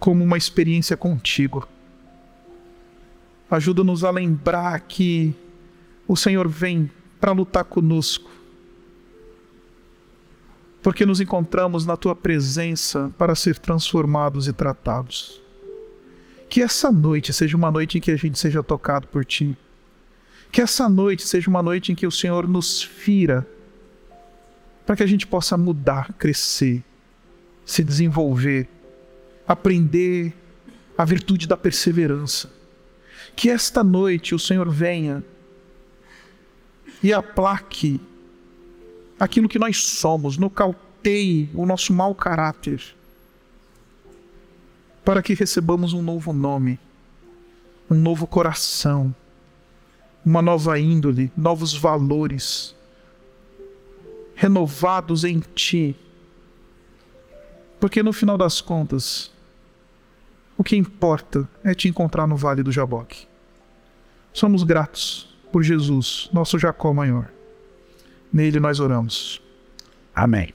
como 0.00 0.24
uma 0.24 0.36
experiência 0.36 0.96
contigo. 0.96 1.68
Ajuda-nos 3.48 4.02
a 4.02 4.10
lembrar 4.10 4.80
que 4.80 5.32
o 6.08 6.16
Senhor 6.16 6.48
vem 6.48 6.90
para 7.20 7.30
lutar 7.30 7.62
conosco, 7.62 8.28
porque 10.84 11.06
nos 11.06 11.18
encontramos 11.18 11.86
na 11.86 11.96
tua 11.96 12.14
presença 12.14 13.10
para 13.16 13.34
ser 13.34 13.58
transformados 13.58 14.46
e 14.46 14.52
tratados. 14.52 15.40
Que 16.46 16.60
essa 16.60 16.92
noite 16.92 17.32
seja 17.32 17.56
uma 17.56 17.70
noite 17.70 17.96
em 17.96 18.02
que 18.02 18.10
a 18.10 18.16
gente 18.16 18.38
seja 18.38 18.62
tocado 18.62 19.08
por 19.08 19.24
ti. 19.24 19.56
Que 20.52 20.60
essa 20.60 20.86
noite 20.86 21.26
seja 21.26 21.48
uma 21.48 21.62
noite 21.62 21.90
em 21.90 21.94
que 21.94 22.06
o 22.06 22.10
Senhor 22.10 22.46
nos 22.46 22.82
fira 22.82 23.48
para 24.84 24.94
que 24.94 25.02
a 25.02 25.06
gente 25.06 25.26
possa 25.26 25.56
mudar, 25.56 26.12
crescer, 26.18 26.84
se 27.64 27.82
desenvolver, 27.82 28.68
aprender 29.48 30.34
a 30.98 31.04
virtude 31.06 31.48
da 31.48 31.56
perseverança. 31.56 32.52
Que 33.34 33.48
esta 33.48 33.82
noite 33.82 34.34
o 34.34 34.38
Senhor 34.38 34.68
venha 34.68 35.24
e 37.02 37.10
aplaque 37.10 37.98
aquilo 39.18 39.48
que 39.48 39.58
nós 39.58 39.82
somos, 39.82 40.36
nocauteie 40.36 41.50
o 41.54 41.66
nosso 41.66 41.92
mau 41.92 42.14
caráter, 42.14 42.82
para 45.04 45.22
que 45.22 45.34
recebamos 45.34 45.92
um 45.92 46.02
novo 46.02 46.32
nome, 46.32 46.78
um 47.90 47.94
novo 47.94 48.26
coração, 48.26 49.14
uma 50.24 50.40
nova 50.40 50.78
índole, 50.78 51.30
novos 51.36 51.74
valores 51.74 52.74
renovados 54.34 55.24
em 55.24 55.40
Ti. 55.54 55.94
Porque 57.78 58.02
no 58.02 58.12
final 58.12 58.38
das 58.38 58.60
contas, 58.60 59.30
o 60.56 60.64
que 60.64 60.76
importa 60.76 61.48
é 61.62 61.74
te 61.74 61.88
encontrar 61.88 62.26
no 62.26 62.36
Vale 62.36 62.62
do 62.62 62.72
Jaboque. 62.72 63.26
Somos 64.32 64.62
gratos 64.62 65.28
por 65.52 65.62
Jesus, 65.62 66.28
nosso 66.32 66.58
Jacó 66.58 66.92
maior. 66.92 67.30
Nele 68.34 68.58
nós 68.58 68.80
oramos. 68.80 69.40
Amém. 70.12 70.52